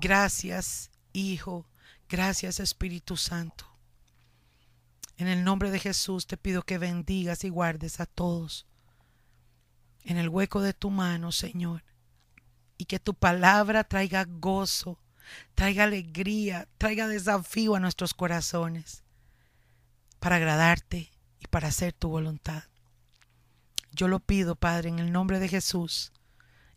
Gracias, 0.00 0.90
Hijo. 1.12 1.68
Gracias, 2.08 2.58
Espíritu 2.58 3.16
Santo. 3.16 3.69
En 5.20 5.28
el 5.28 5.44
nombre 5.44 5.70
de 5.70 5.78
Jesús 5.78 6.26
te 6.26 6.38
pido 6.38 6.62
que 6.62 6.78
bendigas 6.78 7.44
y 7.44 7.50
guardes 7.50 8.00
a 8.00 8.06
todos 8.06 8.66
en 10.02 10.16
el 10.16 10.30
hueco 10.30 10.62
de 10.62 10.72
tu 10.72 10.88
mano, 10.88 11.30
Señor. 11.30 11.84
Y 12.78 12.86
que 12.86 12.98
tu 12.98 13.12
palabra 13.12 13.84
traiga 13.84 14.24
gozo, 14.24 14.98
traiga 15.54 15.84
alegría, 15.84 16.68
traiga 16.78 17.06
desafío 17.06 17.74
a 17.74 17.80
nuestros 17.80 18.14
corazones 18.14 19.04
para 20.20 20.36
agradarte 20.36 21.10
y 21.38 21.46
para 21.48 21.68
hacer 21.68 21.92
tu 21.92 22.08
voluntad. 22.08 22.64
Yo 23.92 24.08
lo 24.08 24.20
pido, 24.20 24.56
Padre, 24.56 24.88
en 24.88 25.00
el 25.00 25.12
nombre 25.12 25.38
de 25.38 25.48
Jesús 25.48 26.14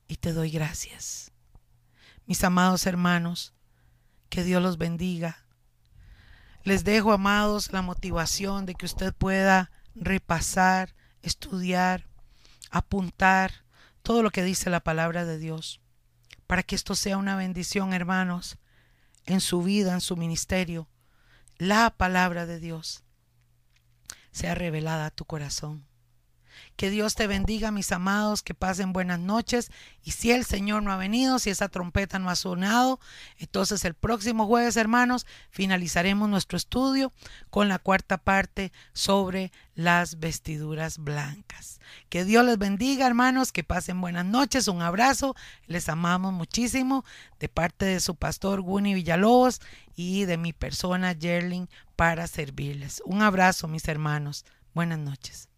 y 0.05 0.17
te 0.17 0.33
doy 0.33 0.51
gracias. 0.51 1.31
Mis 2.25 2.43
amados 2.43 2.87
hermanos, 2.87 3.53
que 4.27 4.43
Dios 4.43 4.61
los 4.61 4.77
bendiga 4.77 5.42
les 6.63 6.83
dejo, 6.83 7.11
amados, 7.11 7.71
la 7.71 7.81
motivación 7.81 8.65
de 8.65 8.75
que 8.75 8.85
usted 8.85 9.13
pueda 9.13 9.71
repasar, 9.95 10.95
estudiar, 11.21 12.07
apuntar 12.71 13.63
todo 14.01 14.23
lo 14.23 14.31
que 14.31 14.43
dice 14.43 14.69
la 14.69 14.79
palabra 14.81 15.25
de 15.25 15.37
Dios, 15.37 15.81
para 16.47 16.63
que 16.63 16.75
esto 16.75 16.95
sea 16.95 17.17
una 17.17 17.35
bendición, 17.35 17.93
hermanos, 17.93 18.57
en 19.25 19.41
su 19.41 19.61
vida, 19.63 19.93
en 19.93 20.01
su 20.01 20.17
ministerio. 20.17 20.87
La 21.57 21.89
palabra 21.91 22.45
de 22.45 22.59
Dios 22.59 23.03
sea 24.31 24.55
revelada 24.55 25.05
a 25.05 25.11
tu 25.11 25.25
corazón. 25.25 25.85
Que 26.75 26.89
Dios 26.89 27.15
te 27.15 27.27
bendiga, 27.27 27.71
mis 27.71 27.91
amados, 27.91 28.41
que 28.41 28.53
pasen 28.53 28.93
buenas 28.93 29.19
noches. 29.19 29.71
Y 30.03 30.11
si 30.11 30.31
el 30.31 30.45
Señor 30.45 30.83
no 30.83 30.91
ha 30.91 30.97
venido, 30.97 31.39
si 31.39 31.49
esa 31.49 31.69
trompeta 31.69 32.19
no 32.19 32.29
ha 32.29 32.35
sonado, 32.35 32.99
entonces 33.37 33.85
el 33.85 33.93
próximo 33.93 34.47
jueves, 34.47 34.77
hermanos, 34.77 35.25
finalizaremos 35.49 36.29
nuestro 36.29 36.57
estudio 36.57 37.13
con 37.49 37.69
la 37.69 37.79
cuarta 37.79 38.17
parte 38.17 38.71
sobre 38.93 39.51
las 39.75 40.19
vestiduras 40.19 40.97
blancas. 40.97 41.79
Que 42.09 42.25
Dios 42.25 42.45
les 42.45 42.57
bendiga, 42.57 43.07
hermanos, 43.07 43.51
que 43.51 43.63
pasen 43.63 44.01
buenas 44.01 44.25
noches, 44.25 44.67
un 44.67 44.81
abrazo, 44.81 45.35
les 45.67 45.89
amamos 45.89 46.33
muchísimo 46.33 47.05
de 47.39 47.49
parte 47.49 47.85
de 47.85 47.99
su 47.99 48.15
pastor 48.15 48.61
Guni 48.61 48.93
Villalobos 48.93 49.61
y 49.95 50.25
de 50.25 50.37
mi 50.37 50.53
persona 50.53 51.15
Jerling 51.19 51.67
para 51.95 52.27
servirles. 52.27 53.01
Un 53.05 53.21
abrazo, 53.21 53.67
mis 53.67 53.87
hermanos. 53.87 54.45
Buenas 54.73 54.99
noches. 54.99 55.52